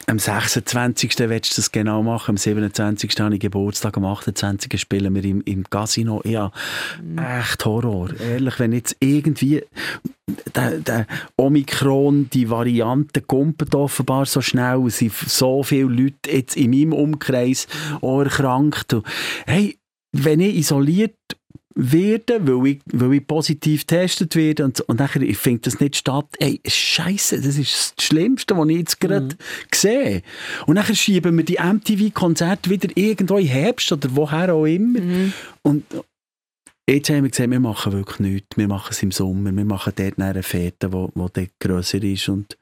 am 0.06 0.20
26. 0.20 1.18
willst 1.20 1.52
du 1.52 1.56
das 1.56 1.72
genau 1.72 2.04
machen, 2.04 2.32
am 2.32 2.38
27. 2.38 3.12
habe 3.20 3.36
ich 3.36 3.40
Geburtstag, 3.40 3.96
am 3.98 4.06
28. 4.06 4.80
spielen 4.80 5.16
wir 5.16 5.24
im, 5.24 5.42
im 5.42 5.64
Casino. 5.70 6.22
Ja, 6.26 6.52
echt 7.18 7.64
Horror. 7.66 8.10
Ehrlich, 8.20 8.60
wenn 8.60 8.74
jetzt 8.74 8.98
irgendwie 9.00 9.64
der, 10.56 10.80
der 10.80 11.08
Omikron, 11.38 12.30
die 12.30 12.50
Variante 12.50 13.22
kommt 13.22 13.74
offenbar 13.74 14.26
so 14.26 14.42
schnell, 14.42 14.86
es 14.88 14.98
sind 14.98 15.14
so 15.14 15.64
viele 15.64 15.90
Leute 15.90 16.32
jetzt 16.32 16.58
in 16.58 16.72
meinem 16.72 16.94
Umkreis 16.94 17.68
auch 18.02 18.22
erkrankt. 18.22 18.94
Und, 18.94 19.06
hey, 19.46 19.78
wenn 20.14 20.40
ich 20.40 20.56
isoliert 20.56 21.16
werde, 21.76 22.40
weil 22.48 22.68
ich, 22.74 22.82
weil 22.92 23.14
ich 23.14 23.26
positiv 23.28 23.82
getestet 23.82 24.36
werde 24.36 24.64
und, 24.66 24.80
und 24.82 25.00
nachher 25.00 25.24
ich 25.24 25.38
finde 25.38 25.62
das 25.62 25.80
nicht 25.80 25.96
statt. 25.96 26.28
Ey, 26.38 26.62
Scheiße, 26.66 27.42
das 27.42 27.58
ist 27.58 27.94
das 27.98 28.06
Schlimmste, 28.06 28.56
was 28.56 28.70
ich 28.70 28.78
jetzt 28.78 29.00
gerade 29.00 29.26
Mhm. 29.26 29.38
sehe. 29.74 30.22
Und 30.68 30.76
nachher 30.76 30.94
schieben 30.96 31.36
wir 31.36 31.44
die 31.44 31.58
MTV-Konzerte 31.58 32.70
wieder 32.70 32.90
irgendwo 32.96 33.38
im 33.40 33.48
Herbst 33.48 33.92
oder 33.92 34.08
woher 34.16 34.54
auch 34.54 34.66
immer. 34.66 35.00
Und 35.64 35.84
jetzt 36.88 37.10
haben 37.10 37.24
wir 37.24 37.32
gesagt, 37.32 37.50
wir 37.50 37.60
machen 37.60 37.92
wirklich 37.94 38.20
nichts. 38.20 38.56
Wir 38.56 38.68
machen 38.68 38.90
es 38.92 39.02
im 39.02 39.12
Sommer. 39.12 39.52
Wir 39.52 39.66
machen 39.66 39.94
dort 39.96 40.20
eine 40.20 40.44
Fete, 40.44 40.94
wo, 40.94 41.10
wo 41.16 41.28
dann 41.28 41.48
grösser 41.60 42.04
ist 42.04 42.30
und 42.30 42.56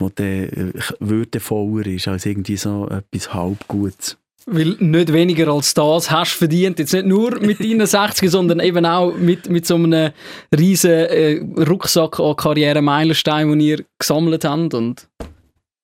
wo 0.00 0.08
dann 0.08 0.26
äh, 0.26 0.72
würdevoller 0.98 1.86
ist 1.86 2.08
als 2.08 2.26
irgendwie 2.26 2.56
so 2.56 2.88
etwas 2.88 3.32
halbgutes. 3.32 4.16
Weil 4.50 4.76
nicht 4.78 5.12
weniger 5.12 5.48
als 5.48 5.74
das 5.74 6.10
hast 6.10 6.34
du 6.34 6.38
verdient. 6.38 6.78
Jetzt 6.78 6.94
nicht 6.94 7.06
nur 7.06 7.38
mit 7.40 7.60
deinen 7.60 7.86
60, 7.86 8.30
sondern 8.30 8.60
eben 8.60 8.86
auch 8.86 9.14
mit, 9.14 9.48
mit 9.50 9.66
so 9.66 9.74
einem 9.74 10.12
riesen 10.56 10.90
äh, 10.90 11.40
Rucksack 11.68 12.18
an 12.18 12.36
Karrieremeilenstein, 12.36 13.48
den 13.50 13.60
ihr 13.60 13.84
gesammelt 13.98 14.44
habt. 14.44 14.74
Und 14.74 15.08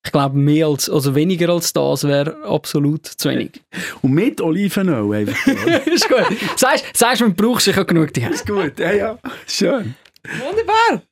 ich 0.05 0.13
glaube, 0.13 0.37
mehr 0.37 0.67
als, 0.67 0.89
also 0.89 1.15
weniger 1.15 1.49
als 1.51 1.73
das 1.73 2.05
wäre 2.05 2.37
absolut 2.45 3.07
zu 3.07 3.31
wenig. 3.31 3.63
Und 4.03 4.13
mit 4.13 4.41
Olivenöl 4.41 5.15
einfach. 5.15 5.47
ist 5.87 6.09
gut. 6.09 6.27
Sagst, 6.57 6.85
sagst 6.95 7.21
du, 7.21 7.27
man 7.27 7.35
braucht 7.35 7.63
sicher 7.63 7.85
genug 7.85 8.13
die 8.13 8.23
ist 8.23 8.47
gut, 8.47 8.79
ja, 8.79 8.93
ja. 8.93 9.19
Schön. 9.47 9.95
Wunderbar. 10.39 11.03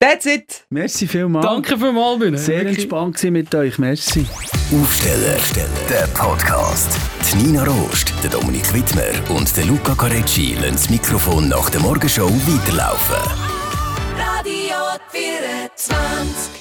That's 0.00 0.26
it. 0.26 0.64
Merci 0.70 1.06
vielmals. 1.06 1.44
Danke 1.44 1.76
für 1.76 1.92
mal, 1.92 2.16
Bühne. 2.16 2.38
Sehr 2.38 2.66
entspannt 2.66 3.16
gewesen 3.16 3.32
mit 3.32 3.54
euch. 3.54 3.78
Merci. 3.78 4.24
Aufsteller, 4.72 5.36
der 5.88 6.06
Podcast. 6.14 6.96
Die 7.32 7.36
Nina 7.38 7.64
Rost, 7.64 8.14
der 8.22 8.30
Dominik 8.30 8.72
Wittmer 8.72 9.10
und 9.30 9.56
der 9.56 9.64
Luca 9.64 9.96
Carecci 9.96 10.54
lassen 10.54 10.74
das 10.74 10.90
Mikrofon 10.90 11.48
nach 11.48 11.70
der 11.70 11.80
Morgenshow 11.80 12.30
weiterlaufen. 12.46 13.16
Radio 14.16 14.76
24. 15.10 16.59